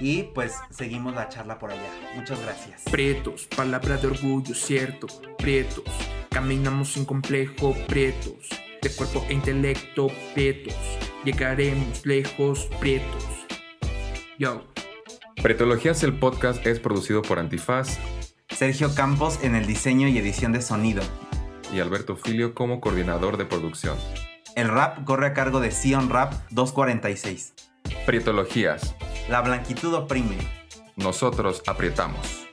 Y 0.00 0.24
pues 0.34 0.52
seguimos 0.70 1.14
la 1.14 1.28
charla 1.28 1.60
por 1.60 1.70
allá. 1.70 1.88
Muchas 2.16 2.42
gracias. 2.42 2.82
Prietos, 2.90 3.46
palabra 3.56 3.96
de 3.98 4.08
orgullo, 4.08 4.52
cierto. 4.52 5.06
Prietos, 5.38 5.84
caminamos 6.28 6.94
sin 6.94 7.04
complejo, 7.04 7.72
prietos. 7.86 8.48
De 8.84 8.90
cuerpo 8.90 9.24
e 9.28 9.32
intelecto, 9.32 10.08
prietos. 10.34 10.74
Llegaremos 11.24 12.04
lejos, 12.06 12.68
prietos. 12.78 13.24
Yo. 14.38 14.62
Pretologías, 15.42 16.02
el 16.02 16.18
podcast, 16.18 16.64
es 16.66 16.78
producido 16.80 17.22
por 17.22 17.38
Antifaz 17.38 17.98
Sergio 18.50 18.94
Campos 18.94 19.40
en 19.42 19.54
el 19.54 19.66
diseño 19.66 20.06
y 20.06 20.18
edición 20.18 20.52
de 20.52 20.62
sonido. 20.62 21.02
y 21.72 21.80
Alberto 21.80 22.14
Filio 22.14 22.54
como 22.54 22.80
coordinador 22.80 23.36
de 23.38 23.46
producción. 23.46 23.96
El 24.54 24.68
rap 24.68 25.02
corre 25.04 25.28
a 25.28 25.32
cargo 25.34 25.58
de 25.60 25.70
Sion 25.72 26.08
Rap 26.10 26.32
246. 26.50 27.54
Prietologías, 28.06 28.94
La 29.28 29.40
blanquitud 29.40 29.92
oprime. 29.94 30.36
nosotros 30.96 31.62
aprietamos. 31.66 32.46